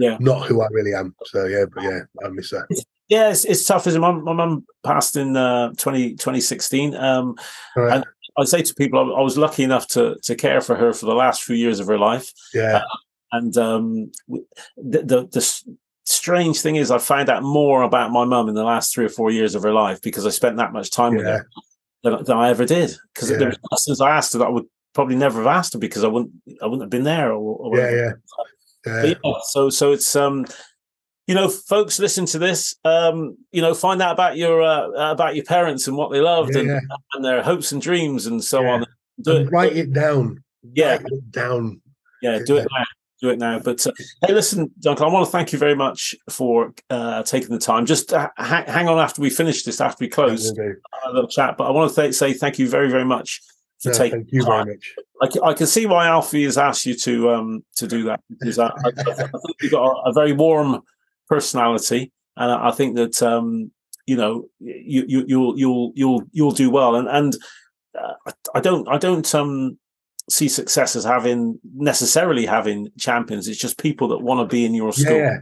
Yeah. 0.01 0.17
not 0.19 0.47
who 0.49 0.63
I 0.63 0.67
really 0.73 0.95
am. 0.95 1.15
So 1.27 1.45
yeah, 1.45 1.65
but 1.73 1.85
yeah, 1.85 2.01
I 2.25 2.29
miss 2.29 2.51
her. 2.53 2.67
Yeah, 3.09 3.31
it's, 3.31 3.45
it's 3.45 3.65
tough. 3.65 3.87
As 3.87 3.97
my 3.99 4.13
my 4.13 4.33
mum 4.33 4.65
passed 4.85 5.17
in 5.17 5.37
uh, 5.37 5.73
20, 5.77 6.11
2016. 6.13 6.95
Um, 6.97 7.37
right. 7.77 7.97
And- 7.97 8.05
I 8.39 8.45
say 8.45 8.63
to 8.63 8.75
people, 8.75 8.99
I, 9.01 9.21
I 9.21 9.23
was 9.23 9.37
lucky 9.37 9.65
enough 9.65 9.87
to 9.89 10.17
to 10.23 10.35
care 10.37 10.61
for 10.61 10.77
her 10.77 10.93
for 10.93 11.07
the 11.07 11.15
last 11.15 11.43
few 11.43 11.57
years 11.57 11.81
of 11.81 11.89
her 11.89 11.99
life. 11.99 12.33
yeah, 12.55 12.83
And 13.33 13.55
um, 13.59 14.13
the, 14.77 15.03
the 15.03 15.29
the 15.31 15.63
strange 16.05 16.61
thing 16.61 16.77
is, 16.77 16.91
I 16.93 16.99
found 16.99 17.29
out 17.29 17.43
more 17.43 17.83
about 17.83 18.13
my 18.13 18.25
mum 18.25 18.49
in 18.49 18.55
the 18.55 18.65
last 18.65 18.95
three 18.95 19.05
or 19.05 19.09
four 19.11 19.31
years 19.33 19.55
of 19.57 19.63
her 19.65 19.73
life 19.73 20.01
because 20.01 20.25
I 20.27 20.31
spent 20.31 20.57
that 20.59 20.73
much 20.73 20.91
time 20.93 21.17
with 21.17 21.27
her 21.27 21.47
than, 22.05 22.25
than 22.25 22.37
I 22.39 22.51
ever 22.51 22.65
did. 22.65 22.97
Because 23.13 23.31
Yeah. 23.31 23.39
there 23.39 23.49
were 23.49 23.57
questions 23.69 24.01
I 24.01 24.11
asked 24.17 24.33
her 24.33 24.39
that 24.39 24.47
I 24.47 24.51
would 24.51 24.67
probably 24.95 25.17
never 25.17 25.39
have 25.39 25.49
asked 25.59 25.73
her 25.75 25.79
because 25.81 26.05
I 26.05 26.09
wouldn't 26.09 26.31
I 26.63 26.67
wouldn't 26.67 26.83
have 26.83 26.91
been 26.91 27.05
there. 27.05 27.33
Or, 27.33 27.57
or 27.57 27.77
yeah, 27.79 27.91
yeah, 27.91 28.13
yeah. 28.87 29.05
yeah, 29.25 29.33
so 29.51 29.71
so 29.71 29.93
it's 29.93 30.15
um 30.17 30.47
you 31.27 31.35
know 31.35 31.49
folks 31.49 31.99
listen 31.99 32.27
to 32.27 32.39
this 32.39 32.75
um 32.85 33.37
you 33.53 33.61
know 33.63 33.75
find 33.75 34.03
out 34.03 34.13
about 34.13 34.37
your 34.37 34.63
uh, 34.63 34.89
about 35.13 35.35
your 35.37 35.45
parents 35.45 35.87
and 35.87 35.97
what 35.97 36.11
they 36.11 36.21
loved 36.21 36.55
yeah, 36.55 36.63
and, 36.63 36.81
and 37.15 37.25
their 37.25 37.43
hopes 37.43 37.73
and 37.73 37.81
dreams 37.83 38.27
and 38.27 38.43
so 38.43 38.63
Yeah. 38.63 38.71
on 38.73 38.87
do 39.23 39.37
And 39.37 39.47
it 39.49 39.51
write 39.53 39.77
it 39.77 39.93
down. 39.93 40.43
yeah. 40.75 40.93
Write 40.97 41.07
it 41.07 41.31
down. 41.31 41.81
yeah 42.23 42.39
do 42.45 42.57
it 42.57 42.67
now. 42.77 42.85
Do 43.23 43.29
it 43.29 43.39
now. 43.39 43.59
But 43.59 43.87
uh, 43.87 43.93
hey 44.27 44.33
listen 44.33 44.71
duncan 44.81 45.05
i 45.05 45.09
want 45.09 45.27
to 45.27 45.31
thank 45.31 45.53
you 45.53 45.59
very 45.59 45.77
much 45.77 46.15
for 46.31 46.73
uh 46.89 47.23
taking 47.23 47.51
the 47.51 47.59
time. 47.59 47.85
Just 47.85 48.13
uh, 48.15 48.31
ha- 48.39 48.65
hang 48.67 48.89
on 48.89 48.99
after 48.99 49.21
we 49.21 49.29
finish 49.31 49.63
this 49.63 49.81
after 49.81 50.03
we 50.05 50.09
close 50.09 50.51
a 50.59 51.13
little 51.13 51.29
chat. 51.29 51.57
But 51.59 51.65
i 51.67 51.71
want 51.71 51.95
to 51.95 52.01
th- 52.01 52.15
say 52.15 52.33
thank 52.33 52.59
you 52.59 52.67
very 52.69 52.91
very 52.91 53.05
much 53.05 53.43
for 53.83 53.91
No, 53.91 53.95
taking 53.95 54.21
thank 54.21 54.33
you 54.33 54.45
very 54.45 54.65
much. 54.65 54.95
I 55.23 55.27
can, 55.27 55.43
I 55.43 55.53
can 55.55 55.67
see 55.67 55.87
why 55.87 56.07
Alfie 56.07 56.45
has 56.45 56.59
asked 56.59 56.87
you 56.87 56.95
to 56.95 57.31
um 57.31 57.65
to 57.77 57.87
do 57.87 58.05
that 58.05 58.21
because 58.29 58.59
I, 58.59 58.69
I, 58.69 58.91
think 58.91 59.31
you've 59.63 59.73
got 59.73 59.85
a, 59.85 60.11
a 60.11 60.13
very 60.13 60.33
warm 60.33 60.83
personality 61.29 62.13
and 62.41 62.51
I 62.51 62.71
think 62.71 62.97
that 62.97 63.23
um, 63.23 63.71
you 64.07 64.17
know 64.17 64.49
you, 64.59 65.05
you 65.07 65.25
you'll 65.27 65.59
you'll 65.59 65.93
you'll 65.95 66.23
you'll 66.33 66.51
do 66.53 66.71
well. 66.71 66.97
And 66.97 67.07
and 67.09 67.37
uh, 67.99 68.33
I 68.55 68.61
don't 68.61 68.89
I 68.89 68.99
don't 68.99 69.35
um 69.35 69.79
see 70.29 70.49
success 70.49 70.97
as 70.97 71.05
having 71.05 71.59
necessarily 71.75 72.47
having 72.47 72.89
champions. 72.99 73.47
It's 73.47 73.61
just 73.61 73.79
people 73.79 74.09
that 74.09 74.19
want 74.19 74.41
to 74.41 74.53
be 74.53 74.65
in 74.65 74.75
your 74.75 74.93
school. 74.93 75.19
Yeah. 75.19 75.39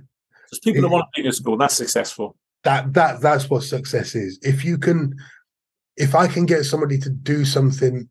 Just 0.51 0.65
people 0.65 0.83
that 0.83 0.89
want 0.89 1.05
to 1.05 1.11
be 1.15 1.21
in 1.21 1.25
your 1.27 1.33
school. 1.33 1.57
That's 1.57 1.75
successful. 1.75 2.37
That 2.65 2.93
that 2.95 3.21
that's 3.21 3.49
what 3.49 3.63
success 3.63 4.17
is. 4.17 4.39
If 4.43 4.65
you 4.65 4.77
can, 4.77 5.15
if 5.97 6.17
I 6.17 6.27
can 6.27 6.47
get 6.47 6.65
somebody 6.65 6.99
to 6.99 7.11
do 7.11 7.45
something 7.45 8.09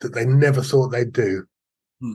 that 0.00 0.14
they 0.14 0.24
never 0.24 0.62
thought 0.62 0.88
they'd 0.88 1.12
do, 1.12 1.44
Hmm. 2.00 2.12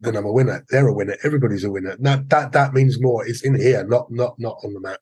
then 0.00 0.16
I'm 0.16 0.26
a 0.26 0.32
winner. 0.32 0.64
They're 0.70 0.88
a 0.88 0.92
winner. 0.94 1.16
Everybody's 1.24 1.64
a 1.64 1.70
winner. 1.70 1.96
That 2.00 2.28
that 2.30 2.52
that 2.52 2.74
means 2.74 3.00
more. 3.00 3.26
It's 3.26 3.42
in 3.42 3.54
here, 3.54 3.84
not 3.86 4.10
not 4.10 4.38
not 4.38 4.58
on 4.64 4.74
the 4.74 4.80
map. 4.80 5.00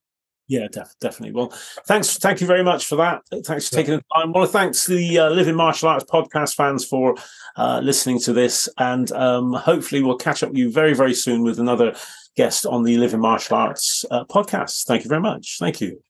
Yeah, 0.48 0.68
def- 0.70 0.94
definitely. 1.00 1.32
Well, 1.34 1.48
thanks, 1.88 2.18
thank 2.18 2.40
you 2.40 2.46
very 2.46 2.62
much 2.62 2.86
for 2.86 2.94
that. 2.96 3.22
Thanks 3.44 3.68
for 3.68 3.74
taking 3.74 3.94
the 3.94 4.04
time. 4.14 4.28
I 4.28 4.38
want 4.38 4.46
to 4.48 4.52
thanks 4.52 4.86
the 4.86 5.18
uh, 5.18 5.30
Living 5.30 5.56
Martial 5.56 5.88
Arts 5.88 6.04
podcast 6.04 6.54
fans 6.54 6.84
for 6.84 7.16
uh, 7.56 7.80
listening 7.82 8.20
to 8.20 8.32
this, 8.32 8.68
and 8.78 9.10
um, 9.10 9.54
hopefully 9.54 10.04
we'll 10.04 10.16
catch 10.16 10.44
up 10.44 10.50
with 10.50 10.58
you 10.58 10.70
very, 10.70 10.94
very 10.94 11.14
soon 11.14 11.42
with 11.42 11.58
another 11.58 11.96
guest 12.36 12.64
on 12.64 12.84
the 12.84 12.96
Living 12.96 13.18
Martial 13.18 13.56
Arts 13.56 14.04
uh, 14.12 14.24
podcast. 14.26 14.84
Thank 14.84 15.02
you 15.02 15.08
very 15.08 15.20
much. 15.20 15.56
Thank 15.58 15.80
you. 15.80 16.00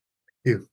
You. 0.45 0.67